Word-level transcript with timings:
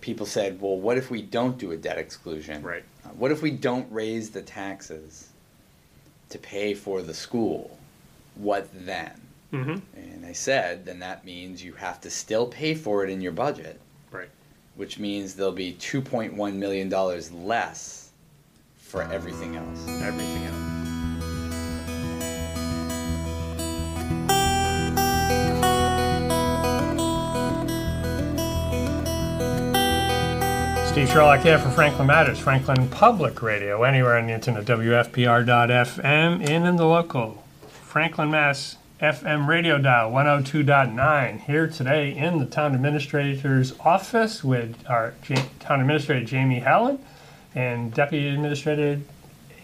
people 0.00 0.26
said, 0.26 0.60
well, 0.60 0.76
what 0.78 0.96
if 0.98 1.10
we 1.10 1.22
don't 1.22 1.58
do 1.58 1.72
a 1.72 1.76
debt 1.76 1.98
exclusion? 1.98 2.62
Right. 2.62 2.84
Uh, 3.04 3.08
What 3.10 3.30
if 3.30 3.42
we 3.42 3.50
don't 3.50 3.90
raise 3.92 4.30
the 4.30 4.42
taxes 4.42 5.28
to 6.30 6.38
pay 6.38 6.74
for 6.74 7.02
the 7.02 7.14
school? 7.14 7.78
What 8.36 8.68
then? 8.86 9.20
Mm-hmm. 9.52 9.76
And 9.98 10.26
I 10.26 10.32
said, 10.32 10.84
then 10.84 10.98
that 11.00 11.24
means 11.24 11.64
you 11.64 11.72
have 11.74 12.00
to 12.02 12.10
still 12.10 12.46
pay 12.46 12.74
for 12.74 13.02
it 13.04 13.10
in 13.10 13.20
your 13.20 13.32
budget, 13.32 13.80
Right. 14.10 14.28
which 14.76 14.98
means 14.98 15.34
there'll 15.34 15.52
be 15.52 15.72
two 15.72 16.02
point 16.02 16.34
one 16.34 16.60
million 16.60 16.88
dollars 16.88 17.32
less 17.32 18.10
for 18.76 19.02
everything 19.02 19.56
else. 19.56 19.86
Everything 20.02 20.44
else. 20.44 20.67
Sherlock 31.10 31.40
here 31.40 31.58
for 31.58 31.70
Franklin 31.70 32.06
Matters, 32.06 32.38
Franklin 32.38 32.88
Public 32.90 33.42
Radio, 33.42 33.82
anywhere 33.82 34.18
on 34.18 34.26
the 34.26 34.34
internet, 34.34 34.66
WFPR.FM, 34.66 36.46
and 36.46 36.66
in 36.66 36.76
the 36.76 36.84
local 36.84 37.42
Franklin, 37.68 38.30
Mass. 38.30 38.76
FM 39.00 39.46
radio 39.46 39.78
dial 39.78 40.10
102.9. 40.10 41.40
Here 41.42 41.68
today 41.68 42.16
in 42.16 42.38
the 42.38 42.46
town 42.46 42.74
administrator's 42.74 43.72
office 43.78 44.42
with 44.42 44.76
our 44.88 45.14
town 45.60 45.80
administrator 45.80 46.26
Jamie 46.26 46.58
Hellen 46.58 46.98
and 47.54 47.94
deputy 47.94 48.28
administrator 48.28 49.00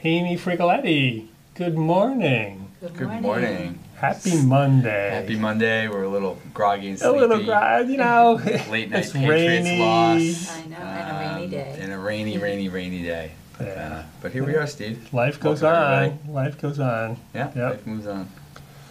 Amy 0.05 0.37
Frigulietti. 0.37 1.27
Good 1.57 1.77
morning. 1.77 2.71
Good 2.81 3.23
morning. 3.23 3.81
Happy 4.05 4.43
Monday. 4.43 5.11
Happy 5.23 5.37
Monday. 5.37 5.89
We're 5.89 6.03
a 6.03 6.09
little 6.11 6.39
groggy 6.53 6.91
and 6.91 6.99
sleepy. 6.99 7.17
A 7.17 7.21
little 7.21 7.43
groggy, 7.43 7.93
you 7.93 7.97
know. 7.97 8.35
Late 8.71 8.91
night 8.91 8.99
it's 9.05 9.13
Patriots 9.13 9.65
rainy. 9.67 9.81
loss. 9.81 10.51
I 10.59 10.67
know, 10.67 10.77
and 10.77 11.11
a 11.17 11.21
rainy 11.21 11.45
Um, 11.45 11.51
day. 11.51 11.77
And 11.81 11.93
a 11.93 11.99
rainy, 11.99 12.37
rainy, 12.37 12.69
rainy 12.69 13.03
day. 13.03 13.31
But, 13.57 13.67
Yeah. 13.69 13.95
uh, 13.95 14.03
but 14.21 14.33
here 14.33 14.45
we 14.45 14.57
are, 14.57 14.67
Steve. 14.67 15.09
Life 15.15 15.41
goes 15.41 15.63
Welcome, 15.63 15.83
on. 15.83 15.93
everybody. 16.05 16.33
Life 16.35 16.61
goes 16.61 16.79
on. 16.81 17.17
Yeah, 17.35 17.51
Yep. 17.57 17.71
life 17.71 17.87
moves 17.87 18.07
on. 18.07 18.29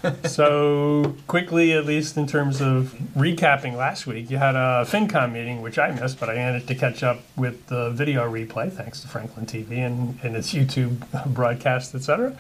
so 0.26 1.16
quickly, 1.28 1.74
at 1.74 1.86
least 1.86 2.18
in 2.18 2.26
terms 2.26 2.60
of 2.60 2.94
recapping 3.16 3.76
last 3.78 4.08
week, 4.08 4.32
you 4.32 4.38
had 4.38 4.56
a 4.56 4.84
FinCom 4.90 5.32
meeting, 5.32 5.62
which 5.62 5.78
I 5.78 5.92
missed, 5.92 6.20
but 6.20 6.28
I 6.30 6.34
managed 6.36 6.68
to 6.70 6.76
catch 6.76 7.04
up 7.04 7.20
with 7.38 7.68
the 7.68 7.92
video 7.92 8.30
replay 8.30 8.72
thanks 8.72 9.00
to 9.02 9.08
Franklin 9.08 9.46
TV 9.46 9.78
and, 9.86 10.18
and 10.24 10.36
its 10.36 10.54
YouTube 10.54 10.98
broadcast, 11.34 11.94
etc. 11.94 12.36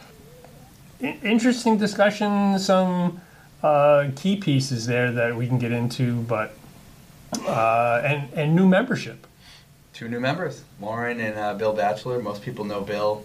Interesting 1.03 1.77
discussion, 1.77 2.57
some 2.59 3.19
uh, 3.61 4.07
key 4.15 4.37
pieces 4.37 4.85
there 4.85 5.11
that 5.11 5.35
we 5.35 5.47
can 5.47 5.59
get 5.59 5.73
into, 5.73 6.21
but 6.21 6.53
uh, 7.45 8.01
and 8.05 8.31
and 8.33 8.55
new 8.55 8.65
membership. 8.65 9.27
Two 9.93 10.07
new 10.07 10.21
members, 10.21 10.63
Lauren 10.79 11.19
and 11.19 11.37
uh, 11.37 11.53
Bill 11.55 11.73
Batchelor. 11.73 12.21
Most 12.21 12.41
people 12.41 12.63
know 12.63 12.79
Bill. 12.81 13.23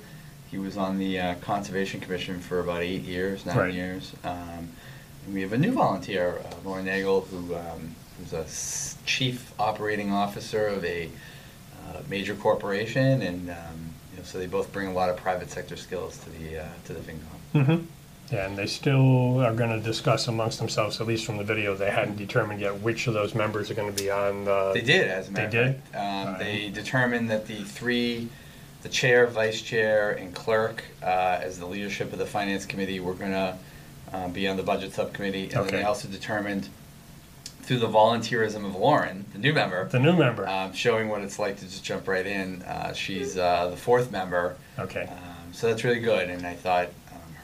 He 0.51 0.59
was 0.59 0.77
on 0.77 0.99
the 0.99 1.21
uh, 1.21 1.35
Conservation 1.37 2.01
Commission 2.01 2.41
for 2.41 2.59
about 2.59 2.83
eight 2.83 3.03
years, 3.03 3.47
nine 3.47 3.57
Right. 3.57 3.73
years. 3.75 4.13
Um, 4.25 4.69
and 5.27 5.35
we 5.35 5.43
have 5.43 5.53
a 5.53 5.59
new 5.59 5.71
volunteer, 5.73 6.41
uh, 6.45 6.55
Lauren 6.69 6.85
Nagel, 6.87 7.21
who 7.31 7.55
um, 7.55 7.95
who's 8.19 8.33
a 8.33 8.41
s- 8.43 8.97
chief 9.07 9.53
operating 9.61 10.11
officer 10.11 10.67
of 10.67 10.85
a 10.85 11.09
uh, 11.91 12.01
major 12.11 12.35
corporation, 12.35 13.23
and 13.23 13.51
um, 13.51 13.57
you 14.11 14.19
know, 14.19 14.25
so 14.25 14.39
they 14.39 14.47
both 14.49 14.73
bring 14.73 14.89
a 14.89 14.93
lot 14.93 15.11
of 15.11 15.17
private 15.17 15.49
sector 15.49 15.77
skills 15.77 16.19
to 16.19 16.31
the 16.31 16.59
uh, 16.59 16.67
to 16.87 16.93
the 16.93 17.01
FinCom. 17.01 17.38
Mm-hmm. 17.55 17.85
And 18.35 18.59
they 18.59 18.67
still 18.67 19.41
are 19.41 19.55
going 19.55 19.71
to 19.71 19.81
discuss 19.81 20.29
amongst 20.29 20.59
themselves, 20.59 21.01
at 21.01 21.07
least 21.07 21.25
from 21.25 21.39
the 21.39 21.45
video, 21.45 21.75
they 21.75 21.91
hadn't 21.91 22.17
determined 22.17 22.61
yet 22.61 22.79
which 22.81 23.07
of 23.07 23.15
those 23.15 23.35
members 23.35 23.71
are 23.71 23.75
going 23.75 23.93
to 23.95 24.03
be 24.03 24.11
on 24.11 24.45
the. 24.45 24.73
They 24.75 24.83
did, 24.83 25.09
as 25.09 25.29
a 25.29 25.33
matter 25.33 25.47
They 25.51 25.57
did? 25.65 25.75
Um, 25.95 26.03
Alright. 26.03 26.39
They 26.39 26.69
determined 26.69 27.31
that 27.31 27.47
the 27.47 27.63
three, 27.65 28.29
the 28.83 28.91
chair, 28.91 29.27
vice 29.29 29.63
chair, 29.63 30.11
and 30.11 30.35
clerk, 30.35 30.85
uh, 31.03 31.39
as 31.41 31.59
the 31.59 31.65
leadership 31.65 32.13
of 32.13 32.19
the 32.19 32.27
finance 32.27 32.67
committee, 32.67 33.01
were 33.01 33.15
gonna 33.15 33.57
um, 34.13 34.31
be 34.33 34.47
on 34.47 34.59
the 34.59 34.63
budget 34.63 34.93
subcommittee. 34.93 35.45
And 35.45 35.65
then 35.65 35.67
they 35.69 35.83
also 35.85 36.07
determined, 36.09 36.69
through 37.63 37.79
the 37.79 37.89
volunteerism 37.89 38.67
of 38.67 38.77
Lauren, 38.77 39.25
the 39.33 39.39
new 39.39 39.55
member, 39.55 39.89
The 39.89 40.01
new 40.01 40.15
member. 40.15 40.47
um, 40.47 40.75
showing 40.75 41.09
what 41.09 41.23
it's 41.23 41.39
like 41.39 41.57
to 41.61 41.65
just 41.65 41.83
jump 41.83 42.07
right 42.07 42.27
in. 42.27 42.61
Uh, 42.63 42.93
she's 42.93 43.39
uh, 43.39 43.69
the 43.69 43.77
fourth 43.77 44.11
member. 44.11 44.57
Okay. 44.79 45.09
Um, 45.11 45.53
so 45.55 45.67
that's 45.69 45.83
really 45.83 46.01
good. 46.01 46.29
And 46.29 46.47
I 46.47 46.55
thought 46.55 46.89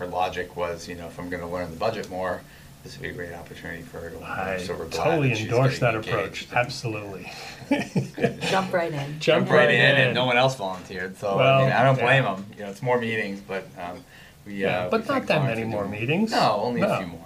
her 0.05 0.11
logic 0.11 0.57
was, 0.57 0.89
you 0.89 0.95
know, 0.95 1.07
if 1.07 1.19
I'm 1.19 1.29
going 1.31 1.43
to 1.43 1.49
learn 1.49 1.71
the 1.71 1.77
budget 1.77 2.09
more, 2.11 2.43
this 2.83 2.97
would 2.99 3.03
be 3.03 3.09
a 3.09 3.13
great 3.13 3.33
opportunity 3.33 3.83
for 3.83 3.99
her 4.01 4.11
to 4.11 4.17
learn. 4.19 4.31
I 4.31 4.59
So 4.59 4.75
we're 4.75 4.87
glad 4.87 5.05
totally 5.05 5.29
that 5.31 5.39
she's 5.39 5.47
endorse 5.47 5.79
that 5.79 5.95
getting 5.95 6.11
approach. 6.13 6.43
engaged. 6.43 6.53
Absolutely. 6.53 7.33
Jump 8.51 8.73
right 8.73 8.93
in. 8.93 8.99
Jump 8.99 9.21
jump 9.21 9.51
right 9.51 9.57
right 9.67 9.71
in, 9.75 9.81
in. 9.97 10.01
and 10.09 10.15
no 10.15 10.27
one 10.27 10.37
else 10.37 10.57
volunteered. 10.57 11.17
So 11.17 11.37
Well, 11.37 11.61
I, 11.61 11.65
mean, 11.65 11.73
I 11.73 11.83
don't 11.83 11.97
yeah. 11.97 12.05
blame 12.05 12.25
them. 12.25 12.47
You 12.59 12.65
know, 12.65 12.71
it's 12.71 12.83
more 12.83 12.99
meetings, 13.01 13.41
but 13.41 13.67
um, 13.79 14.05
we. 14.47 14.57
Yeah, 14.57 14.85
uh, 14.85 14.91
but 14.91 15.01
we 15.01 15.07
not 15.07 15.15
thank 15.15 15.27
that 15.29 15.39
Lauren 15.39 15.49
many 15.55 15.63
for 15.63 15.69
more 15.69 15.85
doing- 15.85 16.01
meetings. 16.01 16.31
No, 16.33 16.61
only 16.63 16.81
No. 16.83 16.89
a 16.93 16.99
few 16.99 17.07
more. 17.07 17.21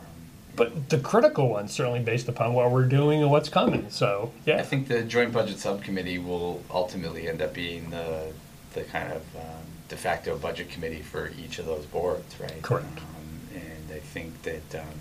But 0.55 0.89
the 0.91 0.99
critical 0.99 1.49
ones 1.49 1.72
certainly 1.72 2.00
based 2.00 2.28
upon 2.28 2.53
what 2.53 2.71
we're 2.72 2.84
doing 2.84 3.22
and 3.22 3.31
what's 3.31 3.49
coming. 3.49 3.87
So, 3.91 4.33
yeah, 4.45 4.56
I 4.59 4.62
think 4.62 4.89
the 4.89 5.03
joint 5.03 5.33
budget 5.33 5.59
subcommittee 5.60 6.19
will 6.19 6.62
ultimately 6.71 7.28
end 7.28 7.43
up 7.43 7.53
being 7.55 7.91
the 7.91 8.33
the 8.75 8.83
kind 8.84 9.12
of 9.12 9.22
um, 9.37 9.65
de 9.88 9.97
facto 9.97 10.37
budget 10.37 10.71
committee 10.71 11.03
for 11.03 11.31
each 11.43 11.59
of 11.59 11.66
those 11.66 11.87
boards, 11.87 12.38
right? 12.41 12.60
Correct. 12.62 12.99
Um, 12.99 13.41
and 13.54 13.93
I 13.94 13.99
think 14.00 14.43
that 14.43 14.75
um, 14.81 15.00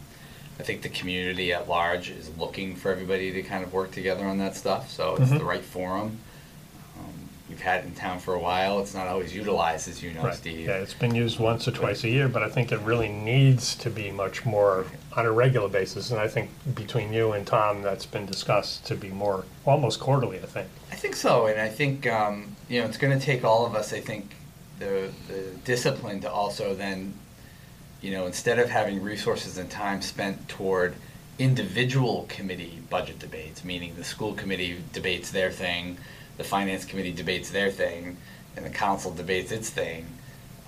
I 0.59 0.63
think 0.63 0.81
the 0.81 0.89
community 0.89 1.53
at 1.53 1.67
large 1.69 2.09
is 2.09 2.31
looking 2.37 2.75
for 2.75 2.91
everybody 2.91 3.31
to 3.33 3.43
kind 3.43 3.63
of 3.63 3.73
work 3.73 3.91
together 3.91 4.25
on 4.25 4.37
that 4.39 4.55
stuff. 4.55 4.89
So 4.89 5.15
it's 5.17 5.29
Mhm. 5.31 5.37
the 5.39 5.45
right 5.45 5.63
forum. 5.63 6.17
Um, 6.97 7.29
we've 7.49 7.61
had 7.61 7.83
it 7.83 7.85
in 7.87 7.93
town 7.93 8.17
for 8.19 8.33
a 8.33 8.39
while. 8.39 8.79
It's 8.79 8.95
not 8.95 9.05
always 9.07 9.35
utilized, 9.35 9.87
as 9.87 10.01
you 10.01 10.13
know, 10.13 10.23
Right. 10.23 10.33
Steve. 10.33 10.65
Yeah, 10.67 10.77
it's 10.77 10.95
been 10.95 11.13
used 11.13 11.37
once 11.37 11.67
or 11.67 11.71
twice 11.71 12.03
a 12.05 12.09
year, 12.09 12.27
but 12.27 12.41
I 12.41 12.49
think 12.49 12.71
it 12.71 12.79
really 12.79 13.09
needs 13.09 13.75
to 13.75 13.89
be 13.91 14.09
much 14.09 14.45
more 14.45 14.85
on 15.15 15.25
a 15.27 15.31
regular 15.31 15.67
basis. 15.69 16.09
And 16.11 16.19
I 16.19 16.27
think 16.27 16.49
between 16.73 17.13
you 17.13 17.33
and 17.33 17.45
Tom, 17.45 17.81
that's 17.83 18.05
been 18.07 18.25
discussed 18.25 18.85
to 18.85 18.95
be 18.95 19.09
more, 19.09 19.43
almost 19.65 19.99
quarterly, 19.99 20.39
I 20.41 20.45
think. 20.47 20.67
I 20.91 20.95
think 20.95 21.15
so, 21.15 21.45
and 21.45 21.59
I 21.61 21.67
think 21.69 22.07
um, 22.07 22.55
you 22.69 22.79
know 22.81 22.87
it's 22.87 22.97
going 22.97 23.17
to 23.17 23.23
take 23.23 23.43
all 23.43 23.65
of 23.65 23.75
us. 23.75 23.93
I 23.93 23.99
think 23.99 24.31
the 24.79 25.11
the 25.27 25.41
discipline 25.65 26.21
to 26.21 26.31
also 26.31 26.73
then, 26.73 27.13
you 28.01 28.11
know, 28.11 28.25
instead 28.25 28.59
of 28.59 28.69
having 28.69 29.01
resources 29.01 29.57
and 29.57 29.69
time 29.69 30.01
spent 30.01 30.47
toward 30.47 30.95
individual 31.39 32.25
committee 32.29 32.79
budget 32.89 33.19
debates, 33.19 33.63
meaning 33.63 33.93
the 33.95 34.03
school 34.03 34.33
committee 34.33 34.81
debates 34.93 35.31
their 35.31 35.51
thing, 35.51 35.97
the 36.38 36.43
finance 36.43 36.83
committee 36.85 37.11
debates 37.13 37.49
their 37.51 37.69
thing, 37.69 38.17
and 38.55 38.65
the 38.65 38.69
council 38.69 39.13
debates 39.13 39.51
its 39.51 39.69
thing. 39.69 40.05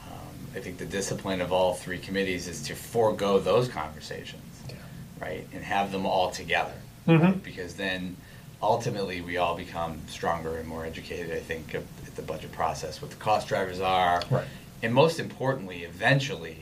Um, 0.06 0.56
I 0.56 0.60
think 0.60 0.78
the 0.78 0.86
discipline 0.86 1.42
of 1.42 1.52
all 1.52 1.74
three 1.74 1.98
committees 1.98 2.48
is 2.48 2.62
to 2.64 2.76
forego 2.76 3.40
those 3.40 3.68
conversations 3.68 4.44
right, 5.20 5.46
and 5.54 5.64
have 5.64 5.92
them 5.92 6.06
all 6.06 6.32
together. 6.32 6.74
Mhm. 7.08 7.22
right? 7.22 7.44
Because 7.44 7.76
then 7.76 8.16
ultimately 8.62 9.22
we 9.22 9.38
all 9.38 9.56
become 9.56 10.02
stronger 10.08 10.58
and 10.58 10.68
more 10.68 10.86
educated, 10.86 11.32
I 11.32 11.40
think, 11.40 11.76
at 11.76 11.84
the 12.16 12.22
budget 12.22 12.52
process, 12.52 13.02
what 13.02 13.12
the 13.12 13.18
cost 13.18 13.48
drivers 13.48 13.80
are. 13.80 14.22
Right. 14.30 14.48
And 14.82 14.94
most 14.94 15.20
importantly, 15.20 15.84
eventually, 15.84 16.58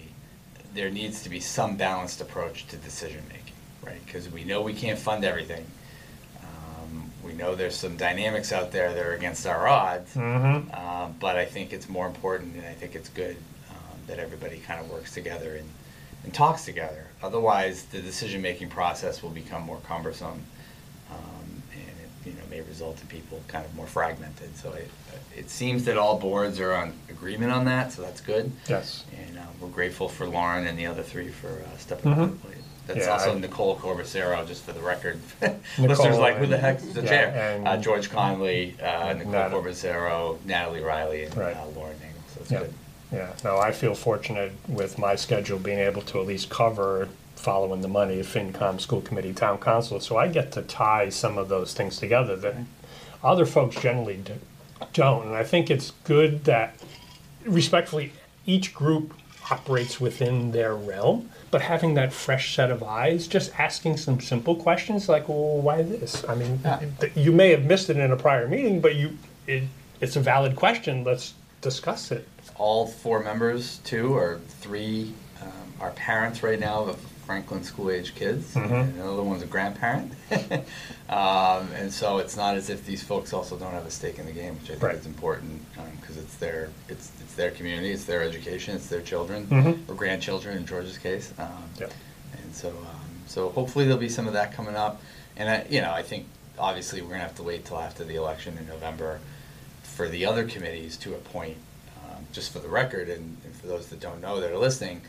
there 0.74 0.90
needs 0.90 1.24
to 1.24 1.30
be 1.30 1.40
some 1.40 1.76
balanced 1.76 2.22
approach 2.22 2.68
to 2.68 2.78
decision 2.78 3.24
making, 3.30 3.54
right? 3.84 4.04
Because 4.06 4.30
we 4.30 4.44
know 4.44 4.62
we 4.62 4.74
can't 4.74 5.00
fund 5.00 5.24
everything. 5.24 5.66
Um, 6.42 7.12
we 7.24 7.34
know 7.34 7.56
there's 7.56 7.76
some 7.76 7.98
dynamics 7.98 8.52
out 8.52 8.72
there 8.72 8.94
that 8.94 9.06
are 9.06 9.14
against 9.14 9.48
our 9.48 9.68
odds. 9.68 10.14
Mm-hmm. 10.14 10.70
Uh, 10.74 11.08
but 11.20 11.36
I 11.36 11.46
think 11.46 11.74
it's 11.74 11.90
more 11.90 12.06
important, 12.08 12.56
and 12.56 12.66
I 12.66 12.74
think 12.74 12.96
it's 12.96 13.10
good 13.10 13.38
um, 13.70 13.98
that 14.08 14.20
everybody 14.20 14.58
kind 14.60 14.80
of 14.80 14.90
works 14.92 15.14
together 15.14 15.56
and, 15.56 15.70
and 16.24 16.34
talks 16.34 16.66
together. 16.66 17.08
Otherwise, 17.24 17.86
the 17.86 18.02
decision-making 18.02 18.70
process 18.70 19.24
will 19.24 19.32
become 19.32 19.64
more 19.64 19.80
cumbersome, 19.88 20.28
um, 20.30 20.42
you 22.28 22.34
know, 22.34 22.48
may 22.50 22.62
result 22.62 23.00
in 23.02 23.08
people 23.08 23.42
kind 23.48 23.66
of 23.66 23.74
more 23.76 23.88
fragmented. 23.88 24.56
So 24.58 24.74
it, 24.74 24.90
it 25.36 25.50
seems 25.50 25.86
that 25.86 25.98
all 25.98 26.18
boards 26.20 26.60
are 26.60 26.74
on 26.74 26.94
agreement 27.10 27.52
on 27.52 27.66
that, 27.66 27.92
so 27.92 28.02
that's 28.02 28.22
good. 28.22 28.52
Yes. 28.68 29.06
And 29.28 29.38
uh, 29.38 29.42
we're 29.60 29.70
grateful 29.70 30.10
for 30.10 30.28
Lauren 30.28 30.68
and 30.68 30.78
the 30.78 30.86
other 30.86 31.04
three 31.04 31.30
for 31.30 31.48
uh, 31.50 31.78
stepping 31.78 32.12
up 32.12 32.18
Mhm. 32.30 32.38
That's 32.88 33.00
Yeah, 33.00 33.12
also 33.12 33.36
I- 33.36 33.40
Nicole 33.40 33.76
Corbosiero, 33.78 34.48
just 34.48 34.64
for 34.64 34.72
the 34.72 34.80
record. 34.80 35.20
Nicole 35.42 35.60
Listeners 35.88 36.18
like, 36.20 36.38
who 36.38 36.46
the 36.46 36.58
and- 36.66 36.78
is 36.78 36.94
the 36.94 37.02
Yeah, 37.02 37.08
chair? 37.10 37.28
and- 37.58 37.68
Uh, 37.68 37.78
George 37.78 38.10
Conley, 38.10 38.76
uh, 38.82 39.12
Nicole 39.14 39.32
Nat- 39.34 39.52
Corbosiero, 39.52 40.38
Natalie 40.46 40.82
Riley, 40.82 41.26
and 41.26 41.36
Right. 41.36 41.56
uh, 41.56 41.66
Lauren 41.76 41.98
Nagel, 42.00 42.22
so 42.34 42.40
it's 42.42 42.52
Yeah. 42.52 42.60
good. 42.60 42.74
Yeah, 43.12 43.34
no, 43.44 43.58
I 43.58 43.72
feel 43.74 43.94
fortunate 43.96 44.52
with 44.70 44.98
my 44.98 45.16
schedule 45.16 45.60
being 45.60 45.80
able 45.80 46.02
to 46.04 46.20
at 46.22 46.26
least 46.28 46.50
cover 46.50 47.08
following 47.42 47.82
the 47.82 47.88
money 47.88 48.20
of 48.20 48.28
FinCom, 48.28 48.82
school 48.82 49.02
committee, 49.02 49.34
town 49.34 49.58
council. 49.60 50.00
So 50.00 50.18
I 50.18 50.28
get 50.28 50.52
to 50.54 50.62
tie 50.64 51.10
some 51.10 51.38
of 51.38 51.50
those 51.50 51.74
things 51.74 51.98
together 51.98 52.36
that 52.38 52.56
other 53.24 53.46
folks 53.46 53.76
generally 53.80 54.18
do- 54.18 54.34
don't. 54.94 55.28
And 55.28 55.36
I 55.36 55.44
think 55.44 55.70
it's 55.70 55.92
good 56.04 56.44
that 56.46 56.76
respectfully, 57.46 58.12
each 58.46 58.74
group 58.74 59.14
operates 59.50 60.00
within 60.02 60.52
their 60.52 60.76
realm, 60.76 61.30
but 61.52 61.62
having 61.62 61.94
that 61.94 62.12
fresh 62.12 62.54
set 62.56 62.70
of 62.70 62.84
eyes, 62.84 63.28
just 63.28 63.58
asking 63.58 63.96
some 63.98 64.20
simple 64.20 64.56
questions 64.56 65.08
like, 65.08 65.30
well, 65.30 65.58
why 65.62 65.82
this? 65.84 66.26
I 66.28 66.36
mean, 66.36 66.60
Yeah. 66.66 66.82
you 67.16 67.32
may 67.32 67.52
have 67.52 67.64
missed 67.64 67.90
it 67.90 67.98
in 67.98 68.12
a 68.12 68.18
prior 68.18 68.48
meeting, 68.48 68.82
but 68.82 68.96
you, 68.96 69.18
it, 69.46 69.64
it's 70.02 70.16
a 70.18 70.20
valid 70.20 70.56
question. 70.56 71.04
Let's 71.04 71.34
discuss 71.62 72.12
it. 72.12 72.28
all 72.58 72.88
four 72.88 73.22
members, 73.24 73.78
two 73.84 74.16
or 74.16 74.40
three, 74.62 75.14
um, 75.42 75.50
are 75.80 75.92
parents 75.92 76.42
right 76.42 76.60
now 76.60 76.84
of 76.86 77.00
Franklin 77.28 77.62
school 77.62 77.92
age 77.92 78.16
kids. 78.16 78.54
Mhm. 78.56 78.72
And 78.72 78.96
another 79.02 79.22
one's 79.22 79.44
a 79.44 79.46
grandparent. 79.46 80.14
um, 81.10 81.70
and 81.76 81.92
so 81.92 82.20
it's 82.20 82.38
not 82.38 82.56
as 82.56 82.70
if 82.70 82.86
these 82.86 83.04
folks 83.04 83.34
also 83.34 83.58
don't 83.58 83.74
have 83.74 83.86
a 83.86 83.92
stake 83.92 84.18
in 84.18 84.26
the 84.26 84.32
game, 84.32 84.54
which 84.56 84.64
I 84.64 84.74
think 84.76 84.84
Right. 84.84 84.96
is 84.96 85.06
important 85.06 85.62
because 86.00 86.16
it's 86.18 86.36
their 86.36 86.70
it's 86.88 87.12
it's 87.22 87.34
their 87.34 87.52
community, 87.52 87.92
it's 87.92 88.06
their 88.06 88.24
education, 88.24 88.76
it's 88.78 88.88
their 88.88 89.02
children 89.02 89.46
Mhm. 89.48 89.90
or 89.90 89.94
grandchildren 89.96 90.56
in 90.58 90.66
George's 90.66 90.98
case. 90.98 91.34
Um, 91.38 91.66
Yep. 91.80 91.92
And 92.42 92.56
so 92.56 92.70
um, 92.70 93.10
so 93.28 93.50
hopefully 93.50 93.84
there'll 93.84 94.00
be 94.00 94.08
some 94.10 94.26
of 94.28 94.34
that 94.34 94.54
coming 94.54 94.78
up. 94.78 95.02
And 95.36 95.50
I, 95.50 95.66
you 95.70 95.82
know 95.82 95.92
I 95.92 96.04
think 96.04 96.28
obviously 96.58 97.02
we're 97.02 97.10
gonna 97.10 97.24
have 97.24 97.36
to 97.36 97.44
wait 97.44 97.66
till 97.66 97.78
after 97.80 98.06
the 98.06 98.16
election 98.16 98.58
in 98.58 98.66
November 98.68 99.20
for 99.84 100.08
the 100.08 100.26
other 100.26 100.46
committees 100.48 100.96
to 100.98 101.14
appoint, 101.14 101.58
um, 102.06 102.26
just 102.32 102.54
for 102.54 102.60
the 102.60 102.70
record, 102.70 103.10
and, 103.10 103.36
and 103.44 103.54
for 103.54 103.68
those 103.68 103.88
that 103.88 104.00
don't 104.00 104.22
know 104.22 104.40
that 104.40 104.50
are 104.52 104.58
listening, 104.58 105.02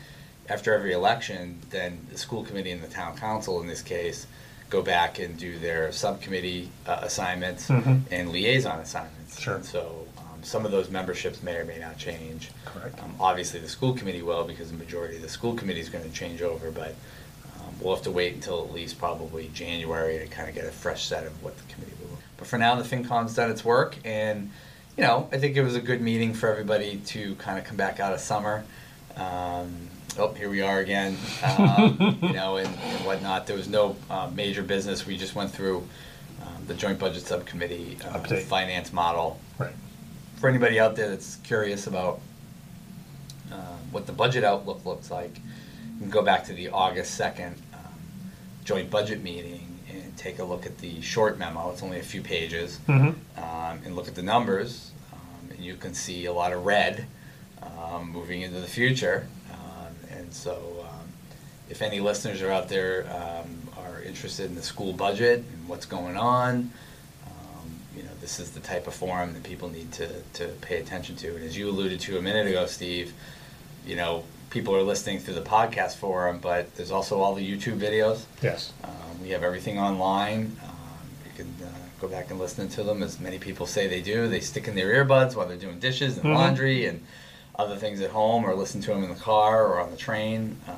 after 0.49 0.73
every 0.73 0.93
election, 0.93 1.59
then 1.69 1.99
the 2.11 2.17
school 2.17 2.43
committee 2.43 2.71
and 2.71 2.81
the 2.81 2.87
town 2.87 3.15
council 3.17 3.61
in 3.61 3.67
this 3.67 3.81
case 3.81 4.25
go 4.69 4.81
back 4.81 5.19
and 5.19 5.37
do 5.37 5.57
their 5.59 5.91
subcommittee 5.91 6.69
uh, 6.85 6.99
assignments 7.01 7.67
Mhm. 7.69 8.01
and 8.11 8.29
liaison 8.31 8.79
assignments. 8.79 9.39
Sure. 9.39 9.61
So 9.63 10.05
um, 10.17 10.43
some 10.43 10.65
of 10.65 10.71
those 10.71 10.89
memberships 10.91 11.41
may 11.41 11.55
or 11.55 11.65
may 11.65 11.79
not 11.79 11.97
change. 11.97 12.51
Correct. 12.65 13.01
Um, 13.01 13.15
Obviously, 13.19 13.59
the 13.59 13.69
school 13.69 13.93
committee 13.93 14.21
will, 14.21 14.43
because 14.43 14.69
the 14.71 14.77
majority 14.77 15.15
of 15.15 15.21
the 15.23 15.29
school 15.29 15.55
committee 15.55 15.79
is 15.79 15.89
going 15.89 16.03
to 16.03 16.11
change 16.15 16.41
over, 16.43 16.69
but 16.71 16.93
um, 17.59 17.73
we'll 17.81 17.95
have 17.95 18.03
to 18.03 18.11
wait 18.11 18.35
until 18.35 18.63
at 18.63 18.71
least 18.71 18.99
probably 18.99 19.49
January 19.53 20.19
to 20.19 20.27
kind 20.27 20.47
of 20.49 20.53
get 20.55 20.65
a 20.65 20.71
fresh 20.71 21.05
set 21.05 21.25
of 21.25 21.43
what 21.43 21.57
the 21.57 21.63
committee 21.73 21.93
will. 22.01 22.17
But 22.37 22.47
for 22.47 22.57
now, 22.59 22.75
the 22.75 22.83
FinCom's 22.83 23.33
done 23.35 23.49
its 23.49 23.65
work, 23.65 23.97
and, 24.05 24.51
you 24.97 25.03
know, 25.03 25.27
I 25.31 25.39
think 25.39 25.57
it 25.57 25.63
was 25.63 25.75
a 25.75 25.81
good 25.81 25.99
meeting 26.01 26.33
for 26.35 26.47
everybody 26.47 26.97
to 27.07 27.33
kind 27.35 27.57
of 27.57 27.65
come 27.65 27.75
back 27.75 27.99
out 27.99 28.13
of 28.13 28.19
summer. 28.19 28.63
Um, 29.17 29.89
Oh, 30.19 30.33
here 30.33 30.49
we 30.49 30.61
are 30.61 30.79
again, 30.79 31.15
um, 31.43 32.17
you 32.21 32.33
know, 32.33 32.57
and 32.57 32.67
and 32.67 33.05
whatnot. 33.05 33.47
There 33.47 33.55
was 33.55 33.69
no 33.69 33.95
uh, 34.09 34.29
major 34.35 34.61
business. 34.63 35.05
We 35.05 35.15
just 35.17 35.33
went 35.33 35.49
through 35.51 35.77
um, 36.41 36.65
the 36.67 36.73
joint 36.73 36.99
budget 36.99 37.21
subcommittee 37.25 37.97
uh, 38.03 38.19
finance 38.19 38.91
model 38.91 39.39
Right. 39.57 39.71
for 40.35 40.49
anybody 40.49 40.77
out 40.77 40.97
there 40.97 41.07
that's 41.09 41.37
curious 41.37 41.87
about 41.87 42.19
um, 43.51 43.59
what 43.91 44.07
the 44.07 44.11
budget 44.11 44.43
outlook 44.43 44.85
looks 44.85 45.09
like, 45.09 45.35
you 45.37 45.99
can 46.01 46.09
go 46.09 46.21
back 46.21 46.43
to 46.45 46.53
the 46.53 46.67
August 46.69 47.15
second 47.15 47.55
um, 47.73 47.79
joint 48.65 48.89
budget 48.91 49.23
meeting 49.23 49.79
and 49.89 50.17
take 50.17 50.39
a 50.39 50.43
look 50.43 50.65
at 50.65 50.77
the 50.79 50.99
short 51.01 51.39
memo. 51.39 51.71
It's 51.71 51.81
only 51.81 51.99
a 51.99 52.03
few 52.03 52.21
pages, 52.21 52.77
Mhm. 52.89 53.15
um, 53.37 53.79
and 53.85 53.95
look 53.95 54.09
at 54.09 54.15
the 54.15 54.21
numbers, 54.23 54.91
um, 55.13 55.49
and 55.51 55.59
you 55.63 55.75
can 55.75 55.93
see 55.93 56.25
a 56.25 56.33
lot 56.33 56.51
of 56.51 56.65
red 56.65 57.05
um, 57.63 58.11
moving 58.11 58.41
into 58.41 58.59
the 58.59 58.67
future. 58.67 59.27
And 60.29 60.35
so, 60.35 60.85
um, 60.87 61.07
if 61.71 61.81
any 61.81 61.99
listeners 61.99 62.43
are 62.43 62.51
out 62.51 62.69
there 62.69 63.07
um, 63.11 63.57
are 63.83 63.99
interested 64.03 64.45
in 64.45 64.53
the 64.53 64.61
school 64.61 64.93
budget 64.93 65.39
and 65.39 65.67
what's 65.67 65.87
going 65.87 66.17
on, 66.17 66.69
um, 67.25 67.71
you 67.97 68.03
know, 68.03 68.09
this 68.21 68.39
is 68.39 68.51
the 68.51 68.59
type 68.59 68.85
of 68.85 68.93
forum 68.93 69.33
that 69.33 69.41
people 69.41 69.69
need 69.69 69.91
to, 69.93 70.07
to 70.33 70.49
pay 70.61 70.77
attention 70.77 71.15
to. 71.15 71.35
And 71.35 71.43
as 71.43 71.57
you 71.57 71.67
alluded 71.67 71.99
to 72.01 72.19
a 72.19 72.21
minute 72.21 72.45
ago, 72.45 72.67
Steve, 72.67 73.11
you 73.87 73.95
know, 73.95 74.23
people 74.51 74.75
are 74.75 74.83
listening 74.83 75.17
through 75.17 75.33
the 75.33 75.41
podcast 75.41 75.95
forum, 75.95 76.37
but 76.39 76.75
there's 76.75 76.91
also 76.91 77.19
all 77.21 77.33
the 77.33 77.41
YouTube 77.57 77.79
videos. 77.79 78.21
Yes. 78.43 78.71
Um, 78.83 78.91
we 79.23 79.29
have 79.31 79.41
everything 79.41 79.79
online. 79.79 80.55
Um, 80.63 81.09
you 81.25 81.31
can 81.43 81.55
uh, 81.65 81.71
go 81.99 82.07
back 82.07 82.29
and 82.29 82.39
listen 82.39 82.69
to 82.69 82.83
them, 82.83 83.01
as 83.01 83.19
many 83.19 83.39
people 83.39 83.65
say 83.65 83.87
they 83.87 84.01
do. 84.03 84.27
They 84.27 84.41
stick 84.41 84.67
in 84.67 84.75
their 84.75 84.93
earbuds 85.03 85.35
while 85.35 85.47
they're 85.47 85.57
doing 85.57 85.79
dishes 85.79 86.17
and 86.19 86.25
Mhm. 86.27 86.35
laundry 86.35 86.85
and 86.85 87.03
other 87.59 87.75
things 87.75 87.99
at 87.99 88.09
home, 88.09 88.45
or 88.45 88.55
listen 88.55 88.79
to 88.81 88.91
them 88.91 89.03
in 89.03 89.09
the 89.09 89.15
car 89.15 89.67
or 89.67 89.79
on 89.81 89.91
the 89.91 89.97
train. 89.97 90.55
Um, 90.67 90.75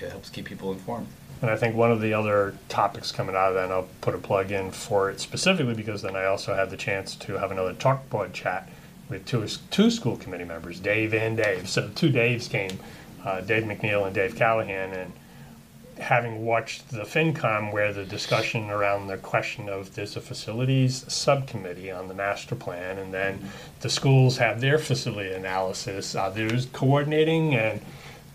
it 0.00 0.10
helps 0.10 0.30
keep 0.30 0.44
people 0.44 0.72
informed. 0.72 1.08
And 1.42 1.50
I 1.50 1.56
think 1.56 1.74
one 1.74 1.90
of 1.90 2.00
the 2.00 2.14
other 2.14 2.54
topics 2.68 3.10
coming 3.12 3.34
out 3.34 3.48
of 3.48 3.54
that, 3.54 3.64
and 3.64 3.72
I'll 3.72 3.88
put 4.00 4.14
a 4.14 4.18
plug 4.18 4.52
in 4.52 4.70
for 4.70 5.10
it 5.10 5.20
specifically 5.20 5.74
because 5.74 6.02
then 6.02 6.16
I 6.16 6.24
also 6.24 6.54
had 6.54 6.70
the 6.70 6.76
chance 6.76 7.14
to 7.16 7.34
have 7.34 7.50
another 7.50 7.74
chalkboard 7.74 8.32
chat 8.32 8.68
with 9.08 9.24
two, 9.26 9.46
two 9.70 9.90
school 9.90 10.16
committee 10.16 10.44
members, 10.44 10.78
Dave 10.80 11.14
and 11.14 11.36
Dave. 11.36 11.68
So 11.68 11.90
two 11.94 12.10
Daves 12.10 12.48
came, 12.48 12.78
uh, 13.24 13.40
Dave 13.40 13.64
McNeil 13.64 14.06
and 14.06 14.14
Dave 14.14 14.36
Callahan, 14.36 14.92
and 14.92 15.12
having 16.00 16.44
watched 16.44 16.90
the 16.90 17.02
FinCom 17.02 17.72
where 17.72 17.92
the 17.92 18.04
discussion 18.04 18.70
around 18.70 19.06
the 19.06 19.16
question 19.16 19.68
of 19.68 19.94
there's 19.94 20.16
a 20.16 20.20
facilities 20.20 21.04
subcommittee 21.12 21.90
on 21.90 22.08
the 22.08 22.14
master 22.14 22.54
plan, 22.54 22.98
and 22.98 23.12
then 23.12 23.50
the 23.80 23.90
schools 23.90 24.38
have 24.38 24.60
their 24.60 24.78
facility 24.78 25.32
analysis. 25.32 26.14
Uh, 26.14 26.30
there's 26.30 26.66
coordinating, 26.66 27.54
and 27.54 27.80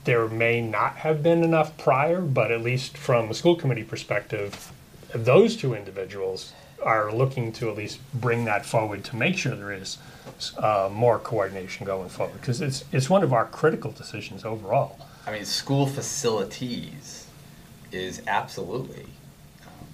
there 0.04 0.27
may 0.27 0.62
not 0.62 0.98
have 0.98 1.24
been 1.24 1.44
enough 1.44 1.77
prior, 1.77 2.21
but 2.21 2.51
at 2.51 2.62
least 2.62 2.98
from 2.98 3.30
a 3.30 3.33
school 3.33 3.56
committee 3.56 3.83
perspective, 3.83 4.71
those 5.13 5.56
two 5.56 5.74
individuals 5.74 6.54
are 6.83 7.13
looking 7.13 7.51
to 7.54 7.69
at 7.69 7.77
least 7.77 8.00
bring 8.13 8.45
that 8.45 8.66
forward 8.66 9.04
to 9.06 9.16
make 9.16 9.38
sure 9.38 9.56
there 9.56 9.71
is 9.71 9.98
uh, 10.57 10.89
more 10.92 11.18
coordination 11.19 11.86
going 11.86 12.09
forward 12.09 12.39
because 12.39 12.59
it's 12.59 12.83
it's 12.92 13.09
one 13.09 13.24
of 13.24 13.31
our 13.31 13.45
critical 13.45 13.92
decisions 13.92 14.44
overall. 14.44 14.98
I 15.25 15.31
mean, 15.31 15.45
school 15.45 15.86
facilities 15.88 17.23
is 17.94 18.22
absolutely, 18.28 19.06
um, 19.66 19.88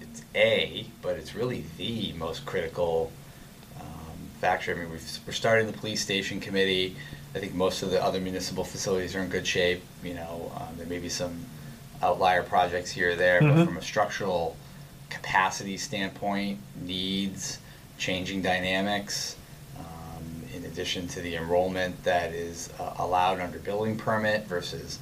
it's 0.00 0.22
A, 0.34 0.86
but 1.02 1.16
it's 1.16 1.34
really 1.34 1.64
the 1.76 2.12
most 2.14 2.44
critical 2.46 3.12
um, 3.80 3.86
factor. 4.40 4.72
I 4.72 4.74
mean, 4.76 4.90
we've, 4.90 5.18
we're 5.26 5.32
starting 5.32 5.66
the 5.66 5.72
police 5.72 6.00
station 6.00 6.40
committee. 6.40 6.96
I 7.34 7.38
think 7.38 7.54
most 7.54 7.82
of 7.82 7.90
the 7.90 8.02
other 8.02 8.20
municipal 8.20 8.64
facilities 8.64 9.14
are 9.14 9.20
in 9.20 9.28
good 9.28 9.46
shape. 9.46 9.82
You 10.02 10.14
know, 10.14 10.52
um, 10.56 10.76
there 10.76 10.86
may 10.86 10.98
be 10.98 11.08
some 11.08 11.44
outlier 12.02 12.42
projects 12.42 12.90
here 12.90 13.12
or 13.12 13.16
there, 13.16 13.40
but 13.40 13.50
Mhm. 13.50 13.64
from 13.64 13.76
a 13.76 13.82
structural 13.82 14.56
capacity 15.10 15.76
standpoint, 15.76 16.58
needs, 16.82 17.58
changing 17.98 18.42
dynamics, 18.42 19.36
um, 19.78 20.42
in 20.54 20.64
addition 20.64 21.06
to 21.08 21.20
the 21.20 21.36
enrollment 21.36 22.02
that 22.04 22.32
is 22.32 22.70
uh, 22.78 22.94
allowed 22.98 23.40
under 23.40 23.58
building 23.58 23.96
permit 23.96 24.44
versus 24.46 24.98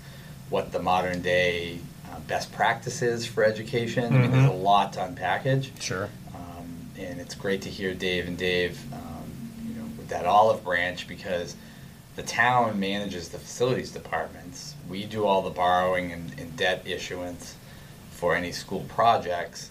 what 0.51 0.71
the 0.73 0.79
modern 0.79 1.23
day 1.23 1.79
uh, 2.13 2.19
best 2.29 2.53
practices 2.53 3.25
for 3.27 3.43
education. 3.45 4.05
I 4.05 4.19
mean, 4.19 4.31
there's 4.31 4.45
a 4.45 4.49
Mhm. 4.55 4.63
lot 4.63 4.93
to 4.95 5.01
unpackage. 5.01 5.71
Sure. 5.81 6.09
Um, 6.35 6.91
and 6.99 7.21
it's 7.21 7.35
great 7.35 7.63
to 7.63 7.71
hear 7.71 7.95
Dave 7.95 8.27
and 8.29 8.37
Dave, 8.37 8.79
um, 8.93 9.25
you 9.67 9.75
know, 9.75 9.89
with 9.97 10.09
that 10.09 10.27
olive 10.27 10.63
branch 10.65 11.09
because 11.09 11.57
the 12.17 12.23
town 12.23 12.79
manages 12.79 13.29
the 13.31 13.39
facilities 13.39 13.91
departments. 13.91 14.75
We 14.89 15.05
do 15.05 15.25
all 15.25 15.41
the 15.43 15.51
borrowing 15.51 16.13
and, 16.13 16.39
and 16.39 16.57
debt 16.57 16.83
issuance 16.85 17.55
for 18.11 18.35
any 18.37 18.53
school 18.53 18.85
projects. 18.89 19.71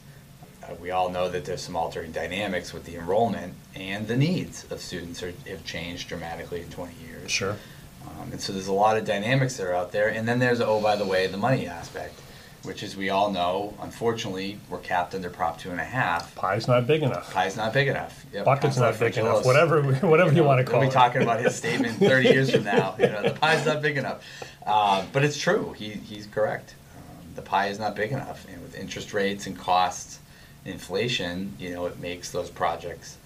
Uh, 0.63 0.73
we 0.81 0.89
all 0.91 1.09
know 1.09 1.29
that 1.29 1.45
there's 1.45 1.61
some 1.61 1.75
altering 1.75 2.11
dynamics 2.11 2.73
with 2.73 2.85
the 2.85 2.95
enrollment 2.95 3.53
and 3.75 4.07
the 4.07 4.15
needs 4.17 4.65
of 4.71 4.81
students 4.81 5.21
are, 5.23 5.33
have 5.47 5.63
changed 5.65 6.07
dramatically 6.09 6.61
in 6.61 6.69
20 6.69 6.93
years. 7.07 7.31
Sure. 7.31 7.57
Um, 8.05 8.31
and 8.31 8.41
so 8.41 8.51
there's 8.53 8.67
a 8.67 8.73
lot 8.73 8.97
of 8.97 9.05
dynamics 9.05 9.57
that 9.57 9.65
are 9.67 9.75
out 9.75 9.91
there. 9.91 10.07
And 10.07 10.27
then 10.27 10.39
there's, 10.39 10.59
oh, 10.61 10.81
by 10.81 10.95
the 10.95 11.05
way, 11.05 11.27
the 11.27 11.37
money 11.37 11.67
aspect, 11.67 12.19
which 12.63 12.83
as 12.83 12.95
we 12.95 13.09
all 13.09 13.31
know, 13.31 13.73
unfortunately, 13.81 14.57
we're 14.69 14.79
capped 14.79 15.15
under 15.15 15.29
Prop 15.29 15.59
two 15.59 15.71
and 15.71 15.79
a 15.79 15.83
half. 15.85 16.35
Pie's 16.35 16.67
not 16.67 16.85
big 16.87 17.01
enough. 17.03 17.33
Pie's 17.33 17.57
not 17.57 17.73
big 17.73 17.87
enough. 17.87 18.25
Yep, 18.33 18.45
Bucket's 18.45 18.77
not 18.77 18.99
big 18.99 19.17
enough. 19.17 19.45
Whatever, 19.45 19.81
whatever 20.07 20.31
you 20.33 20.43
want 20.43 20.59
to 20.59 20.69
call. 20.69 20.79
We'll 20.79 20.89
be 20.89 20.93
talking 20.93 21.21
about 21.23 21.41
his 21.41 21.55
statement 21.55 21.97
30 21.97 22.29
years 22.29 22.51
from 22.51 22.63
now. 22.63 22.95
You 22.99 23.07
know, 23.07 23.21
the 23.23 23.31
pie's 23.31 23.65
not 23.65 23.81
big 23.81 23.97
enough. 23.97 24.23
Uh, 24.65 25.05
but 25.11 25.23
it's 25.23 25.37
true. 25.39 25.73
He, 25.73 25.89
he's 25.89 26.27
correct. 26.27 26.75
Um, 26.95 27.25
the 27.35 27.41
pie 27.41 27.67
is 27.67 27.79
not 27.79 27.95
big 27.95 28.11
enough. 28.11 28.47
And 28.47 28.61
with 28.61 28.75
interest 28.75 29.13
rates 29.13 29.47
and 29.47 29.57
costs, 29.57 30.19
inflation, 30.65 31.53
you 31.59 31.71
know, 31.71 31.85
it 31.87 31.99
makes 31.99 32.31
those 32.31 32.49
projects, 32.49 33.17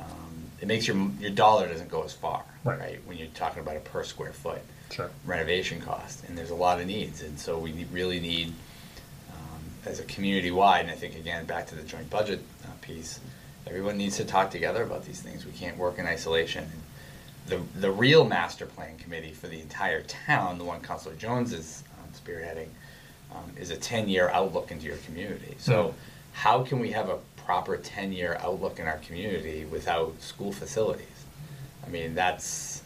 um, 0.00 0.06
it 0.60 0.66
makes 0.66 0.86
your, 0.88 0.96
your 1.20 1.30
dollar 1.30 1.68
doesn't 1.68 1.88
go 1.90 2.02
as 2.02 2.12
far, 2.12 2.42
Right. 2.64 3.00
When 3.06 3.16
you're 3.16 3.28
talking 3.28 3.60
about 3.62 3.76
a 3.76 3.80
per 3.80 4.02
square 4.04 4.32
foot 4.32 4.60
Sure. 4.90 5.08
renovation 5.24 5.80
cost. 5.80 6.24
And 6.28 6.36
there's 6.36 6.50
a 6.50 6.54
lot 6.56 6.80
of 6.80 6.86
needs. 6.88 7.22
And 7.22 7.38
so 7.38 7.56
we 7.58 7.86
really 7.92 8.18
need, 8.18 8.52
as 9.86 9.98
a 10.00 10.04
community 10.04 10.50
wide, 10.50 10.80
and 10.82 10.90
I 10.90 10.94
think 10.94 11.16
again, 11.16 11.46
back 11.46 11.66
to 11.68 11.74
the 11.74 11.82
joint 11.82 12.10
budget 12.10 12.40
uh, 12.64 12.68
piece, 12.80 13.20
everyone 13.66 13.96
needs 13.96 14.16
to 14.18 14.24
talk 14.24 14.50
together 14.50 14.82
about 14.82 15.04
these 15.04 15.20
things. 15.20 15.44
We 15.46 15.52
can't 15.52 15.76
work 15.78 15.98
in 15.98 16.06
isolation. 16.06 16.66
The, 17.46 17.60
the 17.78 17.90
real 17.90 18.24
master 18.24 18.66
plan 18.66 18.96
committee 18.98 19.32
for 19.32 19.48
the 19.48 19.60
entire 19.60 20.02
town, 20.02 20.58
the 20.58 20.64
one 20.64 20.80
Councilor 20.80 21.14
Jones 21.14 21.52
is 21.52 21.82
um, 21.98 22.08
spearheading, 22.12 22.68
um, 23.34 23.50
is 23.58 23.70
a 23.70 23.76
ten-year 23.76 24.28
outlook 24.30 24.70
into 24.70 24.86
your 24.86 24.98
community. 24.98 25.56
So 25.58 25.94
how 26.32 26.62
can 26.62 26.78
we 26.78 26.92
have 26.92 27.08
a 27.08 27.18
proper 27.36 27.76
ten-year 27.76 28.38
outlook 28.40 28.78
in 28.78 28.86
our 28.86 28.98
community 28.98 29.64
without 29.64 30.20
school 30.20 30.52
facilities? 30.52 31.06
I 31.84 31.88
mean, 31.88 32.14
that's, 32.14 32.82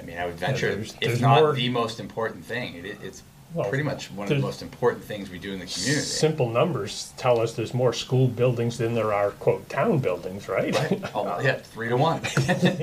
I 0.00 0.02
mean, 0.04 0.16
I 0.18 0.26
would 0.26 0.36
venture, 0.36 0.74
there's- 0.76 0.94
if 0.94 1.00
there's 1.00 1.20
not 1.20 1.40
more- 1.40 1.52
the 1.52 1.68
most 1.68 1.98
important 2.00 2.44
thing. 2.44 2.76
It, 2.76 2.98
it's 3.02 3.22
Well, 3.54 3.68
pretty 3.68 3.84
much 3.84 4.10
one 4.10 4.24
of 4.24 4.30
the 4.36 4.40
most 4.40 4.62
important 4.62 5.04
things 5.04 5.30
we 5.30 5.38
do 5.38 5.52
in 5.52 5.60
the 5.60 5.66
community. 5.66 6.00
Simple 6.00 6.48
numbers 6.48 7.12
tell 7.16 7.40
us 7.40 7.54
there's 7.54 7.72
more 7.72 7.92
school 7.92 8.26
buildings 8.26 8.78
than 8.78 8.94
there 8.94 9.14
are 9.14 9.30
quote 9.30 9.68
town 9.68 9.98
buildings, 10.00 10.48
right? 10.48 10.74
Right. 10.74 11.00
Oh, 11.14 11.40
yeah, 11.40 11.54
three 11.54 11.88
to 11.88 11.96
one. 11.96 12.20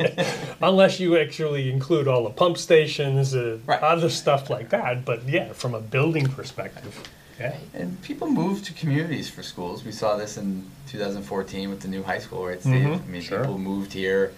Unless 0.61 0.99
you 1.01 1.17
actually 1.17 1.69
include 1.69 2.07
all 2.07 2.23
the 2.23 2.29
pump 2.29 2.57
stations, 2.57 3.35
uh, 3.35 3.57
Right. 3.65 3.81
other 3.81 4.09
stuff 4.09 4.49
like 4.49 4.69
that. 4.69 5.03
But 5.03 5.27
yeah, 5.27 5.51
from 5.51 5.73
a 5.75 5.81
building 5.81 6.27
perspective, 6.27 6.97
yeah. 7.37 7.57
And 7.73 8.01
people 8.01 8.29
move 8.29 8.63
to 8.65 8.73
communities 8.73 9.29
for 9.29 9.43
schools. 9.43 9.83
We 9.83 9.91
saw 9.91 10.15
this 10.15 10.37
in 10.37 10.65
2014 10.87 11.69
with 11.69 11.81
the 11.81 11.87
new 11.89 12.03
high 12.03 12.19
school, 12.19 12.45
right, 12.47 12.61
Steve? 12.61 12.73
Mhm, 12.87 13.03
I 13.03 13.07
mean, 13.07 13.21
sure. 13.21 13.39
people 13.39 13.57
moved 13.57 13.91
here. 13.93 14.31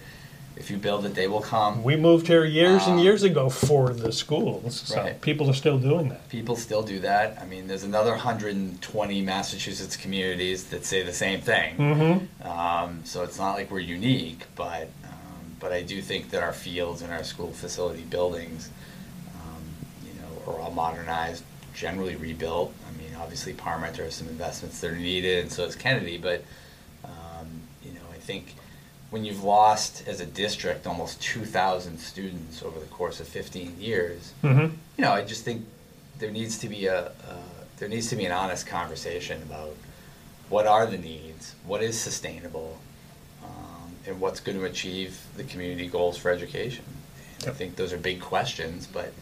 If 0.56 0.70
you 0.70 0.76
build 0.76 1.04
it, 1.04 1.14
they 1.14 1.26
will 1.26 1.40
come. 1.40 1.82
We 1.82 1.96
moved 1.96 2.28
here 2.28 2.44
years 2.44 2.84
and 2.84 2.94
Um, 2.94 2.98
years 3.00 3.24
ago 3.24 3.48
for 3.50 3.92
the 3.92 4.12
schools, 4.12 4.82
so 4.86 5.00
Right. 5.02 5.20
people 5.20 5.50
are 5.50 5.54
still 5.54 5.78
doing 5.78 6.08
that. 6.10 6.28
People 6.28 6.54
still 6.54 6.82
do 6.82 7.00
that. 7.00 7.36
I 7.40 7.44
mean, 7.44 7.66
there's 7.66 7.82
another 7.82 8.12
120 8.12 9.20
Massachusetts 9.20 9.96
communities 9.96 10.64
that 10.64 10.84
say 10.86 11.02
the 11.02 11.12
same 11.12 11.40
thing. 11.40 11.76
Mm-hmm. 11.76 12.48
Um, 12.48 13.00
so 13.04 13.24
it's 13.24 13.36
not 13.38 13.54
like 13.54 13.70
we're 13.70 13.80
unique, 13.80 14.42
but 14.54 14.88
um, 15.04 15.56
but 15.58 15.72
I 15.72 15.82
do 15.82 16.00
think 16.00 16.30
that 16.30 16.42
our 16.42 16.52
fields 16.52 17.02
and 17.02 17.12
our 17.12 17.24
school 17.24 17.50
facility 17.52 18.02
buildings, 18.02 18.70
um, 19.40 19.62
you 20.06 20.12
know, 20.20 20.52
are 20.52 20.60
all 20.60 20.70
modernized, 20.70 21.42
generally 21.74 22.14
rebuilt. 22.14 22.72
I 22.88 22.96
mean, 23.02 23.12
obviously 23.20 23.54
Parmenter 23.54 24.04
has 24.04 24.14
some 24.14 24.28
investments 24.28 24.80
that 24.80 24.90
are 24.92 24.96
needed, 24.96 25.40
and 25.42 25.50
so 25.52 25.64
is 25.64 25.74
Kennedy. 25.74 26.16
But 26.16 26.44
um, 27.04 27.48
you 27.84 27.90
know, 27.92 28.06
I 28.14 28.18
think 28.18 28.54
when 29.14 29.24
you've 29.24 29.44
lost 29.44 30.02
as 30.08 30.18
a 30.18 30.26
district 30.26 30.88
almost 30.88 31.22
2,000 31.22 31.98
students 31.98 32.64
over 32.64 32.80
the 32.80 32.86
course 32.86 33.20
of 33.20 33.28
15 33.28 33.76
years, 33.78 34.32
Mm-hmm. 34.42 34.74
you 34.96 35.04
know, 35.04 35.12
I 35.12 35.22
just 35.22 35.44
think 35.44 35.64
there 36.18 36.32
needs 36.32 36.58
to 36.58 36.68
be 36.68 36.86
a, 36.86 37.06
uh, 37.06 37.36
there 37.78 37.88
needs 37.88 38.08
to 38.08 38.16
be 38.16 38.24
an 38.24 38.32
honest 38.32 38.66
conversation 38.66 39.40
about 39.42 39.76
what 40.48 40.66
are 40.66 40.84
the 40.86 40.98
needs, 40.98 41.54
what 41.64 41.80
is 41.80 41.96
sustainable, 41.96 42.76
um, 43.44 43.92
and 44.04 44.20
what's 44.20 44.40
going 44.40 44.58
to 44.58 44.64
achieve 44.64 45.20
the 45.36 45.44
community 45.44 45.86
goals 45.86 46.18
for 46.18 46.32
education. 46.32 46.84
And 47.38 47.50
I 47.50 47.52
think 47.52 47.76
those 47.76 47.92
are 47.92 47.98
big 47.98 48.20
questions, 48.20 48.88
but 48.92 49.12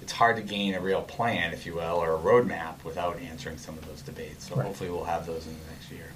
it's 0.00 0.12
hard 0.12 0.36
to 0.36 0.42
gain 0.42 0.74
a 0.76 0.80
real 0.80 1.02
plan, 1.02 1.52
if 1.52 1.66
you 1.66 1.74
will, 1.74 1.96
or 1.96 2.14
a 2.14 2.18
roadmap 2.18 2.84
without 2.84 3.18
answering 3.18 3.58
some 3.58 3.76
of 3.76 3.84
those 3.88 4.02
debates. 4.02 4.48
So 4.48 4.54
Right. 4.54 4.66
hopefully 4.66 4.88
we'll 4.90 5.02
have 5.16 5.26
those 5.26 5.48
in 5.48 5.52
the 5.52 5.72
next 5.72 5.90
year. 5.90 6.06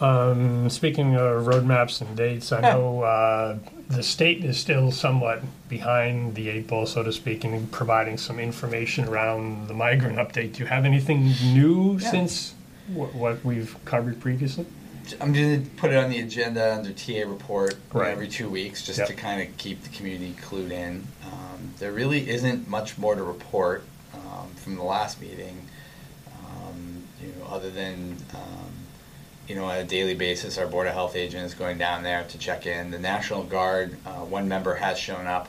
Um, 0.00 0.70
speaking 0.70 1.16
of 1.16 1.44
roadmaps 1.46 2.00
and 2.00 2.16
dates, 2.16 2.52
I 2.52 2.60
know 2.60 3.02
uh, 3.02 3.58
the 3.88 4.02
state 4.02 4.44
is 4.44 4.56
still 4.56 4.92
somewhat 4.92 5.42
behind 5.68 6.36
the 6.36 6.48
eight 6.50 6.68
ball, 6.68 6.86
so 6.86 7.02
to 7.02 7.12
speak, 7.12 7.44
in 7.44 7.66
providing 7.68 8.16
some 8.16 8.38
information 8.38 9.08
around 9.08 9.66
the 9.66 9.74
migrant 9.74 10.16
update. 10.18 10.52
Do 10.54 10.60
you 10.62 10.66
have 10.66 10.84
anything 10.84 11.32
new 11.52 11.98
Yeah. 11.98 12.10
since 12.12 12.54
wh- 12.94 13.12
what 13.16 13.44
we've 13.44 13.74
covered 13.84 14.20
previously? 14.20 14.66
I'm 15.20 15.32
going 15.32 15.64
to 15.64 15.70
put 15.70 15.90
it 15.90 15.96
on 15.96 16.10
the 16.10 16.20
agenda 16.20 16.74
under 16.76 16.92
TA 16.92 17.24
report 17.26 17.72
you 17.72 17.78
know, 17.94 18.00
Right. 18.00 18.10
every 18.12 18.28
two 18.28 18.48
weeks, 18.48 18.84
just 18.86 18.98
Yep. 19.00 19.08
to 19.08 19.14
kind 19.14 19.40
of 19.42 19.56
keep 19.56 19.82
the 19.82 19.88
community 19.88 20.34
clued 20.40 20.70
in. 20.70 21.08
Um, 21.24 21.72
there 21.80 21.92
really 21.92 22.28
isn't 22.30 22.68
much 22.68 22.98
more 22.98 23.16
to 23.16 23.22
report 23.24 23.82
um, 24.14 24.48
from 24.56 24.76
the 24.76 24.82
last 24.82 25.20
meeting, 25.20 25.62
um, 26.46 27.02
you 27.22 27.28
know, 27.38 27.46
other 27.52 27.70
than 27.70 28.16
um, 28.34 28.67
you 29.48 29.54
know, 29.54 29.64
on 29.64 29.78
a 29.78 29.84
daily 29.84 30.14
basis, 30.14 30.58
our 30.58 30.66
board 30.66 30.86
of 30.86 30.92
health 30.92 31.16
agent 31.16 31.44
is 31.44 31.54
going 31.54 31.78
down 31.78 32.02
there 32.02 32.22
to 32.24 32.38
check 32.38 32.66
in. 32.66 32.90
The 32.90 32.98
National 32.98 33.42
Guard, 33.42 33.96
uh, 34.04 34.10
one 34.20 34.46
member 34.46 34.74
has 34.74 34.98
shown 34.98 35.26
up 35.26 35.48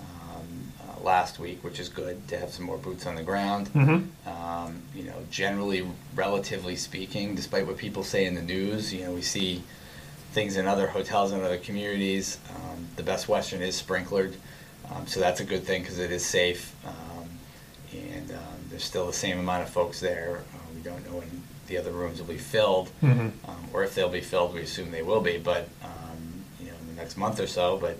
um, 0.00 0.72
uh, 0.82 1.00
last 1.04 1.38
week, 1.38 1.62
which 1.62 1.78
is 1.78 1.88
good 1.88 2.26
to 2.28 2.36
have 2.36 2.50
some 2.50 2.66
more 2.66 2.76
boots 2.76 3.06
on 3.06 3.14
the 3.14 3.22
ground. 3.22 3.68
Mm-hmm. 3.72 4.28
Um, 4.28 4.82
you 4.96 5.04
know, 5.04 5.14
generally, 5.30 5.86
relatively 6.16 6.74
speaking, 6.74 7.36
despite 7.36 7.68
what 7.68 7.76
people 7.76 8.02
say 8.02 8.26
in 8.26 8.34
the 8.34 8.42
news, 8.42 8.92
you 8.92 9.04
know, 9.04 9.12
we 9.12 9.22
see 9.22 9.62
things 10.32 10.56
in 10.56 10.66
other 10.66 10.88
hotels 10.88 11.30
and 11.30 11.40
other 11.40 11.58
communities. 11.58 12.38
Um, 12.56 12.88
the 12.96 13.04
Best 13.04 13.28
Western 13.28 13.62
is 13.62 13.80
sprinklered, 13.80 14.34
um, 14.92 15.06
so 15.06 15.20
that's 15.20 15.38
a 15.38 15.44
good 15.44 15.62
thing 15.62 15.82
because 15.82 16.00
it 16.00 16.10
is 16.10 16.26
safe. 16.26 16.74
Um, 16.84 17.28
and 17.92 18.32
um, 18.32 18.38
there's 18.70 18.84
still 18.84 19.06
the 19.06 19.12
same 19.12 19.38
amount 19.38 19.62
of 19.62 19.70
folks 19.70 20.00
there. 20.00 20.42
Uh, 20.52 20.58
we 20.74 20.80
don't 20.80 21.04
know 21.08 21.18
when 21.18 21.42
the 21.70 21.78
other 21.78 21.92
rooms 21.92 22.18
will 22.18 22.26
be 22.26 22.36
filled, 22.36 22.90
Mhm. 23.02 23.30
um, 23.48 23.68
or 23.72 23.82
if 23.84 23.94
they'll 23.94 24.08
be 24.10 24.20
filled. 24.20 24.52
We 24.52 24.60
assume 24.62 24.90
they 24.90 25.02
will 25.02 25.20
be, 25.20 25.38
but 25.38 25.68
um, 25.82 26.44
you 26.58 26.66
know, 26.66 26.76
in 26.80 26.88
the 26.88 27.00
next 27.00 27.16
month 27.16 27.38
or 27.40 27.46
so. 27.46 27.78
But 27.78 27.96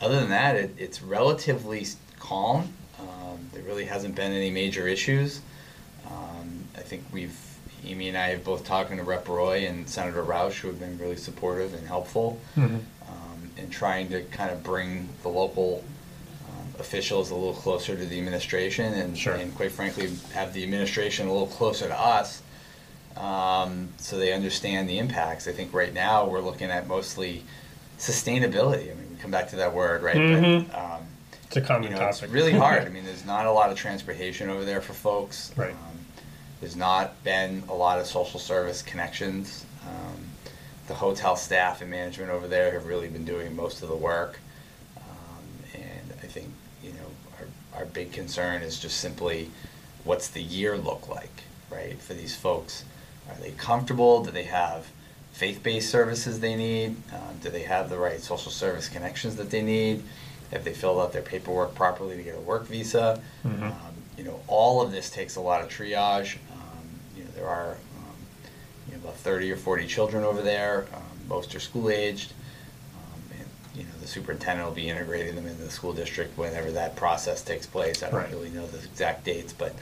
other 0.00 0.20
than 0.20 0.28
that, 0.30 0.54
it, 0.54 0.74
it's 0.78 1.02
relatively 1.02 1.80
s- 1.80 1.96
calm. 2.20 2.74
Um, 3.00 3.48
there 3.52 3.62
really 3.62 3.86
hasn't 3.86 4.14
been 4.14 4.32
any 4.32 4.50
major 4.50 4.86
issues. 4.86 5.40
Um, 6.06 6.64
I 6.76 6.80
think 6.82 7.04
we've, 7.10 7.36
Amy 7.86 8.08
and 8.08 8.18
I 8.18 8.28
have 8.28 8.44
both 8.44 8.64
talking 8.66 8.98
to 8.98 9.02
Rep. 9.02 9.26
Roy 9.26 9.66
and 9.66 9.88
Senator 9.88 10.22
Rausch, 10.22 10.58
who 10.60 10.68
have 10.68 10.78
been 10.78 10.98
really 10.98 11.16
supportive 11.16 11.72
and 11.74 11.86
helpful 11.88 12.38
Mm-hmm. 12.56 12.74
um, 13.08 13.50
in 13.56 13.70
trying 13.70 14.10
to 14.10 14.22
kind 14.24 14.50
of 14.50 14.62
bring 14.62 15.08
the 15.22 15.28
local 15.30 15.82
um, 16.50 16.74
officials 16.78 17.30
a 17.30 17.34
little 17.34 17.54
closer 17.54 17.96
to 17.96 18.04
the 18.04 18.18
administration 18.18 18.92
and, 18.92 19.16
Sure. 19.16 19.34
and 19.36 19.54
quite 19.56 19.72
frankly, 19.72 20.10
have 20.34 20.52
the 20.52 20.62
administration 20.62 21.26
a 21.28 21.32
little 21.32 21.46
closer 21.46 21.88
to 21.88 21.98
us 21.98 22.42
um, 23.20 23.88
so 23.98 24.18
they 24.18 24.32
understand 24.32 24.88
the 24.88 24.98
impacts. 24.98 25.46
I 25.46 25.52
think 25.52 25.74
right 25.74 25.92
now 25.92 26.26
we're 26.26 26.40
looking 26.40 26.70
at 26.70 26.86
mostly 26.88 27.42
sustainability. 27.98 28.90
I 28.90 28.94
mean, 28.94 29.06
we 29.10 29.16
come 29.20 29.30
back 29.30 29.48
to 29.50 29.56
that 29.56 29.74
word, 29.74 30.02
right? 30.02 30.16
Mhm. 30.16 30.68
But, 30.70 30.78
um, 30.78 31.06
It's 31.46 31.56
a 31.56 31.60
common 31.60 31.84
you 31.84 31.90
know, 31.90 31.98
topic. 31.98 32.22
it's 32.22 32.32
really 32.32 32.52
hard. 32.64 32.82
I 32.84 32.88
mean, 32.88 33.04
there's 33.04 33.26
not 33.26 33.46
a 33.46 33.52
lot 33.52 33.70
of 33.70 33.76
transportation 33.76 34.48
over 34.48 34.64
there 34.64 34.80
for 34.80 34.94
folks. 34.94 35.52
Right. 35.56 35.72
Um, 35.72 36.06
there's 36.60 36.76
not 36.76 37.22
been 37.24 37.62
a 37.68 37.74
lot 37.74 37.98
of 37.98 38.06
social 38.06 38.40
service 38.40 38.82
connections. 38.82 39.64
Um, 39.86 40.16
the 40.88 40.94
hotel 40.94 41.36
staff 41.36 41.82
and 41.82 41.90
management 41.90 42.30
over 42.30 42.48
there 42.48 42.72
have 42.72 42.86
really 42.86 43.08
been 43.08 43.24
doing 43.24 43.54
most 43.54 43.82
of 43.82 43.88
the 43.88 43.96
work. 43.96 44.38
Um, 44.96 45.02
and 45.74 46.12
I 46.22 46.26
think, 46.26 46.48
you 46.82 46.90
know, 46.92 47.46
our, 47.74 47.80
our 47.80 47.84
big 47.86 48.12
concern 48.12 48.62
is 48.62 48.78
just 48.78 48.98
simply 48.98 49.50
what's 50.04 50.28
the 50.28 50.42
year 50.42 50.76
look 50.78 51.08
like, 51.08 51.42
right, 51.70 52.00
for 52.00 52.14
these 52.14 52.34
folks? 52.34 52.84
Are 53.30 53.40
they 53.42 53.52
comfortable? 53.52 54.22
Do 54.24 54.30
they 54.30 54.44
have 54.44 54.86
faith-based 55.32 55.88
services 55.88 56.40
they 56.40 56.54
need? 56.56 56.96
Um, 57.12 57.36
do 57.42 57.50
they 57.50 57.62
have 57.62 57.88
the 57.88 57.98
right 57.98 58.20
social 58.20 58.50
service 58.50 58.88
connections 58.88 59.36
that 59.36 59.50
they 59.50 59.62
need? 59.62 60.02
Have 60.50 60.64
they 60.64 60.72
filled 60.74 61.00
out 61.00 61.12
their 61.12 61.22
paperwork 61.22 61.74
properly 61.74 62.16
to 62.16 62.22
get 62.22 62.34
a 62.34 62.40
work 62.40 62.66
visa? 62.66 63.20
Mhm. 63.46 63.62
Um, 63.62 63.94
you 64.18 64.24
know, 64.24 64.40
all 64.48 64.82
of 64.82 64.90
this 64.92 65.08
takes 65.10 65.36
a 65.36 65.40
lot 65.40 65.62
of 65.62 65.68
triage. 65.68 66.36
Um, 66.52 67.00
you 67.16 67.24
know, 67.24 67.30
there 67.36 67.48
are 67.48 67.72
um, 67.98 68.16
you 68.88 68.94
know, 68.96 69.02
about 69.04 69.16
30 69.16 69.50
or 69.52 69.56
40 69.56 69.86
children 69.86 70.24
over 70.24 70.42
there. 70.42 70.86
Um, 70.92 71.02
most 71.28 71.54
are 71.54 71.60
school 71.60 71.88
aged. 71.90 72.32
Um, 72.96 73.38
and, 73.38 73.48
you 73.76 73.84
know, 73.84 73.90
the 74.00 74.08
superintendent 74.08 74.66
will 74.68 74.74
be 74.74 74.88
integrating 74.88 75.36
them 75.36 75.46
into 75.46 75.62
the 75.62 75.70
school 75.70 75.92
district 75.92 76.36
whenever 76.36 76.72
that 76.72 76.96
process 76.96 77.42
takes 77.42 77.66
place. 77.66 78.02
I 78.02 78.10
don't 78.10 78.18
Right. 78.20 78.30
really 78.30 78.50
know 78.50 78.66
the 78.66 78.78
exact 78.78 79.24
dates, 79.24 79.52
but 79.52 79.72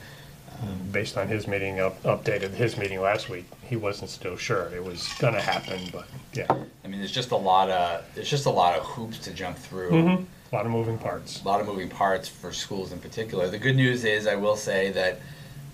Based 0.92 1.16
on 1.16 1.28
his 1.28 1.46
meeting, 1.46 1.78
up, 1.80 2.02
updated 2.02 2.50
his 2.50 2.76
meeting 2.76 3.00
last 3.00 3.28
week, 3.28 3.44
he 3.62 3.76
wasn't 3.76 4.10
still 4.10 4.36
sure 4.36 4.70
it 4.74 4.82
was 4.82 5.06
going 5.18 5.34
to 5.34 5.40
happen, 5.40 5.80
but 5.92 6.06
yeah. 6.32 6.46
I 6.84 6.88
mean, 6.88 6.98
there's 7.00 7.12
just 7.12 7.30
a 7.30 7.36
lot 7.36 7.70
of 7.70 8.04
there's 8.14 8.28
just 8.30 8.46
a 8.46 8.50
lot 8.50 8.76
of 8.78 8.84
hoops 8.84 9.18
to 9.20 9.32
jump 9.32 9.56
through. 9.56 9.90
Mhm. 9.90 10.26
A 10.50 10.56
lot 10.56 10.64
of 10.66 10.72
moving 10.72 10.96
parts. 10.98 11.42
a 11.42 11.46
lot 11.46 11.60
of 11.60 11.66
moving 11.66 11.88
parts 11.90 12.26
for 12.28 12.52
schools 12.52 12.90
in 12.90 12.98
particular. 12.98 13.48
The 13.48 13.58
good 13.58 13.76
news 13.76 14.04
is, 14.04 14.26
I 14.26 14.34
will 14.36 14.56
say 14.56 14.90
that 14.92 15.20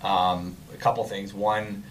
um, 0.03 0.57
a 0.73 0.77
couple 0.77 1.05
things. 1.05 1.33
One, 1.33 1.85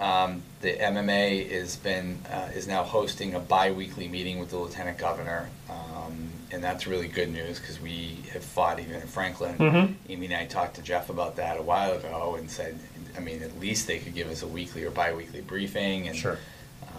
um, 0.00 0.42
the 0.60 0.74
MMA 0.74 1.48
has 1.52 1.76
been 1.76 2.18
uh, 2.30 2.48
is 2.54 2.66
now 2.66 2.82
hosting 2.82 3.34
a 3.34 3.40
biweekly 3.40 4.08
meeting 4.08 4.38
with 4.40 4.50
the 4.50 4.58
lieutenant 4.58 4.98
governor, 4.98 5.48
um, 5.70 6.30
and 6.52 6.62
that's 6.62 6.86
really 6.86 7.08
good 7.08 7.30
news 7.32 7.58
because 7.58 7.80
we 7.80 8.18
have 8.32 8.44
fought 8.44 8.78
even 8.80 8.94
in 8.94 9.06
Franklin. 9.08 9.56
Mhm. 9.58 9.94
Amy 10.08 10.26
and 10.26 10.34
I 10.34 10.46
talked 10.46 10.76
to 10.76 10.82
Jeff 10.82 11.10
about 11.10 11.36
that 11.36 11.58
a 11.58 11.62
while 11.62 11.92
ago 11.94 12.36
and 12.38 12.50
said, 12.50 12.78
I 13.16 13.20
mean, 13.20 13.42
at 13.42 13.58
least 13.58 13.86
they 13.86 13.98
could 13.98 14.14
give 14.14 14.28
us 14.30 14.42
a 14.42 14.46
weekly 14.46 14.84
or 14.84 14.90
biweekly 14.90 15.40
briefing 15.40 16.08
and. 16.08 16.16
Sure. 16.16 16.38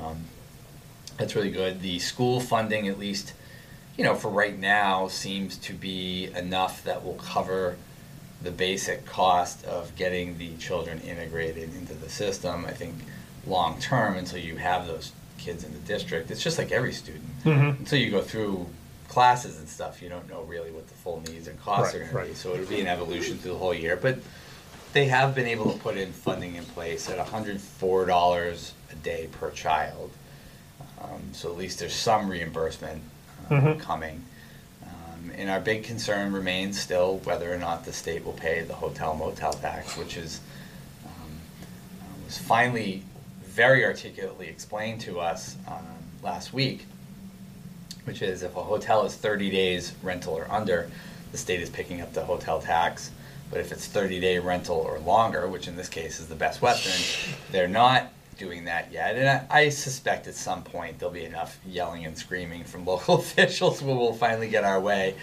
Um, 0.02 0.26
that's 1.18 1.36
really 1.36 1.50
good. 1.50 1.82
The 1.82 1.98
school 1.98 2.40
funding, 2.40 2.88
at 2.88 3.00
least, 3.00 3.34
you 3.98 4.04
know, 4.04 4.14
for 4.14 4.30
right 4.30 4.58
now, 4.58 5.08
seems 5.08 5.58
to 5.58 5.74
be 5.74 6.26
enough 6.36 6.84
that 6.84 7.04
will 7.04 7.16
cover 7.16 7.78
the 8.44 8.52
basic 8.52 9.04
cost 9.08 9.66
of 9.66 9.96
getting 9.96 10.38
the 10.38 10.56
children 10.58 11.02
integrated 11.02 11.74
into 11.76 11.96
the 11.96 12.10
system. 12.10 12.66
I 12.66 12.72
think 12.72 12.94
long 13.48 13.80
term, 13.80 14.16
until 14.18 14.38
you 14.40 14.58
have 14.58 14.86
those 14.86 15.12
kids 15.40 15.64
in 15.64 15.74
the 15.74 15.80
district, 15.80 16.30
it's 16.30 16.44
just 16.44 16.60
like 16.60 16.72
every 16.72 16.94
student. 16.94 17.44
Mhm. 17.44 17.80
Until 17.80 17.98
you 17.98 18.12
go 18.12 18.22
through 18.22 18.68
classes 19.22 19.58
and 19.58 19.68
stuff, 19.68 20.00
you 20.00 20.10
don't 20.10 20.30
know 20.30 20.44
really 20.44 20.70
what 20.70 20.88
the 20.88 20.94
full 20.94 21.20
needs 21.22 21.48
and 21.48 21.60
costs 21.60 21.92
Right, 21.96 21.96
are 21.96 22.06
going 22.06 22.10
to 22.10 22.16
be. 22.18 22.28
right. 22.28 22.38
So 22.38 22.54
it'll 22.54 22.68
be 22.68 22.82
an 22.82 22.86
evolution 22.86 23.40
through 23.40 23.54
the 23.54 23.58
whole 23.58 23.74
year. 23.74 23.96
But 23.96 24.20
they 24.94 25.06
have 25.06 25.34
been 25.34 25.48
able 25.48 25.72
to 25.74 25.80
put 25.80 25.98
in 25.98 26.12
funding 26.12 26.54
in 26.54 26.64
place 26.66 27.10
at 27.10 27.18
$104 27.18 28.72
a 28.92 28.96
day 28.98 29.28
per 29.32 29.50
child. 29.50 30.12
Um, 31.02 31.22
so 31.34 31.50
at 31.52 31.58
least 31.58 31.80
there's 31.80 31.96
some 31.96 32.30
reimbursement 32.30 33.02
um, 33.50 33.62
Mhm. 33.62 33.80
coming. 33.80 34.24
Um, 34.84 34.90
Um, 35.16 35.32
and 35.36 35.50
our 35.50 35.60
big 35.62 35.84
concern 35.84 36.32
remains 36.32 36.80
still 36.80 37.18
whether 37.24 37.52
or 37.52 37.58
not 37.58 37.86
the 37.86 37.94
state 37.94 38.24
will 38.24 38.34
pay 38.34 38.62
the 38.62 38.76
hotel 38.76 39.16
motel 39.16 39.54
tax, 39.54 39.98
which 39.98 40.16
is, 40.16 40.42
um, 41.06 41.40
uh, 42.02 42.06
was 42.24 42.38
finally 42.38 43.04
very 43.44 43.84
articulately 43.84 44.48
explained 44.48 45.02
to 45.02 45.20
us 45.20 45.56
um, 45.68 45.88
last 46.22 46.54
week, 46.54 46.86
which 48.08 48.22
is 48.22 48.42
if 48.42 48.56
a 48.56 48.64
hotel 48.64 49.06
is 49.06 49.14
30 49.16 49.50
days 49.50 49.94
rental 50.02 50.34
or 50.34 50.50
under, 50.50 50.90
the 51.34 51.38
state 51.38 51.60
is 51.60 51.70
picking 51.70 52.00
up 52.02 52.14
the 52.14 52.24
hotel 52.24 52.62
tax. 52.62 53.12
But 53.52 53.60
if 53.60 53.74
it's 53.74 53.86
30 53.86 54.22
day 54.22 54.40
rental 54.40 54.78
or 54.78 54.98
longer, 55.00 55.48
which 55.48 55.68
in 55.68 55.76
this 55.76 55.90
case 55.90 56.20
is 56.22 56.28
the 56.28 56.36
Best 56.36 56.62
Western, 56.62 57.36
they're 57.52 57.68
not 57.68 58.12
doing 58.38 58.64
that 58.66 58.92
yet. 58.94 59.16
And 59.18 59.28
I, 59.52 59.64
I 59.64 59.70
suspect 59.70 60.26
at 60.28 60.36
some 60.36 60.64
point 60.64 61.00
there'll 61.00 61.14
be 61.14 61.26
enough 61.26 61.60
yelling 61.66 62.06
and 62.06 62.18
screaming 62.18 62.64
from 62.64 62.86
local 62.94 63.16
officials 63.16 63.82
where 63.82 63.96
we'll 63.96 64.14
finally 64.14 64.48
get 64.48 64.64
our 64.64 64.80
way. 64.80 65.16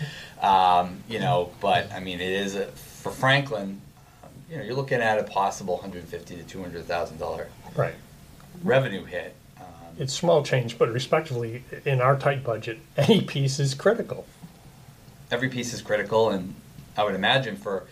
Um, 0.43 1.03
you 1.09 1.21
know, 1.21 1.51
but 1.63 1.91
I 1.91 2.01
mean, 2.01 2.21
it 2.21 2.33
is 2.33 2.55
a, 2.55 2.67
for 2.67 3.11
Franklin. 3.13 3.81
um, 4.23 4.29
You 4.51 4.59
know, 4.59 4.63
you're 4.65 4.75
looking 4.75 5.01
at 5.01 5.19
a 5.19 5.25
possible 5.25 5.75
150 5.77 6.37
to 6.37 6.43
200 6.43 6.85
thousand 6.85 7.17
dollar 7.19 7.49
Right. 7.75 7.95
revenue 8.63 9.05
hit. 9.05 9.35
It's 9.99 10.13
small 10.13 10.43
change, 10.43 10.79
but 10.79 10.91
respectively, 10.93 11.63
in 11.85 12.01
our 12.01 12.17
tight 12.19 12.43
budget, 12.43 12.79
any 12.97 13.21
piece 13.21 13.59
is 13.61 13.75
critical. 13.75 14.27
every 15.31 15.49
piece 15.49 15.73
is 15.73 15.83
critical, 15.83 16.31
and 16.31 16.55
I 16.97 17.05
would 17.05 17.15
imagine 17.15 17.57
for 17.57 17.85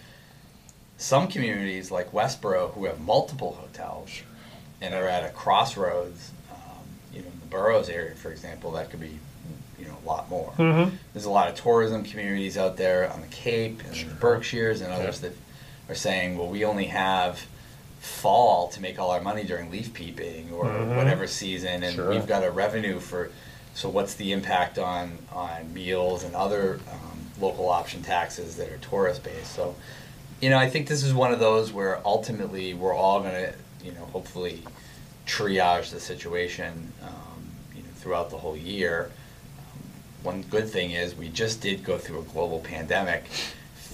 some 0.97 1.26
communities 1.28 1.90
like 1.90 2.12
Westboro 2.12 2.73
who 2.75 2.85
have 2.85 3.00
multiple 3.00 3.52
hotels 3.61 4.11
and 4.80 4.94
are 4.94 5.09
at 5.09 5.25
a 5.25 5.30
crossroads, 5.32 6.30
um, 6.50 6.59
you 7.12 7.21
know, 7.21 7.28
in 7.28 7.40
the 7.40 7.47
boroughs 7.47 7.88
area, 7.88 8.14
for 8.14 8.30
example, 8.30 8.71
that 8.73 8.90
could 8.90 9.00
be, 9.00 9.18
you 9.78 9.87
know, 9.87 9.97
a 10.04 10.06
lot 10.06 10.28
more. 10.30 10.52
Mm-hmm. 10.59 10.94
There's 11.12 11.25
a 11.25 11.30
lot 11.30 11.49
of 11.49 11.54
tourism 11.56 12.04
communities 12.04 12.56
out 12.56 12.76
there 12.76 13.12
on 13.12 13.21
the 13.21 13.26
Cape 13.28 13.82
and 13.85 13.94
the 13.94 14.14
Berkshires 14.14 14.80
and 14.80 14.92
others 14.92 15.21
that 15.21 15.32
are 15.88 15.94
saying, 15.94 16.38
well, 16.38 16.49
we 16.49 16.64
only 16.64 16.87
have 16.87 17.44
fall 18.02 18.66
to 18.66 18.80
make 18.80 18.99
all 18.99 19.12
our 19.12 19.21
money 19.21 19.44
during 19.44 19.71
leaf 19.71 19.94
peeping 19.94 20.50
or 20.52 20.64
Mhm. 20.64 20.97
whatever 20.97 21.28
season, 21.28 21.85
and 21.85 21.94
Sure. 21.94 22.09
we've 22.11 22.26
got 22.26 22.42
a 22.42 22.50
revenue 22.50 22.99
for. 22.99 23.30
So 23.75 23.88
what's 23.88 24.14
the 24.14 24.32
impact 24.32 24.76
on 24.76 25.18
on 25.32 25.73
meals 25.73 26.25
and 26.25 26.35
other 26.35 26.80
um, 26.90 27.30
local 27.40 27.71
option 27.71 28.02
taxes 28.02 28.56
that 28.56 28.68
are 28.71 28.76
tourist 28.78 29.23
based? 29.23 29.54
So, 29.54 29.76
you 30.40 30.50
know, 30.50 30.59
I 30.59 30.68
think 30.68 30.88
this 30.88 31.04
is 31.04 31.14
one 31.14 31.32
of 31.32 31.38
those 31.38 31.73
where 31.73 32.00
ultimately 32.04 32.75
we're 32.75 32.92
all 32.94 33.21
going 33.21 33.35
to, 33.35 33.54
you 33.85 33.92
know, 33.92 34.04
hopefully 34.12 34.64
triage 35.26 35.90
the 35.90 36.00
situation, 36.00 36.92
um, 37.04 37.52
you 37.75 37.82
know, 37.82 37.88
throughout 38.00 38.30
the 38.30 38.38
whole 38.38 38.56
year. 38.56 39.12
Um, 39.59 39.80
one 40.25 40.42
good 40.42 40.68
thing 40.68 40.90
is 40.90 41.14
we 41.14 41.28
just 41.28 41.61
did 41.61 41.85
go 41.85 41.99
through 41.99 42.18
a 42.18 42.25
global 42.25 42.59
pandemic 42.59 43.25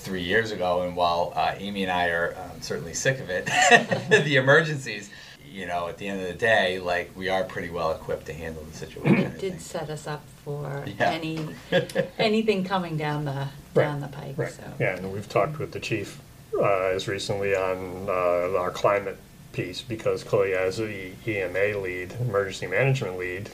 three 0.08 0.22
years 0.22 0.52
ago, 0.52 0.80
and 0.82 0.96
while 0.96 1.34
uh, 1.36 1.54
Amy 1.58 1.82
and 1.82 1.92
I 1.92 2.06
are 2.08 2.34
um, 2.38 2.62
certainly 2.62 2.94
sick 2.94 3.20
of 3.20 3.28
it, 3.28 3.44
the 4.24 4.36
emergencies, 4.36 5.10
you 5.46 5.66
know, 5.66 5.86
at 5.86 5.98
the 5.98 6.08
end 6.08 6.22
of 6.22 6.26
the 6.28 6.32
day, 6.32 6.78
like 6.78 7.10
we 7.14 7.28
are 7.28 7.44
pretty 7.44 7.68
well 7.68 7.92
equipped 7.92 8.24
to 8.26 8.32
handle 8.32 8.62
the 8.64 8.74
situation. 8.74 9.18
It 9.18 9.32
did 9.38 9.40
think. 9.52 9.60
set 9.60 9.90
us 9.90 10.06
up 10.06 10.24
for 10.44 10.82
Yeah. 10.98 11.10
any, 11.10 11.46
anything 12.18 12.64
coming 12.64 12.96
down 12.96 13.26
the, 13.26 13.48
down 13.74 14.00
the 14.00 14.08
pike, 14.08 14.38
Right, 14.38 14.50
so. 14.50 14.62
yeah, 14.80 14.96
and 14.96 15.12
we've 15.12 15.28
talked 15.28 15.58
with 15.58 15.72
the 15.72 15.80
chief 15.80 16.20
uh, 16.58 16.86
as 16.94 17.06
recently 17.06 17.54
on 17.54 18.06
uh, 18.08 18.58
our 18.58 18.70
climate 18.70 19.18
piece, 19.52 19.82
because 19.82 20.24
clearly 20.24 20.54
as 20.54 20.78
the 20.78 21.10
EMA 21.26 21.78
lead, 21.82 22.14
emergency 22.18 22.66
management 22.66 23.18
lead, 23.18 23.50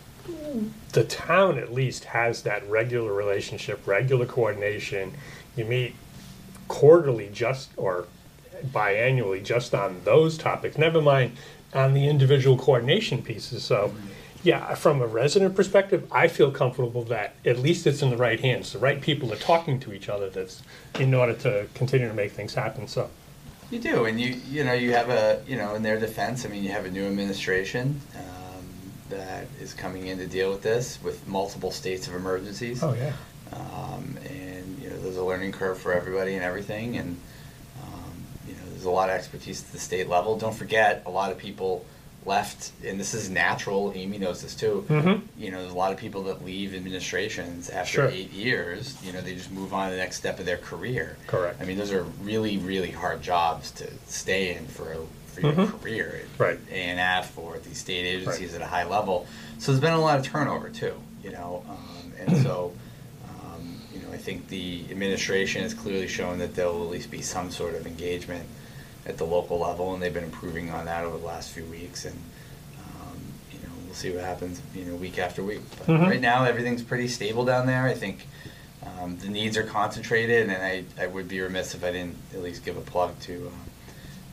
the 0.92 1.02
town 1.02 1.58
at 1.58 1.72
least 1.72 2.04
has 2.04 2.42
that 2.44 2.64
regular 2.70 3.12
relationship, 3.12 3.84
regular 3.88 4.24
coordination. 4.24 5.12
You 5.56 5.64
meet 5.64 5.94
quarterly 6.74 7.28
just, 7.32 7.70
or 7.76 8.06
biannually 8.72 9.42
just 9.42 9.74
on 9.74 10.00
those 10.04 10.36
topics, 10.36 10.76
never 10.76 11.00
mind 11.00 11.36
on 11.72 11.94
the 11.94 12.08
individual 12.08 12.56
coordination 12.58 13.22
pieces, 13.22 13.62
so. 13.62 13.94
Yeah, 14.42 14.74
from 14.74 15.00
a 15.00 15.06
resident 15.06 15.56
perspective, 15.56 16.06
I 16.12 16.28
feel 16.28 16.50
comfortable 16.50 17.02
that 17.04 17.34
at 17.46 17.58
least 17.58 17.86
it's 17.86 18.02
in 18.02 18.10
the 18.10 18.18
right 18.18 18.38
hands, 18.38 18.74
the 18.74 18.78
right 18.78 19.00
people 19.00 19.32
are 19.32 19.42
talking 19.52 19.80
to 19.80 19.94
each 19.94 20.10
other 20.10 20.28
that's 20.28 20.60
in 21.00 21.14
order 21.14 21.32
to 21.46 21.66
continue 21.72 22.08
to 22.08 22.12
make 22.12 22.32
things 22.32 22.52
happen, 22.52 22.86
so. 22.86 23.08
You 23.70 23.78
do, 23.78 24.04
and 24.04 24.20
you 24.20 24.36
you 24.50 24.62
know 24.62 24.74
you 24.74 24.92
have 24.92 25.08
a 25.08 25.42
you 25.48 25.56
know 25.56 25.74
in 25.74 25.82
their 25.82 25.98
defense, 25.98 26.44
I 26.44 26.48
mean 26.50 26.62
you 26.62 26.72
have 26.78 26.84
a 26.84 26.90
new 26.90 27.06
administration 27.06 27.98
um, 28.14 28.64
that 29.08 29.46
is 29.62 29.72
coming 29.72 30.08
in 30.08 30.18
to 30.18 30.26
deal 30.26 30.50
with 30.50 30.62
this 30.62 30.98
with 31.02 31.26
multiple 31.26 31.70
states 31.70 32.06
of 32.06 32.14
emergencies. 32.14 32.82
Oh, 32.82 32.92
yeah. 32.92 33.12
um, 33.52 34.18
and 34.28 34.53
there's 35.14 35.22
a 35.22 35.26
learning 35.26 35.52
curve 35.52 35.78
for 35.78 35.92
everybody 35.92 36.34
and 36.34 36.42
everything 36.42 36.96
and 36.96 37.16
um, 37.82 38.12
you 38.48 38.52
know 38.54 38.60
there's 38.70 38.84
a 38.84 38.90
lot 38.90 39.08
of 39.08 39.14
expertise 39.14 39.62
at 39.62 39.70
the 39.72 39.78
state 39.78 40.08
level 40.08 40.36
don't 40.36 40.54
forget 40.56 41.02
a 41.06 41.10
lot 41.10 41.30
of 41.30 41.38
people 41.38 41.84
left 42.26 42.72
and 42.84 42.98
this 42.98 43.14
is 43.14 43.30
natural 43.30 43.92
amy 43.94 44.18
knows 44.18 44.42
this 44.42 44.54
too 44.56 44.84
Mhm. 44.88 45.20
you 45.38 45.50
know 45.52 45.60
there's 45.60 45.72
a 45.72 45.76
lot 45.76 45.92
of 45.92 45.98
people 45.98 46.24
that 46.24 46.44
leave 46.44 46.74
administrations 46.74 47.70
after 47.70 47.92
Sure. 47.92 48.08
eight 48.08 48.32
years 48.32 48.96
you 49.04 49.12
know 49.12 49.20
they 49.20 49.34
just 49.36 49.52
move 49.52 49.72
on 49.72 49.90
to 49.90 49.94
the 49.94 50.00
next 50.00 50.16
step 50.16 50.40
of 50.40 50.46
their 50.46 50.56
career 50.56 51.16
Correct. 51.28 51.60
i 51.60 51.64
mean 51.64 51.76
those 51.78 51.92
are 51.92 52.02
really 52.22 52.56
really 52.58 52.90
hard 52.90 53.22
jobs 53.22 53.70
to 53.72 53.86
stay 54.08 54.56
in 54.56 54.66
for 54.66 54.96
for 55.32 55.40
your 55.42 55.52
Mhm. 55.52 55.80
career 55.80 56.22
Right. 56.38 56.58
ANF 56.72 57.36
or 57.36 57.54
at 57.56 57.64
these 57.64 57.78
state 57.78 58.04
agencies 58.06 58.54
at 58.54 58.62
a 58.62 58.66
high 58.66 58.84
level. 58.84 59.26
So 59.58 59.72
there's 59.72 59.80
been 59.80 59.92
a 59.92 60.00
lot 60.00 60.16
of 60.20 60.24
turnover 60.24 60.68
too, 60.70 60.94
you 61.24 61.32
know, 61.32 61.64
um, 61.68 62.12
and 62.20 62.36
so, 62.40 62.72
I 64.14 64.16
think 64.16 64.48
the 64.48 64.84
administration 64.90 65.62
has 65.62 65.74
clearly 65.74 66.06
shown 66.06 66.38
that 66.38 66.54
there 66.54 66.66
will 66.68 66.84
at 66.84 66.90
least 66.90 67.10
be 67.10 67.20
some 67.20 67.50
sort 67.50 67.74
of 67.74 67.84
engagement 67.84 68.46
at 69.06 69.18
the 69.18 69.24
local 69.24 69.58
level, 69.58 69.92
and 69.92 70.00
they've 70.00 70.14
been 70.14 70.22
improving 70.24 70.70
on 70.70 70.84
that 70.86 71.04
over 71.04 71.18
the 71.18 71.26
last 71.26 71.50
few 71.50 71.64
weeks, 71.64 72.04
and, 72.04 72.14
um, 72.78 73.18
you 73.52 73.58
know, 73.58 73.74
we'll 73.84 73.94
see 73.94 74.12
what 74.12 74.22
happens, 74.22 74.62
you 74.72 74.84
know, 74.84 74.94
week 74.94 75.18
after 75.18 75.42
week. 75.42 75.60
But 75.78 75.88
Mhm. 75.88 76.06
right 76.08 76.20
now, 76.20 76.44
everything's 76.44 76.82
pretty 76.82 77.08
stable 77.08 77.44
down 77.44 77.66
there. 77.66 77.82
I 77.86 77.94
think 77.94 78.26
um, 79.00 79.16
the 79.18 79.28
needs 79.28 79.56
are 79.56 79.64
concentrated, 79.64 80.48
and 80.48 80.62
I, 80.62 80.84
I 81.02 81.06
would 81.08 81.26
be 81.26 81.40
remiss 81.40 81.74
if 81.74 81.82
I 81.82 81.90
didn't 81.90 82.16
at 82.34 82.42
least 82.42 82.64
give 82.64 82.76
a 82.76 82.82
plug 82.82 83.18
to 83.20 83.48
um, 83.48 83.52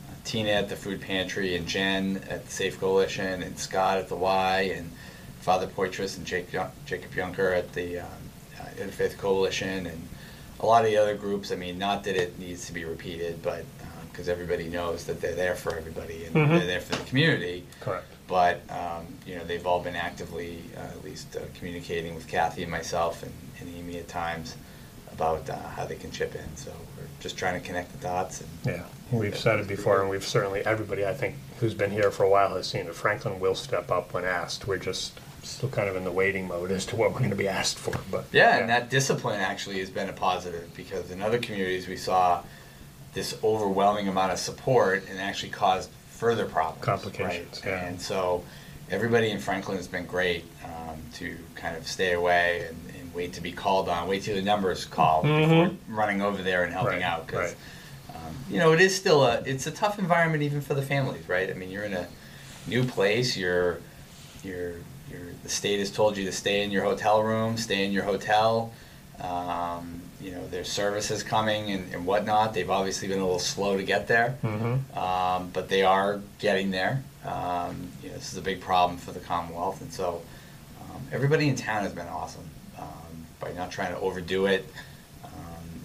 uh, 0.10 0.14
Tina 0.26 0.52
at 0.52 0.70
the 0.70 0.76
food 0.76 1.02
pantry, 1.02 1.56
and 1.56 1.66
Jen 1.66 2.22
at 2.30 2.46
the 2.46 2.52
Safe 2.52 2.80
Coalition, 2.80 3.42
and 3.42 3.58
Scott 3.58 3.98
at 3.98 4.10
the 4.10 4.16
Y, 4.16 4.74
and 4.76 4.92
Father 5.40 5.66
Poitras 5.68 6.18
and 6.18 6.26
Jake, 6.26 6.52
Jacob 6.86 7.16
Junker 7.16 7.52
at 7.54 7.74
the 7.74 8.00
um, 8.00 8.08
uh, 8.80 8.84
Interfaith 8.84 9.18
Coalition, 9.18 9.86
and 9.88 10.08
a 10.60 10.66
lot 10.66 10.84
of 10.86 10.92
the 10.92 10.98
other 10.98 11.16
groups. 11.16 11.52
I 11.52 11.56
mean, 11.56 11.78
not 11.78 12.04
that 12.04 12.16
it 12.16 12.38
needs 12.40 12.66
to 12.68 12.74
be 12.74 12.86
repeated, 12.86 13.42
but 13.42 13.66
because 14.12 14.28
everybody 14.28 14.68
knows 14.68 15.06
that 15.06 15.22
they're 15.22 15.36
there 15.36 15.56
for 15.56 15.74
everybody 15.78 16.26
and 16.26 16.36
Mhm. 16.36 16.50
they're 16.50 16.68
there 16.68 16.82
for 16.82 16.98
the 16.98 17.04
community. 17.06 17.64
Correct. 17.80 18.06
But 18.28 18.60
um, 18.70 19.08
you 19.26 19.36
know, 19.36 19.46
they've 19.46 19.66
all 19.66 19.82
been 19.82 19.96
actively, 19.96 20.64
uh, 20.76 20.82
at 20.82 21.04
least, 21.04 21.36
uh, 21.36 21.40
communicating 21.58 22.14
with 22.14 22.28
Kathy 22.28 22.64
and 22.64 22.72
myself 22.72 23.24
and, 23.24 23.32
and 23.62 23.74
Amy 23.74 23.98
at 24.00 24.08
times 24.10 24.56
about 25.14 25.50
uh, 25.50 25.56
how 25.76 25.86
they 25.86 25.96
can 25.96 26.12
chip 26.12 26.36
in. 26.36 26.58
So 26.58 26.72
we're 26.98 27.08
just 27.22 27.38
trying 27.38 27.60
to 27.60 27.66
connect 27.66 27.94
the 27.94 28.00
dots. 28.00 28.42
And 28.42 28.50
Yeah, 28.76 28.84
we've 29.12 29.38
said 29.38 29.60
it 29.60 29.68
before, 29.68 30.02
and 30.02 30.10
we've 30.10 30.28
certainly, 30.28 30.60
everybody, 30.66 31.06
I 31.06 31.14
think, 31.14 31.36
who's 31.60 31.74
been 31.74 31.92
here 31.92 32.12
for 32.12 32.24
a 32.24 32.30
while 32.30 32.54
has 32.56 32.68
seen 32.68 32.88
it. 32.88 32.96
Franklin 32.96 33.40
will 33.40 33.56
step 33.56 33.92
up 33.92 34.14
when 34.14 34.26
asked. 34.26 34.68
We're 34.68 34.78
just 34.78 35.14
still 35.44 35.70
kind 35.70 35.90
of 35.90 35.96
in 35.96 36.04
the 36.04 36.12
waiting 36.12 36.48
mode 36.48 36.72
as 36.72 36.86
to 36.88 36.96
what 36.96 37.14
we're 37.14 37.20
gonna 37.20 37.36
be 37.36 37.48
asked 37.48 37.78
for, 37.80 37.94
but. 38.12 38.26
Yeah, 38.32 38.58
and 38.58 38.70
that 38.70 38.90
discipline 38.90 39.40
actually 39.40 39.80
has 39.80 39.90
been 39.90 40.10
a 40.10 40.14
positive 40.14 40.74
because 40.76 41.12
in 41.12 41.22
other 41.22 41.40
communities 41.40 41.88
we 41.88 41.98
saw 41.98 42.44
this 43.14 43.38
overwhelming 43.44 44.08
amount 44.08 44.32
of 44.32 44.40
support 44.40 45.04
and 45.10 45.20
actually 45.20 45.50
caused 45.50 45.90
further 46.10 46.46
problems. 46.46 46.84
Complications, 46.86 47.62
right? 47.66 47.72
yeah. 47.72 47.86
And 47.88 48.00
so 48.02 48.44
everybody 48.90 49.32
in 49.32 49.40
Franklin 49.40 49.78
has 49.78 49.88
been 49.88 50.06
great 50.06 50.46
um, 50.64 50.98
to 51.16 51.36
kind 51.56 51.76
of 51.76 51.88
stay 51.88 52.14
away 52.14 52.68
and, 52.70 52.78
and 53.00 53.14
wait 53.14 53.34
to 53.34 53.42
be 53.42 53.52
called 53.52 53.90
on, 53.90 54.08
wait 54.08 54.24
till 54.24 54.36
the 54.36 54.42
numbers 54.42 54.86
call 54.86 55.24
before 55.24 55.38
Mhm. 55.68 55.78
running 55.90 56.22
over 56.22 56.42
there 56.44 56.64
and 56.64 56.72
helping 56.72 56.94
Right, 57.00 57.02
out 57.04 57.26
because. 57.28 57.52
right. 57.54 58.16
Um, 58.16 58.36
you 58.50 58.60
know, 58.60 58.74
it 58.74 58.82
is 58.82 58.94
still 58.96 59.24
a 59.26 59.42
it's 59.46 59.66
a 59.68 59.72
tough 59.72 59.98
environment 59.98 60.44
even 60.44 60.60
for 60.62 60.74
the 60.74 60.82
families, 60.82 61.28
right? 61.30 61.50
I 61.50 61.54
mean, 61.54 61.72
you're 61.72 61.86
in 61.86 61.94
a 61.94 62.08
new 62.68 62.84
place. 62.84 63.36
You're 63.38 63.80
you're 64.44 64.74
you're 65.12 65.22
the 65.44 65.50
state 65.50 65.80
has 65.80 65.92
told 65.92 66.18
you 66.18 66.26
to 66.26 66.32
stay 66.32 66.64
in 66.64 66.72
your 66.72 66.84
hotel 66.84 67.22
room, 67.24 67.58
stay 67.58 67.86
in 67.86 67.92
your 67.92 68.04
hotel. 68.04 68.72
Um, 69.20 70.02
you 70.20 70.32
know, 70.32 70.48
there's 70.48 70.70
services 70.72 71.24
coming 71.24 71.72
and, 71.72 71.94
and 71.94 72.06
whatnot. 72.06 72.54
They've 72.54 72.70
obviously 72.70 73.08
been 73.08 73.20
a 73.20 73.24
little 73.24 73.40
slow 73.40 73.76
to 73.78 73.84
get 73.84 74.08
there, 74.08 74.38
Mhm. 74.44 74.96
um, 74.98 75.50
but 75.52 75.68
they 75.70 75.84
are 75.84 76.22
getting 76.40 76.72
there. 76.72 77.04
Um, 77.26 77.90
you 78.04 78.10
know, 78.10 78.16
this 78.16 78.32
is 78.32 78.38
a 78.38 78.42
big 78.42 78.62
problem 78.62 78.98
for 79.00 79.12
the 79.12 79.20
Commonwealth, 79.20 79.82
and 79.82 79.92
so 79.94 80.22
um, 80.82 81.02
everybody 81.12 81.48
in 81.50 81.56
town 81.56 81.84
has 81.84 81.94
been 81.94 82.08
awesome 82.08 82.50
um, 82.80 83.26
by 83.40 83.52
not 83.54 83.72
trying 83.72 83.94
to 83.94 84.00
overdo 84.00 84.46
it 84.48 84.68
um, 85.24 85.32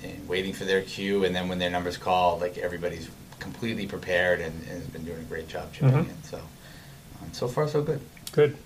and 0.03 0.29
waiting 0.29 0.53
for 0.53 0.65
their 0.65 0.83
cue, 0.83 1.25
and 1.25 1.35
then 1.35 1.49
when 1.49 1.59
their 1.59 1.71
number's 1.71 1.97
called, 1.99 2.41
like 2.41 2.57
everybody's 2.59 3.09
completely 3.39 3.87
prepared 3.87 4.41
and, 4.41 4.55
and 4.69 4.81
has 4.83 4.87
been 4.89 5.05
doing 5.05 5.19
a 5.19 5.23
great 5.25 5.49
job 5.49 5.73
chipping 5.73 5.91
Mhm. 5.93 6.09
in. 6.11 6.23
So, 6.25 6.37
um, 6.39 7.31
so 7.33 7.49
far 7.49 7.69
so 7.69 7.83
good. 7.83 8.01
Good. 8.33 8.57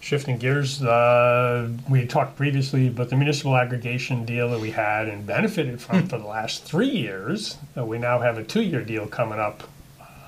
Shifting 0.00 0.38
gears, 0.38 0.82
uh, 0.82 1.68
we 1.88 2.06
talked 2.06 2.36
previously 2.36 2.86
about 2.86 3.10
the 3.10 3.16
municipal 3.16 3.56
aggregation 3.56 4.24
deal 4.24 4.48
that 4.50 4.60
we 4.60 4.70
had 4.70 5.08
and 5.08 5.26
benefited 5.26 5.80
from 5.80 6.06
for 6.06 6.18
the 6.18 6.24
last 6.24 6.64
three 6.64 6.88
years. 6.88 7.58
Uh, 7.76 7.84
we 7.84 7.98
now 7.98 8.20
have 8.20 8.38
a 8.38 8.44
two-year 8.44 8.84
deal 8.84 9.06
coming 9.08 9.40
up 9.40 9.64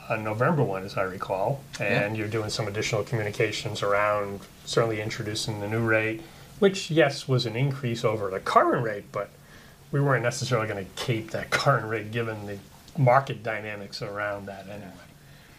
on 0.09 0.24
November 0.24 0.64
one, 0.64 0.83
as 0.83 0.96
I 0.96 1.02
recall, 1.02 1.62
and 1.78 2.16
you're 2.16 2.28
doing 2.28 2.50
some 2.50 2.66
additional 2.66 3.04
communications 3.04 3.80
around 3.80 4.40
certainly 4.64 5.00
introducing 5.00 5.61
the 5.61 5.68
new 5.68 5.87
rate, 5.87 6.20
which 6.59 6.90
yes 6.90 7.28
was 7.28 7.46
an 7.46 7.54
increase 7.54 8.04
over 8.04 8.28
the 8.28 8.40
current 8.40 8.85
rate, 8.85 9.04
but 9.12 9.30
we 9.92 10.00
weren't 10.00 10.24
necessarily 10.24 10.66
going 10.66 10.85
to 10.85 10.90
keep 10.96 11.30
that 11.30 11.50
current 11.50 11.87
rate 11.88 12.11
given 12.11 12.46
the 12.46 12.59
market 12.98 13.44
dynamics 13.44 14.02
around 14.02 14.46
that 14.46 14.68
anyway. 14.68 14.90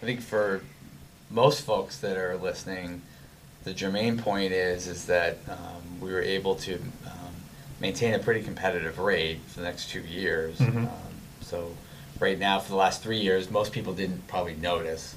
I 0.01 0.05
think 0.05 0.19
for 0.19 0.61
most 1.29 1.61
folks 1.61 1.97
that 1.99 2.17
are 2.17 2.35
listening, 2.35 3.01
the 3.63 3.73
germane 3.73 4.17
point 4.17 4.51
is 4.53 4.87
is 4.87 5.05
that 5.05 5.37
um, 5.49 5.99
we 5.99 6.11
were 6.11 6.21
able 6.21 6.55
to 6.55 6.75
um, 7.05 7.33
maintain 7.79 8.13
a 8.13 8.19
pretty 8.19 8.41
competitive 8.41 8.97
rate 8.99 9.39
for 9.47 9.59
the 9.59 9.65
next 9.65 9.89
two 9.89 10.01
years. 10.01 10.57
Mhm. 10.57 10.77
Um, 10.87 10.89
so 11.41 11.75
right 12.19 12.37
now, 12.39 12.59
for 12.59 12.69
the 12.69 12.75
last 12.75 13.01
three 13.03 13.19
years, 13.19 13.49
most 13.51 13.71
people 13.71 13.93
didn't 13.93 14.27
probably 14.27 14.55
notice, 14.55 15.15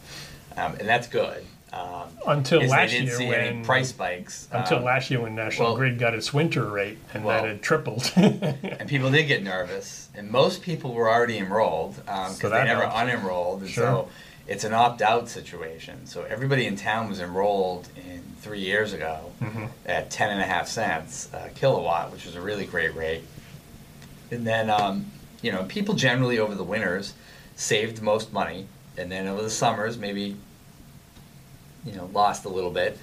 um, 0.56 0.74
and 0.78 0.88
that's 0.88 1.06
good. 1.06 1.44
Um, 1.72 2.08
Until 2.28 2.60
last 2.62 2.92
they 2.92 2.98
didn't 2.98 3.06
year 3.08 3.16
see 3.16 3.26
when- 3.28 3.40
any 3.40 3.64
price 3.64 3.88
spikes. 3.88 4.46
Until 4.52 4.78
um, 4.78 4.84
last 4.84 5.10
year 5.10 5.20
when 5.20 5.34
National 5.34 5.68
well- 5.70 5.76
Grid 5.76 5.98
got 5.98 6.14
its 6.14 6.32
winter 6.32 6.64
rate 6.66 6.98
and 7.12 7.24
Well- 7.24 7.42
then 7.42 7.50
it 7.56 7.62
tripled. 7.62 8.12
and 8.16 8.88
people 8.88 9.10
did 9.16 9.24
get 9.24 9.42
nervous, 9.42 10.08
and 10.14 10.30
most 10.30 10.62
people 10.62 10.92
were 10.94 11.10
already 11.10 11.38
enrolled 11.38 11.96
because 11.96 12.38
So 12.38 12.48
they 12.48 12.62
never 12.64 12.82
helps. 12.86 12.96
unenrolled, 12.96 13.60
and 13.62 13.70
Sure. 13.70 13.84
so 13.84 14.08
it's 14.46 14.64
an 14.64 14.72
opt-out 14.74 15.28
situation. 15.28 16.06
So 16.06 16.22
everybody 16.24 16.66
in 16.66 16.76
town 16.76 17.08
was 17.08 17.20
enrolled 17.20 17.88
in 17.96 18.22
three 18.40 18.60
years 18.60 18.92
ago 18.92 19.32
Mhm. 19.40 19.68
at 19.86 20.10
ten 20.10 20.30
and 20.30 20.40
a 20.40 20.44
half 20.44 20.68
cents 20.68 21.28
a 21.32 21.48
kilowatt, 21.50 22.12
which 22.12 22.26
was 22.26 22.34
a 22.36 22.40
really 22.40 22.66
great 22.66 22.94
rate. 22.94 23.22
And 24.30 24.46
then, 24.46 24.68
um, 24.70 25.10
you 25.42 25.50
know, 25.52 25.64
people 25.64 25.94
generally 25.94 26.38
over 26.38 26.54
the 26.54 26.64
winters 26.64 27.14
saved 27.56 28.02
most 28.02 28.32
money, 28.32 28.66
and 28.98 29.10
then 29.10 29.26
over 29.26 29.42
the 29.42 29.50
summers 29.50 29.96
maybe, 29.96 30.36
you 31.84 31.92
know, 31.92 32.10
lost 32.12 32.44
a 32.44 32.48
little 32.48 32.70
bit. 32.70 32.98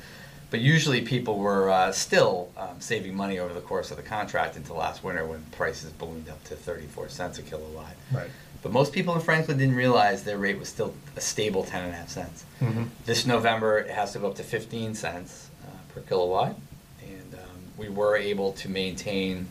But 0.50 0.60
usually 0.60 1.02
people 1.02 1.38
were 1.40 1.70
uh, 1.70 1.92
still 1.94 2.50
um, 2.58 2.80
saving 2.82 3.16
money 3.16 3.40
over 3.40 3.54
the 3.54 3.62
course 3.62 3.90
of 3.90 3.98
the 3.98 4.04
contract 4.04 4.58
until 4.58 4.76
last 4.76 5.04
winter 5.04 5.26
when 5.26 5.44
prices 5.52 5.92
ballooned 5.92 6.28
up 6.30 6.44
to 6.46 6.56
34 6.56 7.08
cents 7.10 7.40
a 7.40 7.42
kilowatt. 7.42 7.96
Right. 8.12 8.30
But 8.62 8.72
most 8.72 8.94
people 8.94 9.16
in 9.16 9.22
Franklin 9.22 9.58
didn't 9.58 9.76
realize 9.76 10.24
their 10.24 10.38
rate 10.38 10.60
was 10.60 10.70
still 10.70 10.94
a 11.16 11.22
stable 11.22 11.64
10 11.64 11.84
and 11.84 11.94
a 11.94 11.96
half 11.96 12.10
cents. 12.10 12.44
Mhm. 12.62 12.90
This 13.06 13.26
November, 13.26 13.80
it 13.80 13.90
has 13.92 14.12
to 14.14 14.20
go 14.20 14.28
up 14.28 14.36
to 14.36 14.44
15 14.44 14.94
cents 14.94 15.50
uh, 15.64 15.70
per 15.94 16.02
kilowatt. 16.02 16.56
And 17.02 17.34
um, 17.34 17.62
we 17.78 17.90
were 17.90 18.16
able 18.16 18.54
to 18.54 18.70
maintain 18.70 19.48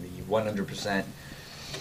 the 0.00 0.08
100% 0.32 1.04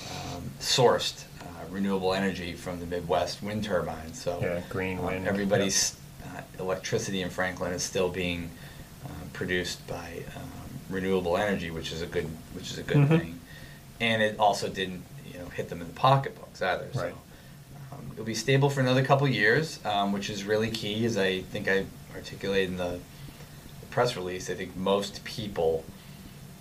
um, 0.09 0.51
sourced 0.59 1.23
uh, 1.41 1.45
renewable 1.69 2.13
energy 2.13 2.53
from 2.53 2.79
the 2.79 2.85
Midwest 2.87 3.43
wind 3.43 3.63
turbines. 3.63 4.21
So 4.21 4.39
Yeah, 4.41 4.61
green 4.69 4.97
um, 4.99 5.05
wind, 5.05 5.27
everybody's 5.27 5.95
uh, 6.25 6.41
electricity 6.59 7.21
in 7.21 7.29
Franklin 7.29 7.71
is 7.71 7.83
still 7.83 8.09
being 8.09 8.49
um, 9.05 9.29
produced 9.33 9.85
by 9.87 10.23
um, 10.35 10.41
renewable 10.89 11.37
energy, 11.37 11.69
which 11.69 11.91
is 11.91 12.01
a 12.01 12.07
good 12.07 12.27
which 12.53 12.71
is 12.71 12.79
a 12.79 12.83
good 12.83 12.97
Mhm. 12.97 13.19
thing. 13.19 13.39
And 13.99 14.21
it 14.23 14.39
also 14.39 14.67
didn't 14.69 15.03
you 15.31 15.37
know 15.39 15.45
hit 15.49 15.69
them 15.69 15.81
in 15.81 15.87
the 15.87 15.93
either. 16.61 16.87
So 16.93 17.13
um, 17.91 18.09
it'll 18.13 18.25
be 18.25 18.35
stable 18.35 18.69
for 18.69 18.79
another 18.81 19.03
couple 19.03 19.27
years, 19.27 19.79
um, 19.85 20.11
which 20.11 20.29
is 20.29 20.43
really 20.43 20.69
key. 20.69 21.05
As 21.05 21.17
I 21.17 21.41
think 21.41 21.67
I 21.67 21.85
articulated 22.15 22.69
in 22.71 22.77
the, 22.77 22.99
the 23.79 23.85
press 23.89 24.15
release, 24.15 24.49
I 24.49 24.53
think 24.55 24.75
most 24.75 25.23
people 25.23 25.83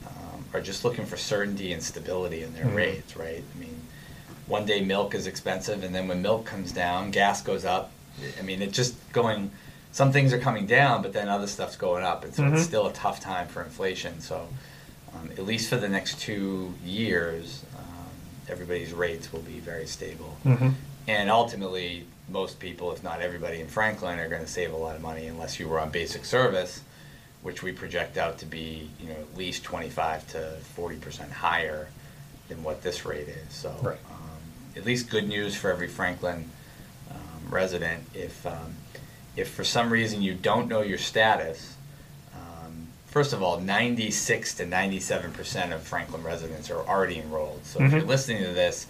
um, 0.07 0.45
are 0.55 0.61
just 0.61 0.85
looking 0.85 1.05
for 1.07 1.17
certainty 1.17 1.73
and 1.73 1.83
stability 1.83 2.43
in 2.43 2.55
their 2.55 2.67
Mhm. 2.67 2.77
rates, 2.77 3.17
right? 3.17 3.43
I 3.55 3.59
mean, 3.59 3.81
one 4.47 4.65
day 4.67 4.81
milk 4.83 5.15
is 5.15 5.27
expensive, 5.27 5.83
and 5.83 5.95
then 5.95 6.07
when 6.09 6.23
milk 6.23 6.45
comes 6.47 6.73
down, 6.73 7.11
gas 7.11 7.43
goes 7.43 7.65
up. 7.65 7.91
I 8.39 8.43
mean, 8.43 8.63
it's 8.63 8.75
just 8.77 8.95
going. 9.13 9.51
Some 9.93 10.13
things 10.13 10.33
are 10.33 10.39
coming 10.39 10.67
down, 10.67 11.01
but 11.03 11.13
then 11.15 11.29
other 11.29 11.47
stuff's 11.47 11.77
going 11.77 12.05
up, 12.05 12.23
and 12.23 12.35
so 12.35 12.43
Mhm. 12.43 12.53
it's 12.55 12.63
still 12.65 12.87
a 12.87 12.93
tough 12.93 13.19
time 13.19 13.49
for 13.49 13.63
inflation. 13.63 14.21
So, 14.21 14.49
um, 15.15 15.31
at 15.33 15.45
least 15.47 15.69
for 15.71 15.77
the 15.79 15.89
next 15.89 16.21
two 16.21 16.75
years, 16.85 17.63
everybody's 18.49 18.93
rates 18.93 19.33
will 19.33 19.43
be 19.43 19.59
very 19.59 19.87
stable. 19.87 20.37
Mhm. 20.45 20.75
And 21.09 21.31
ultimately, 21.31 22.07
most 22.29 22.59
people, 22.59 22.91
if 22.93 23.03
not 23.03 23.21
everybody 23.21 23.61
in 23.61 23.69
Franklin, 23.69 24.19
are 24.19 24.29
going 24.29 24.43
to 24.45 24.51
save 24.51 24.73
a 24.73 24.77
lot 24.77 24.97
of 24.97 25.03
money 25.03 25.27
unless 25.27 25.61
you 25.61 25.69
were 25.69 25.79
on 25.79 25.91
basic 25.91 26.25
service, 26.25 26.81
which 27.43 27.63
we 27.63 27.71
project 27.73 28.17
out 28.17 28.39
to 28.39 28.47
be, 28.47 28.91
you 29.01 29.09
know, 29.09 29.15
at 29.15 29.37
least 29.37 29.63
25 29.63 30.27
to 30.33 30.57
40 30.75 30.97
percent 30.97 31.31
higher 31.33 31.89
than 32.49 32.63
what 32.65 32.83
this 32.83 33.05
rate 33.05 33.29
is. 33.29 33.53
So, 33.55 33.77
Right. 33.83 33.99
um, 34.11 34.41
at 34.77 34.85
least 34.85 35.09
good 35.11 35.29
news 35.29 35.55
for 35.55 35.71
every 35.71 35.89
Franklin 35.89 36.51
um, 37.11 37.51
resident. 37.51 38.05
If 38.15 38.45
um, 38.47 38.77
if 39.37 39.49
for 39.51 39.65
some 39.65 39.91
reason 39.91 40.23
you 40.23 40.35
don't 40.35 40.67
know 40.69 40.81
your 40.83 40.99
status, 40.99 41.76
first 43.17 43.33
of 43.33 43.43
all, 43.43 43.59
96 43.59 44.57
to 44.57 44.67
97 44.67 45.33
percent 45.33 45.73
of 45.73 45.83
Franklin 45.83 46.23
residents 46.23 46.71
are 46.71 46.81
already 46.87 47.19
enrolled. 47.19 47.65
So 47.65 47.83
if 47.83 47.91
you're 47.91 48.03
listening 48.03 48.43
to 48.45 48.51
this, 48.53 48.87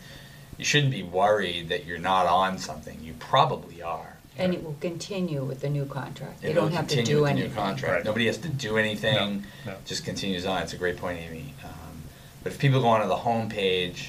you 0.58 0.64
shouldn't 0.64 0.90
be 0.90 1.04
worried 1.04 1.68
that 1.68 1.86
you're 1.86 2.00
not 2.00 2.26
on 2.26 2.58
something. 2.58 2.98
You 3.04 3.12
probably 3.20 3.82
are. 3.82 4.16
And 4.36 4.52
it 4.52 4.64
will 4.64 4.76
continue 4.80 5.44
with 5.44 5.60
the 5.60 5.70
new 5.70 5.84
contract. 5.84 6.42
You 6.42 6.50
It'll 6.50 6.64
don't 6.64 6.72
have 6.72 6.88
to 6.88 7.04
do 7.04 7.22
with 7.22 7.26
the 7.26 7.30
anything. 7.30 7.50
New 7.50 7.54
contract. 7.54 7.94
Right. 7.94 8.04
Nobody 8.04 8.26
has 8.26 8.38
to 8.38 8.48
do 8.48 8.78
anything. 8.78 9.44
No, 9.64 9.72
no. 9.74 9.78
Just 9.84 10.04
continues 10.04 10.44
on. 10.44 10.60
It's 10.64 10.72
a 10.72 10.76
great 10.76 10.96
point, 10.96 11.20
Amy. 11.20 11.54
Um, 11.62 12.02
but 12.42 12.50
if 12.50 12.58
people 12.58 12.80
go 12.80 12.88
onto 12.88 13.06
the 13.06 13.14
homepage, 13.14 14.08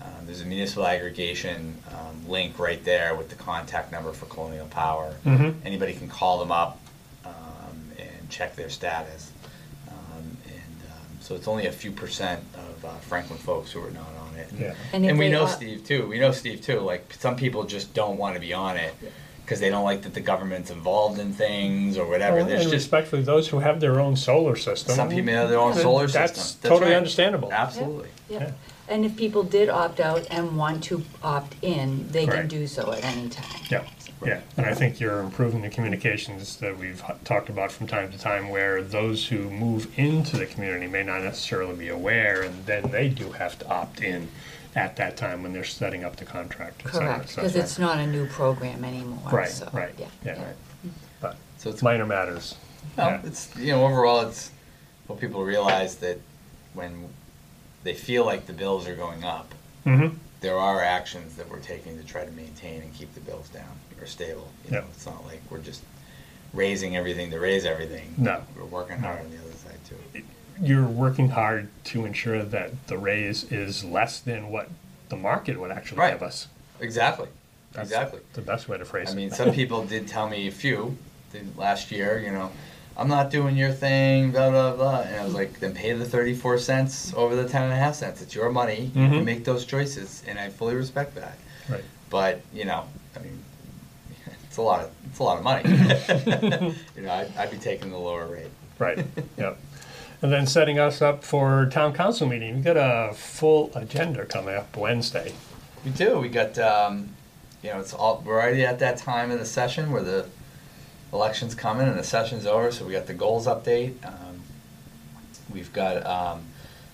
um, 0.00 0.24
there's 0.24 0.40
a 0.40 0.46
municipal 0.46 0.86
aggregation 0.86 1.76
um, 1.90 2.26
link 2.26 2.58
right 2.58 2.82
there 2.86 3.14
with 3.14 3.28
the 3.28 3.36
contact 3.36 3.92
number 3.92 4.12
for 4.12 4.24
Colonial 4.24 4.66
Power. 4.68 5.14
Mhm. 5.26 5.56
Anybody 5.62 5.92
can 5.92 6.08
call 6.08 6.38
them 6.38 6.52
up 6.52 6.80
um, 7.26 7.92
and 7.98 8.30
check 8.30 8.56
their 8.56 8.70
status. 8.70 9.27
And 11.28 11.36
so 11.36 11.38
it's 11.38 11.48
only 11.48 11.66
a 11.66 11.72
few 11.72 11.92
percent 11.92 12.40
of 12.54 12.84
uh, 12.84 12.88
Franklin 13.00 13.38
folks 13.38 13.70
who 13.72 13.82
are 13.84 13.90
not 13.90 14.08
on 14.28 14.34
it. 14.36 14.48
Yeah. 14.58 14.74
And 14.94 15.04
if 15.04 15.10
And 15.10 15.18
we 15.18 15.26
they 15.26 15.32
know 15.32 15.42
are- 15.42 15.48
Steve 15.48 15.84
too. 15.84 16.06
We 16.08 16.18
know 16.18 16.32
Steve 16.32 16.62
too. 16.62 16.80
Like 16.80 17.12
some 17.18 17.36
people 17.36 17.64
just 17.64 17.92
don't 17.92 18.16
want 18.16 18.34
to 18.34 18.40
be 18.40 18.54
on 18.54 18.76
it 18.78 18.94
because 19.44 19.60
they 19.60 19.68
don't 19.68 19.84
like 19.84 20.02
that 20.02 20.14
the 20.14 20.20
government's 20.22 20.70
involved 20.70 21.18
in 21.18 21.32
things 21.34 21.98
or 21.98 22.06
whatever. 22.08 22.36
Well, 22.38 22.46
There's 22.46 22.62
and 22.62 22.70
just 22.72 22.84
respectfully, 22.84 23.22
those 23.22 23.48
who 23.48 23.58
have 23.58 23.78
their 23.80 24.00
own 24.00 24.16
solar 24.16 24.56
system. 24.56 24.94
some 24.94 25.08
people 25.10 25.32
have 25.34 25.50
their 25.50 25.58
own 25.58 25.72
th- 25.72 25.82
solar 25.82 26.06
that's 26.06 26.40
system. 26.40 26.68
totally 26.70 26.92
right. 26.92 26.96
understandable. 26.96 27.52
Absolutely. 27.52 28.08
Yeah. 28.30 28.38
Yeah. 28.40 28.50
And 28.88 29.04
if 29.04 29.14
people 29.16 29.42
did 29.42 29.68
opt 29.68 30.00
out 30.00 30.26
and 30.30 30.56
want 30.56 30.82
to 30.84 31.02
opt 31.22 31.56
in, 31.60 32.08
they 32.10 32.24
can 32.24 32.34
Right. 32.34 32.48
do 32.48 32.66
so 32.66 32.90
at 32.92 33.04
any 33.04 33.28
time. 33.28 33.60
Yeah, 33.70 33.84
yeah, 34.24 34.40
and 34.56 34.66
I 34.66 34.74
think 34.74 34.98
you're 35.00 35.20
improving 35.20 35.62
the 35.62 35.68
communications 35.68 36.56
that 36.56 36.76
we've 36.76 37.02
h- 37.08 37.16
talked 37.24 37.48
about 37.48 37.70
from 37.70 37.86
time 37.86 38.10
to 38.10 38.18
time, 38.18 38.48
where 38.48 38.82
those 38.82 39.26
who 39.28 39.48
move 39.50 39.96
into 39.98 40.36
the 40.36 40.46
community 40.46 40.86
may 40.86 41.02
not 41.04 41.22
necessarily 41.22 41.74
be 41.76 41.88
aware, 41.88 42.42
and 42.42 42.66
then 42.66 42.90
they 42.90 43.08
do 43.08 43.30
have 43.32 43.58
to 43.60 43.68
opt 43.68 44.00
in 44.00 44.28
at 44.74 44.96
that 44.96 45.16
time 45.16 45.42
when 45.42 45.52
they're 45.52 45.64
setting 45.64 46.04
up 46.04 46.16
the 46.16 46.24
contract. 46.24 46.82
et 46.86 46.92
cetera, 46.92 47.14
Correct, 47.14 47.30
et 47.30 47.34
because 47.36 47.56
it's 47.56 47.78
not 47.78 47.98
a 47.98 48.06
new 48.06 48.26
program 48.26 48.84
anymore, 48.84 49.30
Right, 49.30 49.48
so, 49.48 49.68
right, 49.72 49.94
yeah. 49.98 50.06
yeah. 50.24 50.42
Right. 50.44 50.56
But 51.20 51.36
So 51.58 51.70
it's 51.70 51.82
minor 51.82 52.06
matters. 52.06 52.54
No, 52.96 53.04
Yeah. 53.08 53.20
it's 53.24 53.54
you 53.56 53.72
know 53.72 53.84
overall 53.86 54.20
it's 54.28 54.50
what 55.06 55.18
people 55.20 55.44
realize 55.44 55.96
that 55.96 56.20
when 56.74 57.08
they 57.84 57.94
feel 57.94 58.24
like 58.26 58.46
the 58.46 58.52
bills 58.52 58.86
are 58.88 58.94
going 58.96 59.24
up, 59.24 59.54
Mm-hmm, 59.86 60.16
there 60.40 60.58
are 60.58 60.82
actions 60.82 61.34
that 61.36 61.48
we're 61.50 61.58
taking 61.60 61.96
to 61.98 62.04
try 62.04 62.24
to 62.24 62.30
maintain 62.32 62.82
and 62.82 62.94
keep 62.94 63.12
the 63.14 63.20
bills 63.20 63.48
down 63.48 63.78
or 64.00 64.06
stable. 64.06 64.48
You 64.64 64.72
know, 64.72 64.76
Yep. 64.78 64.88
it's 64.92 65.06
not 65.06 65.24
like 65.26 65.40
we're 65.50 65.58
just 65.58 65.82
raising 66.52 66.96
everything 66.96 67.30
to 67.30 67.38
raise 67.40 67.64
everything. 67.64 68.14
No. 68.16 68.42
we're 68.56 68.64
working 68.64 68.98
hard 68.98 69.20
on 69.20 69.30
the 69.30 69.36
other 69.38 69.52
side 69.52 69.78
too. 69.88 70.22
you're 70.60 70.86
working 70.86 71.30
hard 71.30 71.68
to 71.84 72.04
ensure 72.04 72.42
that 72.42 72.88
the 72.88 72.98
raise 72.98 73.44
is 73.52 73.84
less 73.84 74.18
than 74.18 74.48
what 74.50 74.68
the 75.08 75.16
market 75.16 75.58
would 75.60 75.70
actually 75.70 75.98
Right. 75.98 76.12
give 76.14 76.22
us. 76.22 76.48
Exactly, 76.80 77.28
That's 77.72 77.88
exactly. 77.90 78.20
The 78.32 78.40
best 78.42 78.68
way 78.68 78.76
to 78.78 78.84
phrase 78.84 79.08
it. 79.08 79.10
I 79.10 79.12
it. 79.12 79.16
mean, 79.16 79.30
some 79.30 79.52
people 79.52 79.84
did 79.84 80.08
tell 80.08 80.28
me 80.28 80.48
a 80.48 80.50
few 80.52 80.96
did 81.32 81.56
last 81.58 81.90
year, 81.92 82.18
you 82.18 82.32
know, 82.32 82.50
I'm 82.98 83.06
not 83.08 83.30
doing 83.30 83.56
your 83.56 83.70
thing, 83.70 84.32
blah, 84.32 84.50
blah, 84.50 84.74
blah. 84.74 85.00
And 85.02 85.14
I 85.16 85.24
was 85.24 85.32
like, 85.34 85.60
then 85.60 85.72
pay 85.72 85.92
the 85.92 86.04
34 86.04 86.58
cents 86.58 87.14
over 87.16 87.36
the 87.36 87.48
10 87.48 87.62
and 87.62 87.72
a 87.72 87.76
half 87.76 87.94
cents. 87.94 88.20
It's 88.20 88.34
your 88.34 88.50
money. 88.50 88.90
You 88.94 89.02
Mhm. 89.02 89.10
can 89.12 89.24
make 89.24 89.44
those 89.44 89.64
choices. 89.64 90.22
And 90.26 90.36
I 90.38 90.48
fully 90.48 90.74
respect 90.74 91.14
that. 91.14 91.38
Right. 91.68 91.84
But, 92.10 92.40
you 92.52 92.64
know, 92.64 92.84
I 93.16 93.20
mean, 93.20 93.38
it's 94.48 94.56
a 94.56 94.62
lot 94.62 94.80
of, 94.80 94.90
it's 95.08 95.20
a 95.20 95.22
lot 95.22 95.38
of 95.38 95.44
money. 95.44 95.62
you 96.96 97.02
know, 97.02 97.12
I'd, 97.12 97.36
I'd 97.36 97.50
be 97.52 97.56
taking 97.58 97.90
the 97.90 97.98
lower 97.98 98.26
rate. 98.26 98.50
Right, 98.80 99.04
yep. 99.36 99.58
And 100.20 100.32
then 100.32 100.48
setting 100.48 100.80
us 100.80 101.00
up 101.00 101.22
for 101.22 101.66
town 101.66 101.92
council 101.94 102.26
meeting, 102.26 102.56
we've 102.56 102.64
got 102.64 102.76
a 102.76 103.14
full 103.14 103.70
agenda 103.76 104.24
coming 104.24 104.56
up 104.56 104.76
Wednesday. 104.76 105.32
We 105.84 105.92
do. 105.92 106.18
We 106.18 106.28
got, 106.28 106.58
um, 106.58 107.10
you 107.62 107.70
know, 107.70 107.78
it's 107.78 107.94
all, 107.94 108.22
we're 108.26 108.40
already 108.40 108.64
at 108.64 108.80
that 108.80 108.98
time 108.98 109.30
in 109.30 109.38
the 109.38 109.44
session 109.44 109.92
where 109.92 110.02
the 110.02 110.26
election's 111.12 111.54
coming 111.54 111.86
and 111.88 111.98
the 111.98 112.04
session's 112.04 112.46
over, 112.46 112.70
so 112.72 112.84
we 112.84 112.92
got 112.92 113.06
the 113.06 113.14
goals 113.14 113.46
update. 113.46 113.94
Um, 114.04 114.14
We've 115.50 115.72
got, 115.72 116.04
um, 116.04 116.42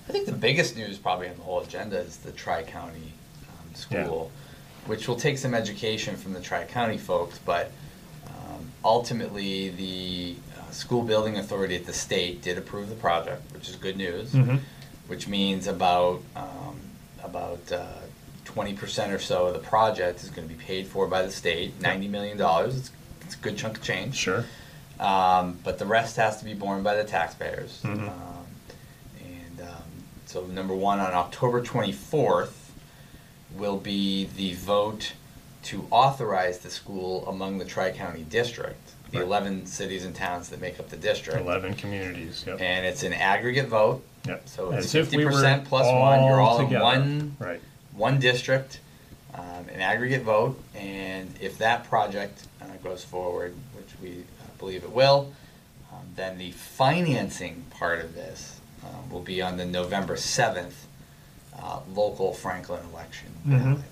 I 0.09 0.13
think 0.13 0.27
the 0.27 0.33
biggest 0.33 0.77
news 0.77 0.97
probably 0.97 1.29
on 1.29 1.37
the 1.37 1.43
whole 1.43 1.61
agenda 1.61 1.99
is 1.99 2.19
the 2.19 2.31
Tri-County 2.31 3.13
um, 3.49 3.71
Yeah. 3.91 4.05
School, 4.05 4.31
which 4.87 5.09
will 5.09 5.17
take 5.17 5.39
some 5.39 5.55
education 5.55 6.15
from 6.17 6.35
the 6.35 6.41
Tri-County 6.41 6.99
folks, 6.99 7.41
but 7.45 7.73
um, 8.29 8.71
ultimately, 8.85 9.71
the 9.71 10.37
uh, 10.57 10.71
school 10.71 11.03
building 11.03 11.37
authority 11.37 11.75
at 11.75 11.85
the 11.85 11.93
state 11.93 12.43
did 12.43 12.57
approve 12.57 12.89
the 12.91 12.95
project, 12.95 13.43
which 13.53 13.69
is 13.69 13.75
good 13.75 13.97
news. 13.97 14.31
Mhm. 14.33 14.61
Which 15.09 15.27
means 15.27 15.67
about, 15.67 16.23
um, 16.37 16.79
about 17.23 17.61
uh, 17.73 17.85
twenty 18.45 18.73
percent 18.73 19.13
or 19.13 19.19
so 19.19 19.47
of 19.49 19.53
the 19.55 19.59
project 19.59 20.23
is 20.23 20.31
gonna 20.31 20.47
be 20.47 20.55
paid 20.55 20.87
for 20.87 21.07
by 21.09 21.23
the 21.23 21.31
state, 21.31 21.79
ninety 21.81 22.07
million 22.09 22.39
dollars, 22.39 22.77
it's, 22.79 22.91
it's 23.25 23.35
a 23.35 23.39
good 23.39 23.57
chunk 23.57 23.79
of 23.79 23.83
change. 23.83 24.15
Sure. 24.17 24.45
Um, 25.01 25.59
but 25.65 25.79
the 25.79 25.87
rest 25.87 26.17
has 26.17 26.39
to 26.39 26.45
be 26.45 26.55
borne 26.55 26.83
by 26.83 26.95
the 26.95 27.05
taxpayers. 27.05 27.81
Mhm. 27.83 28.09
Um, 28.09 28.47
and 29.25 29.61
um, 29.61 29.83
so, 30.27 30.45
number 30.47 30.75
one, 30.75 31.01
on 31.01 31.13
October 31.13 31.61
24th 31.63 32.71
will 33.57 33.77
be 33.79 34.29
the 34.37 34.55
vote 34.55 35.13
to 35.65 35.87
authorize 35.91 36.59
the 36.59 36.71
school 36.71 37.27
among 37.29 37.59
the 37.59 37.65
Tri 37.65 37.91
County 37.91 38.23
District, 38.23 38.93
the 39.11 39.19
Right. 39.19 39.27
11 39.27 39.67
cities 39.67 40.05
and 40.05 40.15
towns 40.15 40.49
that 40.51 40.61
make 40.61 40.79
up 40.79 40.91
the 40.91 40.97
district. 40.97 41.41
Eleven 41.41 41.75
communities, 41.75 42.45
yep. 42.47 42.61
And 42.61 42.85
it's 42.87 43.03
an 43.03 43.13
aggregate 43.15 43.67
vote. 43.69 44.05
Yep. 44.27 44.43
So 44.49 44.73
it's 44.73 44.87
As 44.87 44.95
if 44.95 45.11
we 45.13 45.25
were 45.25 45.31
50% 45.33 45.65
plus 45.67 45.87
one. 45.87 46.25
You're 46.25 46.41
all 46.41 46.61
in 46.61 46.81
one 46.81 47.37
Right. 47.39 47.61
one 47.93 48.19
district, 48.19 48.81
um, 49.35 49.67
an 49.73 49.81
aggregate 49.81 50.23
vote, 50.23 50.61
and 50.75 51.35
if 51.41 51.59
that 51.59 51.85
project 51.89 52.47
goes 52.83 53.05
forward, 53.05 53.55
which 53.77 53.89
we 54.03 54.21
uh, 54.21 54.47
believe 54.59 54.85
it 54.85 54.91
will, 54.93 55.33
um, 55.93 56.01
then 56.17 56.39
the 56.39 56.51
financing 56.53 57.65
part 57.71 58.01
of 58.01 58.15
this 58.15 58.61
um, 58.85 59.11
will 59.11 59.21
be 59.23 59.41
on 59.43 59.57
the 59.57 59.65
November 59.65 60.17
7th 60.17 60.73
uh, 61.59 61.81
local 61.95 62.33
Franklin 62.35 62.81
election 62.93 63.29
Mhm. 63.47 63.65
Um, 63.65 63.83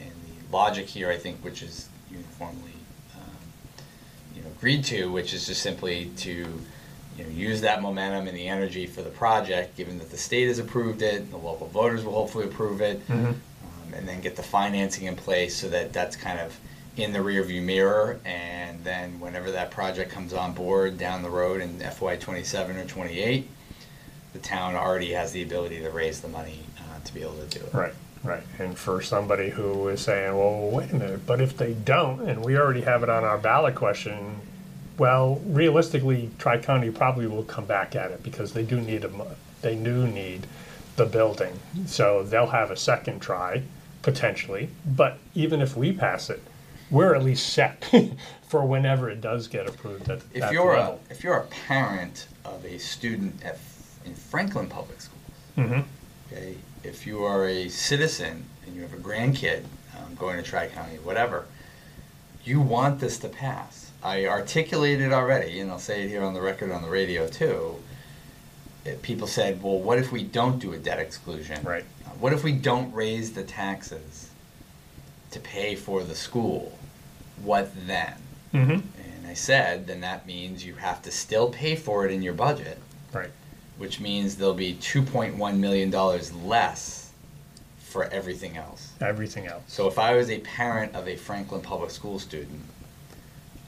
And 0.00 0.10
the 0.50 0.56
logic 0.56 0.86
here, 0.86 1.10
I 1.10 1.16
think, 1.18 1.42
which 1.44 1.62
is 1.62 1.88
uniformly 2.10 2.72
um, 3.16 3.36
you 4.36 4.42
know, 4.42 4.48
agreed 4.56 4.84
to, 4.84 5.10
which 5.10 5.34
is 5.34 5.46
just 5.46 5.62
simply 5.62 6.10
to 6.18 6.30
you 6.30 7.24
know, 7.24 7.30
use 7.30 7.60
that 7.62 7.82
momentum 7.82 8.28
and 8.28 8.36
the 8.36 8.46
energy 8.46 8.86
for 8.86 9.02
the 9.02 9.10
project, 9.10 9.76
given 9.76 9.98
that 9.98 10.10
the 10.10 10.16
state 10.16 10.46
has 10.46 10.58
approved 10.60 11.02
it, 11.02 11.28
the 11.30 11.36
local 11.36 11.66
voters 11.66 12.04
will 12.04 12.12
hopefully 12.12 12.44
approve 12.44 12.80
it, 12.80 13.06
Mhm. 13.08 13.26
um, 13.26 13.94
and 13.94 14.06
then 14.08 14.20
get 14.20 14.36
the 14.36 14.42
financing 14.44 15.04
in 15.06 15.16
place 15.16 15.56
so 15.56 15.68
that 15.68 15.92
that's 15.92 16.14
kind 16.14 16.38
of 16.38 16.56
in 16.98 17.12
the 17.12 17.18
rearview 17.18 17.62
mirror, 17.62 18.18
and 18.24 18.82
then 18.84 19.20
whenever 19.20 19.50
that 19.52 19.70
project 19.70 20.10
comes 20.10 20.32
on 20.32 20.52
board 20.52 20.98
down 20.98 21.22
the 21.22 21.30
road 21.30 21.60
in 21.60 21.78
FY 21.78 22.16
twenty-seven 22.16 22.76
or 22.76 22.84
twenty-eight, 22.84 23.48
the 24.32 24.38
town 24.38 24.74
already 24.74 25.12
has 25.12 25.32
the 25.32 25.42
ability 25.42 25.80
to 25.80 25.90
raise 25.90 26.20
the 26.20 26.28
money 26.28 26.60
uh, 26.78 26.98
to 27.04 27.14
be 27.14 27.22
able 27.22 27.36
to 27.36 27.58
do 27.58 27.64
it. 27.64 27.72
Right, 27.72 27.94
right. 28.24 28.42
And 28.58 28.76
for 28.76 29.00
somebody 29.00 29.50
who 29.50 29.88
is 29.88 30.00
saying, 30.00 30.36
well, 30.36 30.70
wait 30.70 30.90
a 30.90 30.96
minute, 30.96 31.26
but 31.26 31.40
if 31.40 31.56
they 31.56 31.74
don't, 31.74 32.28
and 32.28 32.44
we 32.44 32.56
already 32.56 32.82
have 32.82 33.02
it 33.02 33.08
on 33.08 33.24
our 33.24 33.38
ballot 33.38 33.74
question, 33.74 34.40
well, 34.98 35.40
realistically, 35.46 36.30
Tri-County 36.38 36.90
probably 36.90 37.28
will 37.28 37.44
come 37.44 37.64
back 37.64 37.94
at 37.94 38.10
it 38.10 38.22
because 38.22 38.52
they 38.52 38.64
do 38.64 38.80
need 38.80 39.04
a, 39.04 39.10
they 39.62 39.76
do 39.76 40.06
need 40.06 40.46
the 40.96 41.06
building. 41.06 41.60
So 41.86 42.24
they'll 42.24 42.48
have 42.48 42.72
a 42.72 42.76
second 42.76 43.20
try, 43.20 43.62
potentially. 44.02 44.68
But 44.84 45.18
even 45.36 45.60
if 45.60 45.76
we 45.76 45.92
pass 45.92 46.28
it, 46.30 46.42
we're 46.90 47.14
at 47.14 47.22
least 47.22 47.52
set 47.52 47.84
for 48.48 48.64
whenever 48.64 49.10
it 49.10 49.20
does 49.20 49.46
get 49.48 49.66
approved 49.68 50.08
at 50.08 50.18
If 50.32 50.40
that 50.40 50.52
you're 50.52 50.74
a, 50.74 50.80
level. 50.80 51.00
if 51.10 51.22
you're 51.22 51.36
a 51.36 51.46
parent 51.46 52.26
of 52.44 52.64
a 52.64 52.78
student 52.78 53.44
at, 53.44 53.58
in 54.04 54.14
Franklin 54.14 54.68
Public 54.68 55.00
Schools, 55.00 55.22
Mhm. 55.56 55.84
okay, 56.32 56.54
if 56.84 57.06
you 57.06 57.24
are 57.24 57.46
a 57.46 57.68
citizen 57.68 58.44
and 58.66 58.74
you 58.76 58.82
have 58.82 58.94
a 58.94 58.96
grandkid 58.98 59.64
um, 59.96 60.14
going 60.14 60.36
to 60.36 60.42
Tri-County, 60.42 60.96
whatever, 60.98 61.46
you 62.44 62.60
want 62.60 63.00
this 63.00 63.18
to 63.18 63.28
pass. 63.28 63.90
I 64.02 64.26
articulated 64.26 65.12
already, 65.12 65.58
and 65.60 65.70
I'll 65.70 65.78
say 65.80 66.04
it 66.04 66.08
here 66.08 66.22
on 66.22 66.32
the 66.34 66.40
record 66.40 66.70
on 66.70 66.82
the 66.82 66.88
radio 66.88 67.26
too. 67.28 67.76
Uh, 68.86 68.90
People 69.02 69.26
said, 69.26 69.60
well, 69.62 69.78
what 69.80 69.98
if 69.98 70.12
we 70.12 70.22
don't 70.22 70.58
do 70.60 70.72
a 70.72 70.78
debt 70.78 71.00
exclusion? 71.00 71.62
Right. 71.64 71.84
What 72.20 72.32
if 72.32 72.44
we 72.44 72.52
don't 72.52 72.94
raise 72.94 73.32
the 73.32 73.42
taxes 73.42 74.30
to 75.32 75.40
pay 75.40 75.74
for 75.74 76.04
the 76.04 76.14
school? 76.14 76.77
What 77.42 77.70
then? 77.86 78.14
Mhm. 78.52 78.82
And 78.98 79.26
I 79.26 79.34
said, 79.34 79.86
then 79.86 80.00
that 80.00 80.26
means 80.26 80.64
you 80.64 80.74
have 80.76 81.02
to 81.02 81.10
still 81.10 81.50
pay 81.50 81.76
for 81.76 82.04
it 82.06 82.12
in 82.12 82.22
your 82.22 82.32
budget, 82.34 82.78
Right, 83.12 83.30
which 83.76 84.00
means 84.00 84.36
there'll 84.36 84.54
be 84.54 84.74
two 84.74 85.02
point 85.02 85.36
one 85.36 85.60
million 85.60 85.90
dollars 85.90 86.32
less 86.32 87.10
for 87.78 88.04
everything 88.04 88.56
else. 88.56 88.90
everything 89.00 89.46
else. 89.46 89.62
So 89.68 89.86
if 89.88 89.98
I 89.98 90.14
was 90.14 90.28
a 90.30 90.38
parent 90.40 90.94
of 90.94 91.08
a 91.08 91.16
Franklin 91.16 91.60
Public 91.62 91.90
School 91.90 92.18
student, 92.18 92.60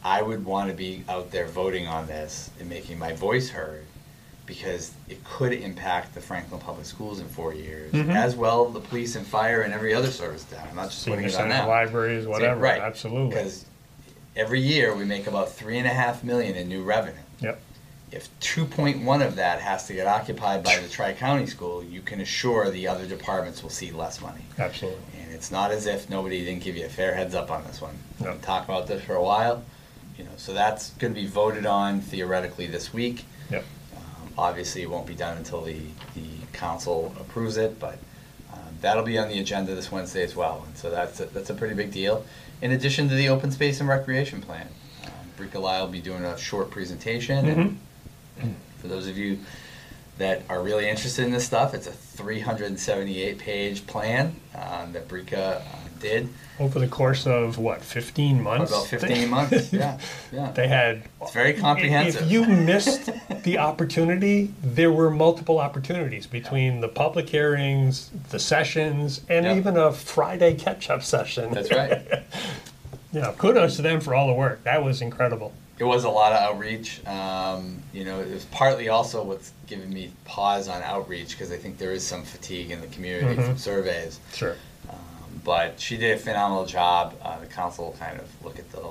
I 0.04 0.22
would 0.22 0.44
want 0.44 0.70
to 0.70 0.76
be 0.76 1.04
out 1.08 1.30
there 1.30 1.46
voting 1.46 1.86
on 1.86 2.06
this 2.06 2.50
and 2.58 2.68
making 2.68 2.98
my 2.98 3.12
voice 3.12 3.50
heard 3.50 3.84
because 4.50 4.90
it 5.08 5.22
could 5.22 5.52
impact 5.52 6.12
the 6.12 6.20
Franklin 6.20 6.60
Public 6.60 6.84
Schools 6.84 7.20
in 7.20 7.28
four 7.28 7.54
years, 7.54 7.92
Mhm. 7.92 8.16
as 8.16 8.34
well 8.34 8.64
the 8.68 8.80
police 8.80 9.14
and 9.14 9.24
fire 9.24 9.62
and 9.62 9.72
every 9.72 9.94
other 9.94 10.10
service 10.10 10.42
down. 10.42 10.66
I'm 10.68 10.74
not 10.74 10.90
just 10.90 11.04
putting 11.04 11.20
Senior 11.20 11.28
it 11.28 11.34
on 11.34 11.40
center, 11.50 11.54
them. 11.62 11.68
libraries, 11.68 12.26
whatever, 12.26 12.60
right? 12.60 12.82
absolutely. 12.82 13.28
Because 13.28 13.64
every 14.34 14.60
year 14.60 14.92
we 14.92 15.04
make 15.04 15.28
about 15.28 15.52
three 15.52 15.78
and 15.78 15.86
a 15.86 15.90
half 15.92 16.24
million 16.24 16.56
in 16.56 16.68
new 16.68 16.82
revenue. 16.82 17.14
Yep, 17.40 17.60
If 18.10 18.28
two 18.40 18.64
point 18.64 19.04
one 19.04 19.22
of 19.22 19.36
that 19.36 19.60
has 19.60 19.86
to 19.86 19.92
get 19.92 20.08
occupied 20.08 20.64
by 20.64 20.76
the 20.80 20.88
tri-county 20.88 21.46
school, 21.46 21.80
you 21.84 22.00
can 22.02 22.20
assure 22.20 22.68
the 22.68 22.88
other 22.88 23.06
departments 23.06 23.62
will 23.62 23.70
see 23.70 23.92
less 23.92 24.20
money. 24.20 24.42
absolutely. 24.58 24.98
And 25.22 25.32
it's 25.32 25.52
not 25.52 25.70
as 25.70 25.86
if 25.86 26.10
nobody 26.10 26.44
didn't 26.44 26.64
give 26.64 26.76
you 26.76 26.86
a 26.86 26.88
fair 26.88 27.14
heads 27.14 27.36
up 27.36 27.52
on 27.52 27.62
this 27.68 27.80
one. 27.80 27.94
We've 28.18 28.26
No. 28.26 28.32
been 28.32 28.42
talking 28.42 28.74
about 28.74 28.88
this 28.88 29.00
for 29.04 29.14
a 29.14 29.22
while, 29.22 29.62
you 30.18 30.24
know, 30.24 30.30
so 30.36 30.52
that's 30.52 30.90
gonna 30.98 31.14
be 31.14 31.26
voted 31.28 31.66
on 31.66 32.00
theoretically 32.00 32.66
this 32.66 32.92
week. 32.92 33.26
Yep. 33.48 33.64
Obviously, 34.40 34.80
it 34.80 34.88
won't 34.90 35.06
be 35.06 35.14
done 35.14 35.36
until 35.36 35.60
the, 35.60 35.76
the 36.14 36.26
council 36.54 37.14
approves 37.20 37.58
it, 37.58 37.78
but 37.78 37.98
um, 38.52 38.58
that'll 38.80 39.02
be 39.04 39.18
on 39.18 39.28
the 39.28 39.38
agenda 39.38 39.74
this 39.74 39.92
Wednesday 39.92 40.22
as 40.24 40.34
well. 40.34 40.64
And 40.66 40.76
so 40.78 40.90
that's, 40.90 41.20
a- 41.20 41.26
that's 41.26 41.50
a 41.50 41.54
pretty 41.54 41.74
big 41.74 41.92
deal. 41.92 42.24
In 42.62 42.72
addition 42.72 43.08
to 43.10 43.14
the 43.14 43.28
open 43.28 43.50
space 43.52 43.80
and 43.80 43.88
recreation 43.88 44.40
plan, 44.40 44.66
um, 45.04 45.10
Breeka 45.38 45.60
Lyle 45.60 45.84
will 45.84 45.92
be 45.92 46.00
doing 46.00 46.24
a 46.24 46.38
short 46.38 46.70
presentation. 46.70 47.46
and 48.40 48.56
For 48.78 48.88
those 48.88 49.06
of 49.06 49.18
you 49.18 49.38
that 50.16 50.42
are 50.48 50.62
really 50.62 50.88
interested 50.88 51.26
in 51.26 51.32
this 51.32 51.44
stuff, 51.44 51.74
it's 51.74 51.86
a 51.86 51.92
378 51.92 53.38
page 53.38 53.86
plan 53.86 54.34
um, 54.54 54.92
that 54.94 55.06
Breeka 55.06 55.56
uh, 55.60 55.62
did. 56.00 56.28
Over 56.58 56.78
the 56.78 56.88
course 56.88 57.26
of 57.26 57.56
what, 57.58 57.82
15 57.82 58.42
months? 58.42 58.70
About 58.70 58.86
15 58.86 59.28
months, 59.30 59.72
yeah, 59.72 59.98
yeah. 60.32 60.50
They 60.50 60.68
had. 60.68 61.02
It's 61.22 61.32
very 61.32 61.54
comprehensive. 61.54 62.22
If 62.22 62.30
you 62.30 62.44
missed 62.46 63.08
the 63.44 63.58
opportunity, 63.58 64.52
there 64.62 64.90
were 64.92 65.10
multiple 65.10 65.58
opportunities 65.58 66.26
between 66.26 66.80
the 66.80 66.88
public 66.88 67.28
hearings, 67.28 68.10
the 68.30 68.38
sessions, 68.38 69.20
and 69.28 69.46
Yep. 69.46 69.56
even 69.56 69.76
a 69.76 69.92
Friday 69.92 70.54
catch-up 70.54 71.02
session. 71.02 71.52
That's 71.52 71.70
right. 71.70 72.02
Yeah, 73.12 73.32
kudos 73.36 73.74
to 73.74 73.82
them 73.82 74.00
for 74.00 74.14
all 74.14 74.28
the 74.28 74.32
work. 74.34 74.62
That 74.62 74.84
was 74.84 75.02
incredible. 75.02 75.52
It 75.80 75.84
was 75.84 76.04
a 76.04 76.08
lot 76.08 76.30
of 76.32 76.38
outreach. 76.38 77.04
Um, 77.08 77.82
you 77.92 78.04
know, 78.04 78.20
it 78.20 78.30
was 78.30 78.44
partly 78.52 78.88
also 78.88 79.24
what's 79.24 79.50
given 79.66 79.92
me 79.92 80.12
pause 80.24 80.68
on 80.68 80.80
outreach 80.82 81.30
because 81.30 81.50
I 81.50 81.56
think 81.56 81.76
there 81.78 81.90
is 81.90 82.06
some 82.06 82.22
fatigue 82.22 82.70
in 82.70 82.80
the 82.80 82.86
community 82.86 83.34
Mhm. 83.34 83.46
from 83.46 83.58
surveys. 83.58 84.20
Sure. 84.32 84.54
But 85.44 85.80
she 85.80 85.96
did 85.96 86.16
a 86.16 86.20
phenomenal 86.20 86.66
job. 86.66 87.14
Uh, 87.22 87.38
the 87.40 87.46
council 87.46 87.86
will 87.86 87.92
kind 87.98 88.18
of 88.20 88.28
look 88.44 88.58
at 88.58 88.70
the, 88.72 88.82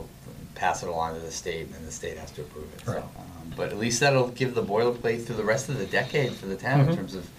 pass 0.56 0.84
it 0.84 0.90
along 0.90 1.14
to 1.16 1.20
the 1.22 1.32
state, 1.32 1.66
and 1.68 1.74
then 1.76 1.86
the 1.86 1.92
state 1.92 2.18
has 2.18 2.32
to 2.32 2.42
approve 2.42 2.74
it. 2.74 2.86
So, 2.86 2.98
um, 2.98 3.54
but 3.56 3.70
at 3.70 3.78
least 3.78 4.00
that'll 4.00 4.30
give 4.30 4.56
the 4.56 4.64
boilerplate 4.64 5.26
through 5.26 5.36
the 5.38 5.44
rest 5.44 5.70
of 5.70 5.78
the 5.78 5.86
decade 5.86 6.34
for 6.34 6.48
the 6.48 6.56
town 6.56 6.86
Mhm. 6.86 6.90
in 6.90 6.96
terms 6.98 7.16
of 7.16 7.30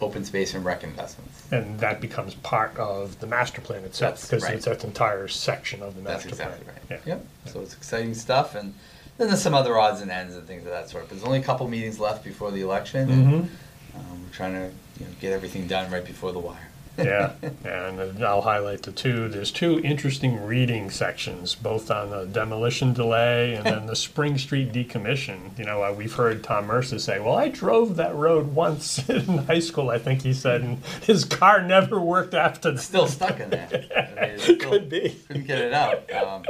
open 0.00 0.24
space 0.24 0.52
and 0.54 0.64
rec 0.64 0.84
investments. 0.84 1.42
And 1.50 1.78
that 1.80 2.00
becomes 2.02 2.34
part 2.34 2.76
of 2.76 3.18
the 3.20 3.26
master 3.26 3.60
plan 3.62 3.82
itself, 3.84 4.14
That's 4.16 4.28
because 4.28 4.42
right. 4.44 4.54
it's 4.54 4.66
that 4.66 4.84
entire 4.84 5.26
section 5.28 5.82
of 5.82 5.94
the 5.94 6.02
That's 6.02 6.24
master 6.26 6.36
plan. 6.36 6.48
exactly 6.58 6.72
right. 6.90 7.00
Yeah. 7.06 7.14
Yep. 7.14 7.26
So 7.52 7.60
it's 7.60 7.72
exciting 7.74 8.12
stuff, 8.14 8.54
and 8.54 8.74
then 9.16 9.28
there's 9.28 9.40
some 9.40 9.54
other 9.54 9.78
odds 9.78 10.02
and 10.02 10.10
ends 10.10 10.34
and 10.36 10.46
things 10.46 10.64
of 10.66 10.70
that 10.72 10.90
sort. 10.90 11.04
But 11.08 11.10
there's 11.16 11.24
only 11.24 11.38
a 11.38 11.42
couple 11.42 11.66
meetings 11.68 11.98
left 11.98 12.24
before 12.24 12.50
the 12.50 12.60
election, 12.60 13.10
and 13.10 13.26
Mhm. 13.26 13.48
um, 13.94 14.22
we're 14.24 14.34
trying 14.34 14.52
to 14.52 14.70
you 15.00 15.06
know, 15.06 15.12
get 15.20 15.32
everything 15.32 15.66
done 15.66 15.90
right 15.90 16.04
before 16.04 16.32
the 16.32 16.38
wire. 16.40 16.68
Yeah, 16.98 17.32
and 17.64 18.24
I'll 18.24 18.40
highlight 18.42 18.82
the 18.82 18.92
two. 18.92 19.28
There's 19.28 19.50
two 19.52 19.80
interesting 19.80 20.44
reading 20.46 20.90
sections, 20.90 21.54
both 21.54 21.90
on 21.90 22.10
the 22.10 22.24
demolition 22.24 22.92
delay 22.92 23.54
and 23.54 23.66
then 23.66 23.86
the 23.86 23.96
Spring 23.96 24.38
Street 24.38 24.72
decommission. 24.72 25.56
You 25.58 25.64
know, 25.64 25.82
uh, 25.82 25.92
we've 25.92 26.12
heard 26.14 26.42
Tom 26.42 26.66
Mercer 26.66 26.98
say, 26.98 27.20
"Well, 27.20 27.34
I 27.36 27.48
drove 27.48 27.96
that 27.96 28.14
road 28.14 28.54
once 28.54 29.06
in 29.08 29.38
high 29.46 29.58
school." 29.58 29.90
I 29.90 29.98
think 29.98 30.22
he 30.22 30.32
said, 30.32 30.62
and 30.62 30.78
his 31.02 31.24
car 31.24 31.62
never 31.62 32.00
worked 32.00 32.34
after 32.34 32.70
that. 32.72 32.80
Still 32.80 33.06
stuck 33.08 33.40
in 33.40 33.50
there. 33.50 33.68
I 33.72 34.20
mean, 34.26 34.30
it's 34.34 34.44
still- 34.44 34.56
Could 34.58 34.88
be. 34.88 35.16
Couldn't 35.26 35.46
get 35.46 35.58
it 35.58 35.72
out. 35.72 36.10
Um, 36.12 36.44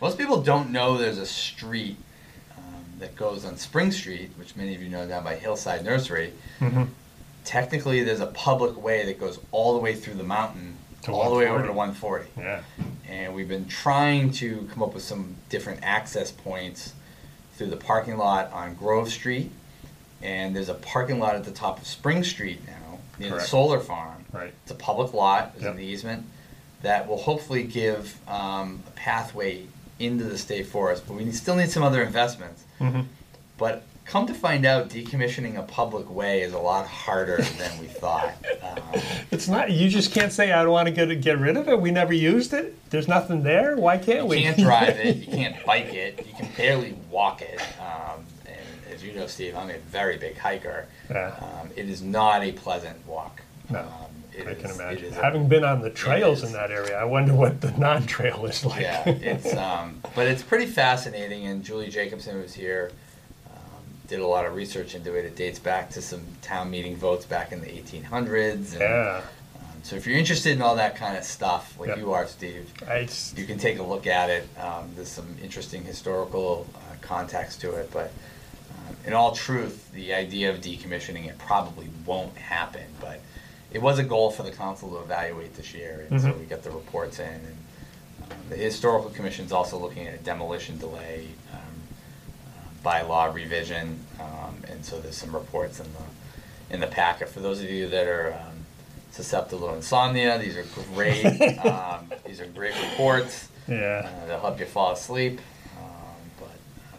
most 0.00 0.18
people 0.18 0.40
don't 0.40 0.70
know 0.70 0.96
there's 0.98 1.18
a 1.18 1.26
street 1.26 1.96
um, 2.56 2.84
that 3.00 3.16
goes 3.16 3.44
on 3.44 3.56
Spring 3.56 3.90
Street, 3.92 4.30
which 4.36 4.54
many 4.56 4.74
of 4.74 4.82
you 4.82 4.88
know 4.88 5.06
down 5.06 5.24
by 5.24 5.34
Hillside 5.36 5.84
Nursery. 5.84 6.32
Mm-hmm. 6.60 6.84
Technically, 7.44 8.02
there's 8.02 8.20
a 8.20 8.26
public 8.26 8.82
way 8.82 9.04
that 9.06 9.18
goes 9.18 9.38
all 9.50 9.74
the 9.74 9.80
way 9.80 9.94
through 9.94 10.14
the 10.14 10.22
mountain, 10.24 10.76
To 11.04 11.12
all 11.12 11.30
the 11.30 11.36
way 11.36 11.48
over 11.48 11.66
to 11.66 11.72
140. 11.72 12.26
Yeah, 12.38 12.62
And 13.08 13.34
we've 13.34 13.48
been 13.48 13.66
trying 13.66 14.30
to 14.32 14.68
come 14.72 14.82
up 14.82 14.94
with 14.94 15.02
some 15.02 15.36
different 15.48 15.80
access 15.82 16.30
points 16.30 16.92
through 17.56 17.68
the 17.70 17.76
parking 17.76 18.16
lot 18.18 18.52
on 18.52 18.74
Grove 18.74 19.10
Street. 19.10 19.50
And 20.22 20.54
there's 20.54 20.68
a 20.68 20.74
parking 20.74 21.18
lot 21.18 21.34
at 21.34 21.44
the 21.44 21.50
top 21.50 21.78
of 21.80 21.86
Spring 21.86 22.22
Street 22.24 22.60
now, 22.66 22.98
near 23.18 23.30
the 23.30 23.40
solar 23.40 23.80
farm. 23.80 24.24
right. 24.32 24.52
It's 24.62 24.70
a 24.70 24.74
public 24.74 25.12
lot, 25.14 25.52
there's 25.54 25.64
Yep. 25.64 25.74
an 25.74 25.80
easement, 25.80 26.26
that 26.82 27.08
will 27.08 27.18
hopefully 27.18 27.62
give 27.64 28.16
um, 28.28 28.82
a 28.86 28.90
pathway 28.92 29.66
into 29.98 30.24
the 30.24 30.38
state 30.38 30.66
forest, 30.66 31.04
but 31.06 31.14
we 31.14 31.30
still 31.32 31.56
need 31.56 31.70
some 31.70 31.82
other 31.82 32.02
investments. 32.02 32.62
Mhm. 32.80 33.06
But 33.58 33.82
come 34.10 34.26
to 34.26 34.34
find 34.34 34.66
out, 34.66 34.88
decommissioning 34.88 35.56
a 35.56 35.62
public 35.62 36.10
way 36.10 36.40
is 36.42 36.52
a 36.52 36.58
lot 36.58 36.84
harder 36.86 37.36
than 37.58 37.78
we 37.78 37.86
thought. 37.86 38.34
Um, 38.62 39.00
It's 39.30 39.46
not. 39.46 39.70
You 39.70 39.88
just 39.88 40.12
can't 40.12 40.32
say 40.32 40.50
I 40.50 40.62
don't 40.64 40.72
want 40.72 40.88
to 40.88 40.92
get 40.92 41.20
get 41.20 41.38
rid 41.38 41.56
of 41.56 41.68
it. 41.68 41.80
We 41.80 41.92
never 41.92 42.12
used 42.12 42.52
it. 42.52 42.74
There's 42.90 43.06
nothing 43.06 43.44
there. 43.44 43.76
Why 43.76 43.96
can't 43.96 44.24
You 44.24 44.26
we? 44.26 44.42
can't 44.42 44.58
drive 44.58 44.98
it, 44.98 45.16
you 45.18 45.26
can't 45.40 45.64
bike 45.64 45.94
it, 45.94 46.26
you 46.26 46.34
can 46.34 46.48
barely 46.56 46.96
walk 47.10 47.40
it. 47.40 47.60
Um, 47.80 48.26
And 48.46 48.94
as 48.94 49.04
you 49.04 49.12
know, 49.12 49.28
Steve, 49.28 49.54
I'm 49.56 49.70
a 49.70 49.78
very 49.78 50.18
big 50.18 50.36
hiker. 50.36 50.86
Yeah. 51.08 51.32
Um, 51.40 51.70
It 51.76 51.88
is 51.88 52.02
not 52.02 52.42
a 52.42 52.50
pleasant 52.52 53.06
walk. 53.06 53.40
No, 53.70 53.78
Um, 53.80 53.86
I 54.40 54.54
can 54.54 54.70
is- 54.70 54.76
imagine. 54.80 55.04
is 55.12 55.16
a- 55.16 55.22
Having 55.22 55.46
been 55.48 55.62
on 55.64 55.80
the 55.80 55.90
trails 55.90 56.42
in 56.42 56.52
that 56.52 56.72
area, 56.72 56.98
I 56.98 57.04
wonder 57.04 57.32
what 57.32 57.60
the 57.60 57.70
non-trail 57.78 58.44
is 58.46 58.64
like. 58.64 58.80
Yeah, 58.82 59.08
it's 59.08 59.54
um, 59.54 60.02
but 60.16 60.26
it's 60.26 60.42
pretty 60.42 60.66
fascinating. 60.66 61.46
And 61.46 61.62
Julie 61.62 61.88
Jacobson 61.88 62.40
was 62.42 62.52
here, 62.54 62.90
did 64.10 64.18
a 64.20 64.26
lot 64.26 64.44
of 64.44 64.54
research 64.56 64.96
into 64.96 65.14
it. 65.14 65.24
It 65.24 65.36
dates 65.36 65.60
back 65.60 65.88
to 65.90 66.02
some 66.02 66.22
town 66.42 66.68
meeting 66.68 66.96
votes 66.96 67.24
back 67.24 67.52
in 67.52 67.60
the 67.60 67.68
1800s. 67.68 68.72
And, 68.72 68.80
yeah. 68.80 69.22
Um, 69.54 69.62
so 69.84 69.94
if 69.94 70.04
you're 70.04 70.18
interested 70.18 70.50
in 70.52 70.60
all 70.60 70.74
that 70.76 70.96
kind 70.96 71.16
of 71.16 71.22
stuff, 71.22 71.78
like 71.78 71.90
Yep. 71.90 71.98
you 71.98 72.12
are, 72.12 72.26
Steve, 72.26 72.68
just, 73.06 73.38
you 73.38 73.46
can 73.46 73.56
take 73.56 73.78
a 73.78 73.82
look 73.84 74.08
at 74.08 74.28
it. 74.28 74.48
Um, 74.58 74.90
there's 74.96 75.08
some 75.08 75.36
interesting 75.40 75.84
historical 75.84 76.66
uh, 76.74 76.78
context 77.00 77.60
to 77.62 77.70
it, 77.76 77.90
but. 77.92 78.10
um, 78.88 78.96
In 79.06 79.12
all 79.12 79.30
truth, 79.32 79.90
the 79.92 80.12
idea 80.12 80.50
of 80.52 80.60
decommissioning 80.60 81.26
it 81.28 81.38
probably 81.38 81.88
won't 82.04 82.36
happen, 82.36 82.86
but 83.00 83.20
it 83.72 83.80
was 83.80 84.00
a 84.00 84.02
goal 84.02 84.32
for 84.32 84.42
the 84.42 84.50
council 84.50 84.90
to 84.90 84.96
evaluate 84.98 85.54
this 85.54 85.72
year, 85.72 86.04
and 86.10 86.20
so 86.20 86.26
Mhm. 86.32 86.38
we 86.40 86.44
got 86.46 86.62
the 86.64 86.70
reports 86.72 87.20
in. 87.20 87.26
And 87.48 87.56
um, 88.24 88.36
The 88.50 88.56
historical 88.56 89.10
commission 89.10 89.44
is 89.46 89.52
also 89.52 89.78
looking 89.78 90.08
at 90.08 90.14
a 90.14 90.18
demolition 90.18 90.78
delay, 90.78 91.28
uh, 91.52 91.56
bylaw 92.84 93.32
revision, 93.34 93.98
um, 94.20 94.56
and 94.68 94.84
so 94.84 94.98
there's 95.00 95.16
some 95.16 95.32
reports 95.34 95.80
in 95.80 95.86
the, 95.92 96.74
in 96.74 96.80
the 96.80 96.86
packet. 96.86 97.28
For 97.28 97.40
those 97.40 97.60
of 97.62 97.70
you 97.70 97.88
that 97.88 98.06
are 98.06 98.32
um, 98.32 98.64
susceptible 99.10 99.68
to 99.68 99.74
insomnia, 99.74 100.38
these 100.38 100.56
are 100.56 100.64
great, 100.94 101.24
um, 101.66 102.10
these 102.26 102.40
are 102.40 102.46
great 102.46 102.74
reports. 102.90 103.48
yeah. 103.68 104.08
Uh, 104.22 104.26
They'll 104.26 104.40
help 104.40 104.58
you 104.60 104.66
fall 104.66 104.92
asleep, 104.92 105.40
um, 105.78 105.84
but 106.38 106.50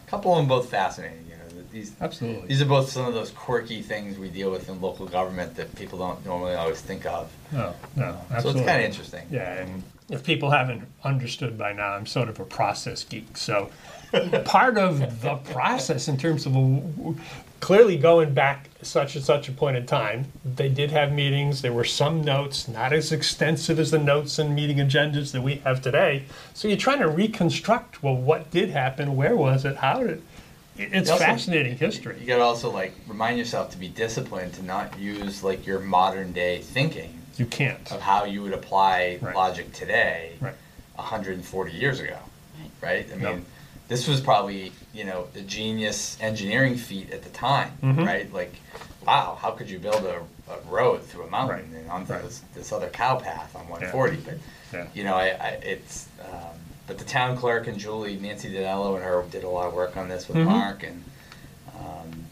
a 0.06 0.10
couple 0.10 0.32
of 0.32 0.38
them 0.38 0.48
both 0.48 0.68
fascinating, 0.70 1.24
you 1.28 1.36
know, 1.36 1.62
these, 1.72 1.92
Absolutely. 2.00 2.46
these 2.48 2.60
are 2.62 2.66
both 2.66 2.90
some 2.90 3.06
of 3.06 3.14
those 3.14 3.30
quirky 3.30 3.82
things 3.82 4.18
we 4.18 4.28
deal 4.28 4.50
with 4.50 4.68
in 4.68 4.80
local 4.80 5.06
government 5.06 5.56
that 5.56 5.74
people 5.74 5.98
don't 5.98 6.24
normally 6.26 6.54
always 6.54 6.80
think 6.80 7.06
of. 7.06 7.30
No, 7.50 7.74
no, 7.96 8.18
So 8.40 8.50
it's 8.50 8.58
kind 8.60 8.80
of 8.80 8.84
interesting. 8.84 9.26
Yeah, 9.30 9.54
and 9.62 9.82
if 10.10 10.22
people 10.22 10.50
haven't 10.50 10.86
understood 11.02 11.56
by 11.56 11.72
now, 11.72 11.92
I'm 11.92 12.04
sort 12.06 12.28
of 12.28 12.38
a 12.38 12.44
process 12.44 13.02
geek. 13.04 13.36
So 13.38 13.70
part 14.44 14.78
of 14.78 15.20
the 15.22 15.36
process 15.52 16.08
in 16.08 16.16
terms 16.16 16.46
of 16.46 17.18
clearly 17.60 17.96
going 17.96 18.34
back 18.34 18.68
such 18.82 19.14
and 19.14 19.24
such 19.24 19.48
a 19.48 19.52
point 19.52 19.76
in 19.76 19.86
time, 19.86 20.26
they 20.44 20.68
did 20.68 20.90
have 20.90 21.12
meetings. 21.12 21.62
There 21.62 21.72
were 21.72 21.84
some 21.84 22.22
notes, 22.22 22.66
not 22.68 22.92
as 22.92 23.12
extensive 23.12 23.78
as 23.78 23.90
the 23.90 23.98
notes 23.98 24.38
and 24.38 24.54
meeting 24.54 24.78
agendas 24.78 25.32
that 25.32 25.42
we 25.42 25.56
have 25.56 25.80
today. 25.80 26.24
So 26.54 26.68
you're 26.68 26.76
trying 26.76 26.98
to 26.98 27.08
reconstruct 27.08 28.02
well, 28.02 28.16
what 28.16 28.50
did 28.50 28.70
happen? 28.70 29.16
Where 29.16 29.36
was 29.36 29.64
it? 29.64 29.76
How 29.76 30.00
did? 30.02 30.22
It. 30.76 30.88
It's 30.92 31.10
Also- 31.10 31.24
fascinating 31.24 31.76
history. 31.78 32.14
You 32.14 32.18
history. 32.20 32.26
gotta 32.26 32.42
also 32.42 32.70
like 32.70 32.92
remind 33.06 33.38
yourself 33.38 33.70
to 33.72 33.78
be 33.78 33.88
disciplined, 33.88 34.54
to 34.54 34.62
not 34.64 34.98
use 34.98 35.42
like 35.44 35.64
your 35.66 35.78
modern 35.78 36.32
day 36.32 36.58
thinking 36.58 37.14
You 37.36 37.46
can't. 37.46 37.90
of 37.92 38.00
how 38.00 38.24
you 38.24 38.42
would 38.42 38.52
apply 38.54 39.18
Right. 39.20 39.34
logic 39.36 39.72
today, 39.72 40.32
Right. 40.40 40.54
140 40.96 41.72
years 41.72 42.00
ago, 42.00 42.16
right? 42.80 43.06
I 43.12 43.14
mean, 43.14 43.22
Yep. 43.22 43.38
This 43.92 44.08
was 44.08 44.20
probably 44.20 44.72
you 44.94 45.04
know 45.04 45.26
the 45.34 45.42
genius 45.42 46.16
engineering 46.20 46.76
feat 46.76 47.10
at 47.12 47.22
the 47.22 47.28
time, 47.30 47.70
Mhm. 47.82 48.06
right? 48.06 48.32
Like, 48.32 48.54
wow, 49.06 49.36
how 49.40 49.50
could 49.50 49.68
you 49.68 49.78
build 49.78 50.02
a, 50.04 50.16
a 50.50 50.58
road 50.70 51.02
through 51.04 51.24
a 51.24 51.30
mountain 51.30 51.70
Right. 51.72 51.80
and 51.82 51.90
onto 51.90 52.12
Right. 52.14 52.22
this, 52.22 52.40
this 52.54 52.72
other 52.72 52.88
cow 52.88 53.16
path 53.16 53.54
on 53.54 53.68
140? 53.68 54.16
But 54.16 54.38
Yeah. 54.72 54.86
you 54.94 55.04
know, 55.04 55.14
I, 55.14 55.26
I 55.48 55.48
it's 55.74 56.06
um, 56.24 56.56
but 56.86 56.96
the 56.98 57.04
town 57.04 57.36
clerk 57.36 57.66
and 57.66 57.78
Julie, 57.78 58.16
Nancy 58.16 58.48
Danello, 58.52 58.94
and 58.96 59.04
her 59.04 59.22
did 59.30 59.44
a 59.44 59.48
lot 59.48 59.66
of 59.68 59.74
work 59.74 59.96
on 59.96 60.08
this 60.08 60.26
with 60.28 60.38
Mhm. 60.38 60.46
Mark 60.46 60.82
and. 60.84 61.04
Um, 61.78 62.26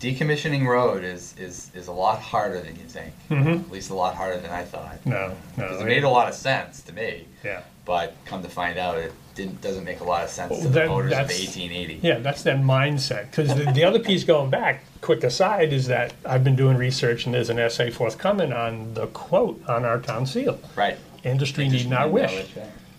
Decommissioning 0.00 0.66
road 0.66 1.04
is, 1.04 1.32
is, 1.38 1.70
is 1.76 1.86
a 1.86 1.92
lot 1.92 2.20
harder 2.20 2.60
than 2.60 2.74
you 2.74 2.86
think. 2.88 3.12
Mhm. 3.30 3.60
At 3.66 3.70
least 3.70 3.90
a 3.90 3.94
lot 3.94 4.16
harder 4.16 4.36
than 4.40 4.50
I 4.50 4.64
thought. 4.64 4.98
No, 5.06 5.28
no, 5.28 5.34
Because 5.54 5.78
it 5.80 5.82
it- 5.84 5.86
made 5.86 6.02
a 6.02 6.08
lot 6.08 6.26
of 6.28 6.34
sense 6.34 6.82
to 6.82 6.92
me, 6.92 7.26
Yeah. 7.44 7.60
but 7.84 8.16
come 8.24 8.42
to 8.42 8.48
find 8.48 8.78
out, 8.80 8.98
it 8.98 9.12
didn't, 9.34 9.60
doesn't 9.60 9.84
make 9.84 10.00
a 10.00 10.04
lot 10.04 10.24
of 10.24 10.30
sense 10.30 10.50
Well, 10.50 10.60
to 10.60 10.68
the 10.68 10.72
that- 10.74 10.88
voters 10.88 11.12
of 11.12 11.18
that's- 11.18 11.38
1880. 11.40 12.00
Yeah, 12.06 12.18
that's 12.18 12.42
that 12.42 12.58
mindset. 12.58 13.30
Because 13.30 13.54
the, 13.54 13.70
the 13.72 13.84
other 13.84 13.98
piece 13.98 14.24
going 14.24 14.50
back, 14.50 14.84
quick 15.00 15.24
aside, 15.24 15.72
is 15.72 15.86
that 15.86 16.12
I've 16.24 16.44
been 16.44 16.56
doing 16.56 16.76
research 16.76 17.24
and 17.26 17.34
there's 17.34 17.50
an 17.50 17.58
essay 17.58 17.90
forthcoming 17.90 18.52
on 18.52 18.94
the 18.94 19.06
quote 19.08 19.62
on 19.68 19.84
our 19.84 19.98
town 20.00 20.26
seal. 20.26 20.58
Right. 20.76 20.96
Industry 21.24 21.68
need 21.68 21.88
not 21.88 22.10
wish. 22.10 22.44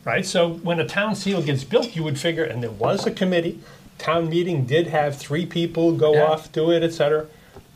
Right? 0.06 0.26
So 0.26 0.54
when 0.56 0.80
a 0.80 0.88
town 0.88 1.16
seal 1.16 1.42
gets 1.42 1.64
built, 1.64 1.96
you 1.96 2.04
would 2.04 2.20
figure, 2.20 2.44
and 2.44 2.62
there 2.64 2.72
was 2.72 3.06
a 3.06 3.12
committee, 3.12 3.60
town 3.98 4.30
meeting 4.30 4.66
did 4.66 4.88
have 4.88 5.16
three 5.18 5.46
people 5.46 5.94
go 5.94 6.14
Yeah. 6.14 6.24
off, 6.26 6.52
do 6.52 6.72
it, 6.72 6.84
et 6.84 6.92
cetera. 6.94 7.28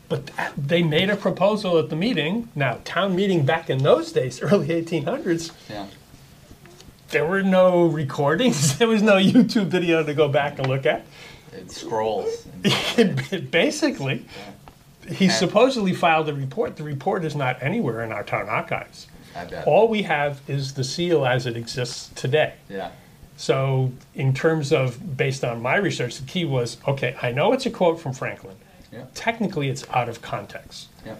But 0.08 0.26
that- 0.36 0.52
they 0.56 0.82
made 0.82 1.10
a 1.10 1.16
proposal 1.16 1.78
at 1.78 1.90
the 1.90 1.96
meeting. 1.96 2.48
Now, 2.54 2.78
town 2.84 3.14
meeting 3.14 3.44
back 3.46 3.70
in 3.70 3.78
those 3.78 4.10
days, 4.12 4.40
early 4.42 4.68
1800s, 4.68 5.52
Yeah. 5.70 5.86
There 7.10 7.26
were 7.26 7.42
no 7.42 7.86
recordings. 7.86 8.76
There 8.78 8.88
was 8.88 9.02
no 9.02 9.14
YouTube 9.16 9.66
video 9.66 10.02
to 10.04 10.14
go 10.14 10.28
back 10.28 10.58
and 10.58 10.66
look 10.68 10.86
at. 10.86 11.04
It 11.52 11.70
scrolls. 11.70 12.46
Basically, 13.50 14.26
he 15.08 15.24
And- 15.26 15.34
supposedly 15.34 15.94
filed 15.94 16.28
a 16.28 16.34
report. 16.34 16.76
The 16.76 16.82
report 16.84 17.24
is 17.24 17.34
not 17.34 17.62
anywhere 17.62 18.02
in 18.04 18.12
our 18.12 18.22
town 18.22 18.48
archives. 18.48 19.06
I 19.34 19.44
bet. 19.44 19.66
All 19.66 19.88
we 19.88 20.02
have 20.02 20.40
is 20.48 20.74
the 20.74 20.84
seal 20.84 21.24
as 21.26 21.46
it 21.46 21.56
exists 21.56 22.10
today. 22.14 22.54
Yeah. 22.68 22.90
So, 23.36 23.92
in 24.14 24.34
terms 24.34 24.72
of 24.72 25.16
based 25.16 25.44
on 25.44 25.62
my 25.62 25.76
research, 25.76 26.18
the 26.18 26.26
key 26.26 26.44
was 26.44 26.76
okay, 26.88 27.16
I 27.22 27.30
know 27.30 27.52
it's 27.52 27.66
a 27.66 27.70
quote 27.70 28.00
from 28.00 28.12
Franklin. 28.12 28.56
Yeah. 28.92 29.04
Technically, 29.14 29.68
it's 29.68 29.84
out 29.90 30.08
of 30.08 30.20
context 30.22 30.88
Yeah. 31.06 31.14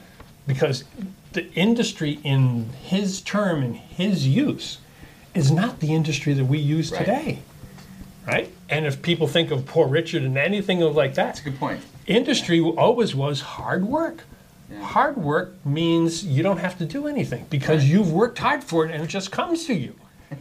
because 0.46 0.84
the 1.32 1.52
industry 1.54 2.18
in 2.24 2.70
his 2.82 3.20
term 3.20 3.62
and 3.62 3.76
his 3.76 4.26
use 4.26 4.78
is 5.34 5.50
not 5.50 5.80
the 5.80 5.94
industry 5.94 6.32
that 6.34 6.44
we 6.44 6.58
use 6.58 6.90
Right. 6.92 6.98
today. 7.00 7.38
Right? 8.26 8.50
And 8.68 8.84
if 8.86 9.00
people 9.00 9.26
think 9.26 9.50
of 9.50 9.64
Poor 9.66 9.86
Richard 9.86 10.22
and 10.22 10.36
anything 10.36 10.82
of 10.82 10.94
like 10.94 11.14
that, 11.14 11.26
That's 11.26 11.40
a 11.40 11.44
good 11.44 11.58
point. 11.58 11.80
industry 12.06 12.60
always 12.60 13.14
was 13.14 13.40
hard 13.40 13.86
work. 13.86 14.24
Yeah. 14.70 14.82
Hard 14.82 15.16
work 15.16 15.54
means 15.64 16.24
you 16.24 16.42
don't 16.42 16.58
have 16.58 16.76
to 16.78 16.84
do 16.84 17.06
anything 17.06 17.46
because 17.48 17.82
Right. 17.82 17.90
you've 17.90 18.12
worked 18.12 18.38
hard 18.38 18.62
for 18.62 18.84
it 18.84 18.92
and 18.92 19.02
it 19.02 19.06
just 19.06 19.30
comes 19.30 19.64
to 19.66 19.74
you. 19.74 19.94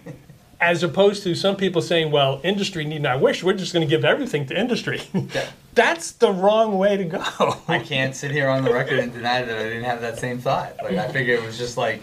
As 0.60 0.82
opposed 0.82 1.22
to 1.24 1.36
some 1.36 1.56
people 1.56 1.82
saying, 1.84 2.12
well, 2.12 2.42
industry 2.44 2.84
need 2.84 3.04
not 3.04 3.22
wish, 3.22 3.44
we're 3.44 3.54
just 3.54 3.74
going 3.74 3.88
to 3.88 3.90
give 3.90 4.04
everything 4.04 4.48
to 4.48 4.60
industry. 4.60 5.02
Yeah. 5.14 5.46
That's 5.76 6.12
the 6.14 6.32
wrong 6.32 6.80
way 6.80 6.98
to 6.98 7.04
go. 7.06 7.24
I 7.68 7.78
can't 7.80 8.16
sit 8.16 8.32
here 8.32 8.50
on 8.50 8.64
the 8.66 8.74
record 8.74 8.98
and 9.00 9.14
deny 9.14 9.44
that 9.44 9.56
I 9.58 9.64
didn't 9.64 9.84
have 9.84 10.02
that 10.02 10.18
same 10.18 10.40
thought. 10.40 10.74
Like 10.84 10.98
I 10.98 11.08
figured 11.10 11.40
it 11.40 11.46
was 11.46 11.58
just 11.60 11.78
like 11.78 12.02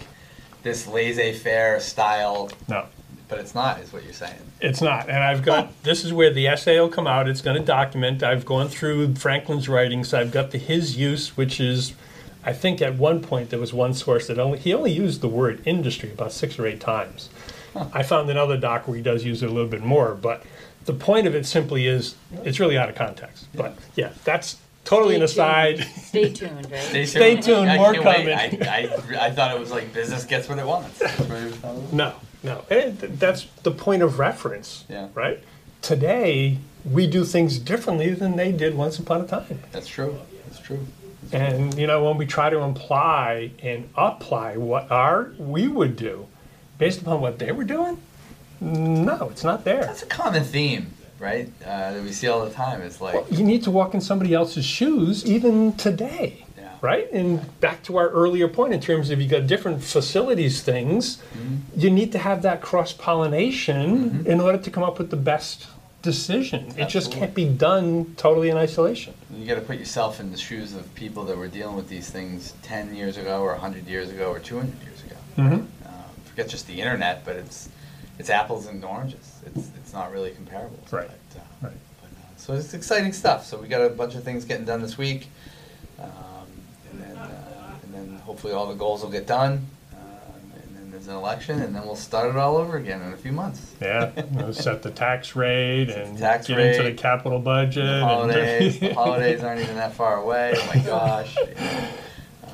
this 0.65 0.89
laissez-faire 0.89 1.79
style, 1.79 2.51
No, 2.69 2.87
but 3.29 3.39
it's 3.39 3.55
not, 3.55 3.81
is 3.81 3.93
what 3.93 4.03
you're 4.03 4.13
saying. 4.13 4.41
it's 4.61 4.81
not. 4.83 5.09
And 5.09 5.19
I've 5.23 5.43
got, 5.43 5.67
oh. 5.67 5.71
this 5.85 6.05
is 6.05 6.13
where 6.13 6.33
the 6.33 6.49
essay 6.49 6.81
will 6.81 6.89
come 6.89 7.07
out. 7.07 7.29
It's 7.29 7.41
going 7.41 7.57
to 7.59 7.65
document. 7.65 8.23
I've 8.23 8.45
gone 8.45 8.69
through 8.69 9.15
Franklin's 9.15 9.69
writings. 9.69 10.13
I've 10.13 10.33
got 10.33 10.51
the 10.51 10.59
his 10.59 10.97
use, 10.97 11.37
which 11.37 11.61
is 11.61 11.95
I 12.45 12.53
think 12.53 12.83
at 12.83 12.97
one 12.97 13.21
point 13.23 13.51
there 13.51 13.59
was 13.59 13.73
one 13.73 13.95
source 13.95 14.27
that 14.27 14.39
only 14.39 14.59
he 14.59 14.75
only 14.75 14.93
used 14.93 15.21
the 15.21 15.29
word 15.29 15.63
industry 15.65 16.11
about 16.13 16.33
six 16.33 16.59
or 16.59 16.67
eight 16.67 16.81
times. 16.81 17.29
I 17.93 18.03
found 18.03 18.31
another 18.31 18.57
doc 18.57 18.87
where 18.87 18.97
he 18.97 19.03
does 19.03 19.25
use 19.25 19.43
it 19.43 19.49
a 19.51 19.53
little 19.53 19.69
bit 19.69 19.83
more, 19.83 20.15
but 20.15 20.45
the 20.85 20.93
point 20.93 21.27
of 21.27 21.35
it 21.35 21.47
simply 21.47 21.87
is 21.87 22.15
it's 22.45 22.61
really 22.61 22.77
out 22.79 22.89
of 22.89 22.95
context. 22.95 23.47
But 23.55 23.77
yeah, 23.97 24.11
that's 24.25 24.59
totally 24.85 25.17
an 25.17 25.27
Stay 25.29 25.75
tuned. 25.77 25.81
aside. 25.81 26.03
Stay 26.05 26.33
tuned, 26.33 26.71
right? 26.71 26.81
Stay 26.83 27.07
Stay 27.07 27.37
tuned, 27.41 27.71
I 27.71 27.77
more 27.77 27.93
can't 27.95 28.05
wait. 28.05 28.51
coming. 28.51 28.69
I, 28.69 29.17
I, 29.19 29.27
I 29.27 29.31
thought 29.31 29.55
it 29.55 29.59
was 29.61 29.71
like 29.71 29.93
business 29.93 30.25
gets 30.25 30.49
what 30.49 30.59
it 30.59 30.67
wants. 30.67 30.99
That's 30.99 31.19
what 31.21 31.31
it 31.43 31.63
was. 31.63 31.93
No, 31.93 32.15
no. 32.43 32.65
And 32.71 32.99
th- 33.01 33.13
that's 33.19 33.47
the 33.63 33.71
point 33.71 34.03
of 34.03 34.19
reference, 34.19 34.85
Yeah. 34.89 35.09
right? 35.15 35.41
Today, 35.83 36.59
we 36.85 37.07
do 37.07 37.25
things 37.25 37.59
differently 37.59 38.11
than 38.15 38.37
they 38.37 38.53
did 38.53 38.75
once 38.75 38.99
upon 38.99 39.21
a 39.23 39.27
time. 39.27 39.61
That's 39.73 39.89
true. 39.89 40.19
That's 40.47 40.61
true. 40.61 40.81
And, 41.33 41.77
you 41.79 41.87
know, 41.87 42.05
when 42.05 42.19
we 42.19 42.27
try 42.27 42.51
to 42.51 42.59
imply 42.61 43.51
and 43.63 43.89
apply 43.97 44.57
what 44.59 44.91
our, 44.91 45.33
we 45.39 45.69
would 45.69 45.97
do 45.97 46.27
based 46.79 47.01
upon 47.01 47.21
what 47.23 47.39
they 47.39 47.51
were 47.53 47.65
doing, 47.65 47.99
no, 48.61 49.29
it's 49.31 49.43
not 49.45 49.65
there. 49.65 49.81
That's 49.83 50.03
a 50.03 50.07
common 50.07 50.45
theme, 50.45 50.93
right? 51.19 51.51
Uh, 51.65 51.93
that 51.95 52.03
we 52.03 52.13
see 52.13 52.29
all 52.29 52.45
the 52.45 52.51
time. 52.51 52.83
It's 52.83 53.01
like, 53.01 53.15
Well, 53.15 53.27
you 53.31 53.45
need 53.45 53.63
to 53.65 53.71
walk 53.71 53.95
in 53.95 54.01
somebody 54.01 54.35
else's 54.35 54.65
shoes 54.65 55.25
even 55.25 55.73
today. 55.75 56.45
Yeah. 56.57 56.73
Right? 56.81 57.11
And 57.13 57.59
back 57.61 57.83
to 57.85 57.97
our 57.97 58.09
earlier 58.11 58.49
point 58.49 58.75
in 58.75 58.81
terms 58.81 59.11
of 59.11 59.21
you 59.21 59.29
got 59.29 59.47
different 59.47 59.83
facilities 59.83 60.63
things, 60.63 61.23
you 61.77 61.91
need 61.91 62.13
to 62.13 62.19
have 62.19 62.43
that 62.43 62.61
cross 62.61 62.93
pollination 62.93 64.25
in 64.27 64.41
order 64.41 64.59
to 64.59 64.71
come 64.71 64.83
up 64.83 64.99
with 64.99 65.11
the 65.11 65.17
best 65.17 65.67
decision. 66.03 66.73
It 66.77 66.89
just 66.91 67.11
can't 67.11 67.35
be 67.35 67.47
done 67.49 68.15
totally 68.17 68.51
in 68.51 68.57
isolation. 68.59 69.15
you 69.35 69.47
got 69.47 69.55
to 69.55 69.63
put 69.63 69.79
yourself 69.79 70.21
in 70.21 70.31
the 70.31 70.37
shoes 70.37 70.75
of 70.75 70.95
people 70.95 71.25
that 71.25 71.37
were 71.37 71.49
dealing 71.49 71.77
with 71.77 71.89
these 71.89 72.11
things 72.11 72.53
10 72.63 72.95
years 72.95 73.17
ago, 73.17 73.41
or 73.41 73.53
100 73.53 73.87
years 73.87 74.11
ago, 74.11 74.31
or 74.31 74.39
200 74.39 74.83
years 74.83 75.03
ago. 75.03 75.17
Mm-hmm. 75.39 75.55
Um, 75.55 75.69
forget 76.27 76.49
just 76.49 76.67
the 76.67 76.79
internet, 76.81 77.25
but 77.25 77.37
it's 77.37 77.71
it's 78.19 78.31
apples 78.31 78.67
and 78.67 78.85
oranges. 78.85 79.34
It's 79.47 79.69
it's 79.77 79.93
not 79.93 80.13
really 80.13 80.31
comparable. 80.31 80.79
Right. 80.91 81.09
But, 81.33 81.41
uh, 81.41 81.45
Right. 81.69 81.73
but, 82.01 82.09
uh, 82.11 82.37
so 82.37 82.53
it's 82.55 82.75
exciting 82.75 83.13
stuff. 83.13 83.45
So 83.47 83.59
we 83.59 83.69
got 83.69 83.81
a 83.83 83.89
bunch 83.91 84.15
of 84.15 84.23
things 84.25 84.45
getting 84.45 84.65
done 84.67 84.81
this 84.83 84.97
week, 84.99 85.29
um, 86.01 86.09
and 86.93 87.01
then 87.03 87.17
uh, 87.17 87.75
and 87.83 87.95
then 87.95 88.19
hopefully 88.25 88.53
all 88.53 88.67
the 88.67 88.75
goals 88.75 89.03
will 89.03 89.11
get 89.11 89.27
done. 89.27 89.67
Um, 89.93 90.53
and 90.63 90.77
then 90.77 90.91
there's 90.91 91.09
an 91.09 91.15
election, 91.15 91.61
and 91.63 91.75
then 91.75 91.85
we'll 91.85 91.97
start 91.97 92.31
it 92.31 92.37
all 92.37 92.57
over 92.57 92.77
again 92.77 93.01
in 93.03 93.13
a 93.13 93.17
few 93.17 93.33
months. 93.33 93.73
Yeah, 93.81 94.11
you 94.33 94.39
know, 94.39 94.53
set 94.53 94.83
the 94.83 94.91
tax 94.91 95.35
rate 95.37 95.91
and 95.91 96.19
tax 96.19 96.47
get 96.49 96.59
into 96.59 96.79
the 96.83 96.89
rate, 96.91 96.99
capital 96.99 97.39
budget. 97.39 97.85
The 97.85 97.93
and- 97.93 98.03
holidays, 98.05 98.81
the 98.81 98.95
holidays 98.95 99.43
aren't 99.43 99.61
even 99.61 99.77
that 99.77 99.93
far 99.95 100.17
away. 100.21 100.55
Oh 100.57 100.67
my 100.75 100.81
gosh. 100.83 101.37
Um, 102.43 102.51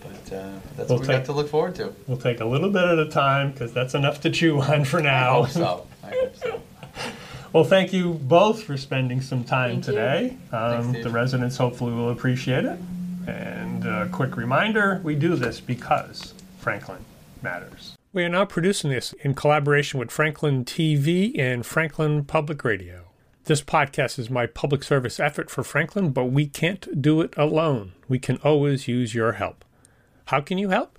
but 0.00 0.32
uh, 0.36 0.52
that's 0.76 0.88
We'll 0.88 0.98
what 0.98 1.00
we 1.00 1.06
got 1.08 1.16
take- 1.18 1.24
to 1.26 1.32
look 1.32 1.48
forward 1.48 1.74
to. 1.76 1.92
We'll 2.06 2.16
take 2.16 2.40
a 2.40 2.44
little 2.44 2.70
bit 2.70 2.82
at 2.84 2.98
a 2.98 3.06
time 3.08 3.52
because 3.52 3.72
that's 3.72 3.94
enough 3.94 4.20
to 4.22 4.30
chew 4.30 4.60
on 4.60 4.84
for 4.84 5.00
I 5.00 5.02
now. 5.02 5.30
I 5.42 5.46
hope 5.46 5.48
so. 5.50 5.86
Well, 7.52 7.64
thank 7.64 7.92
you 7.92 8.14
both 8.14 8.62
for 8.62 8.78
spending 8.78 9.20
some 9.20 9.44
time 9.44 9.82
Thank 9.82 9.86
you. 9.86 9.92
today. 9.92 10.36
Um, 10.52 10.90
Steve. 10.90 11.04
the 11.04 11.10
residents 11.10 11.58
hopefully 11.58 11.92
will 11.92 12.08
appreciate 12.10 12.64
it. 12.64 12.78
And 13.26 13.84
a 13.84 14.08
quick 14.10 14.36
reminder 14.36 15.00
we 15.04 15.14
do 15.14 15.36
this 15.36 15.60
because 15.60 16.32
Franklin 16.58 17.04
matters. 17.42 17.96
We 18.12 18.24
are 18.24 18.28
now 18.28 18.46
producing 18.46 18.90
this 18.90 19.12
in 19.20 19.34
collaboration 19.34 20.00
with 20.00 20.10
Franklin 20.10 20.64
TV 20.64 21.38
and 21.38 21.64
Franklin 21.64 22.24
Public 22.24 22.64
Radio. 22.64 23.04
This 23.44 23.60
podcast 23.60 24.18
is 24.18 24.30
my 24.30 24.46
public 24.46 24.82
service 24.82 25.20
effort 25.20 25.50
for 25.50 25.62
Franklin, 25.62 26.10
but 26.10 26.26
we 26.26 26.46
can't 26.46 27.02
do 27.02 27.20
it 27.20 27.34
alone. 27.36 27.92
We 28.08 28.18
can 28.18 28.36
always 28.38 28.88
use 28.88 29.14
your 29.14 29.32
help. 29.32 29.64
How 30.26 30.40
can 30.40 30.58
you 30.58 30.70
help? 30.70 30.98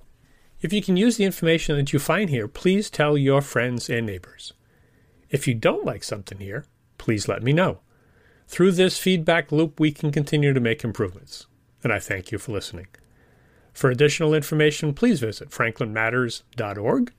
If 0.61 0.71
you 0.71 0.81
can 0.81 0.97
use 0.97 1.17
the 1.17 1.23
information 1.23 1.77
that 1.77 1.93
you 1.93 1.99
find 1.99 2.29
here, 2.29 2.47
please 2.47 2.89
tell 2.89 3.17
your 3.17 3.41
friends 3.41 3.89
and 3.89 4.05
neighbors. 4.05 4.53
If 5.33 5.47
you 5.47 5.55
don't 5.55 5.83
like 5.83 6.03
something 6.03 6.37
here, 6.37 6.65
please 6.99 7.27
let 7.27 7.41
me 7.41 7.53
know. 7.53 7.79
Through 8.47 8.73
this 8.73 8.99
feedback 8.99 9.51
loop, 9.51 9.79
we 9.79 9.91
can 9.91 10.11
continue 10.11 10.53
to 10.53 10.59
make 10.59 10.83
improvements. 10.83 11.47
And 11.83 11.91
I 11.91 11.97
thank 11.97 12.31
you 12.31 12.37
for 12.37 12.51
listening. 12.51 12.85
For 13.73 13.89
additional 13.89 14.35
information, 14.35 14.93
please 14.93 15.19
visit 15.19 15.49
franklinmatters.org. 15.49 17.13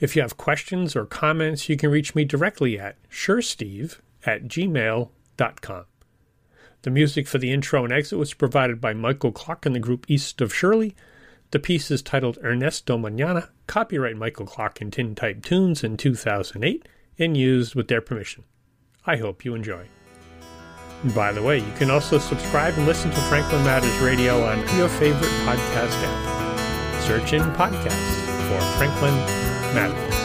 If 0.00 0.16
you 0.16 0.22
have 0.22 0.38
questions 0.38 0.96
or 0.96 1.04
comments, 1.04 1.68
you 1.68 1.76
can 1.76 1.90
reach 1.90 2.14
me 2.14 2.24
directly 2.24 2.78
at 2.78 2.96
shersteve 3.10 3.98
at 4.24 4.44
gmail.com. 4.44 5.84
The 6.82 6.90
music 6.90 7.28
for 7.28 7.36
the 7.36 7.52
intro 7.52 7.84
and 7.84 7.92
exit 7.92 8.18
was 8.18 8.32
provided 8.32 8.80
by 8.80 8.94
Michael 8.94 9.32
Clark 9.32 9.66
and 9.66 9.74
the 9.74 9.80
group 9.80 10.06
East 10.08 10.40
of 10.40 10.54
Shirley. 10.54 10.96
The 11.50 11.58
piece 11.58 11.90
is 11.90 12.00
titled 12.00 12.38
Ernesto 12.42 12.96
Mañana, 12.96 13.50
copyright 13.66 14.16
Michael 14.16 14.46
Clark 14.46 14.80
and 14.80 14.90
Tintype 14.90 15.44
Tunes 15.44 15.84
in 15.84 15.98
2008, 15.98 16.88
and 17.18 17.36
used 17.36 17.74
with 17.74 17.88
their 17.88 18.00
permission. 18.00 18.44
I 19.06 19.16
hope 19.16 19.44
you 19.44 19.54
enjoy. 19.54 19.86
And 21.02 21.14
by 21.14 21.32
the 21.32 21.42
way, 21.42 21.58
you 21.58 21.72
can 21.76 21.90
also 21.90 22.18
subscribe 22.18 22.74
and 22.74 22.86
listen 22.86 23.10
to 23.10 23.20
Franklin 23.22 23.64
Matters 23.64 23.96
Radio 24.00 24.42
on 24.44 24.58
your 24.76 24.88
favorite 24.88 25.30
podcast 25.46 25.96
app. 26.02 27.02
Search 27.02 27.32
in 27.32 27.42
podcasts 27.52 28.18
for 28.48 28.60
Franklin 28.76 29.14
Matters. 29.74 30.17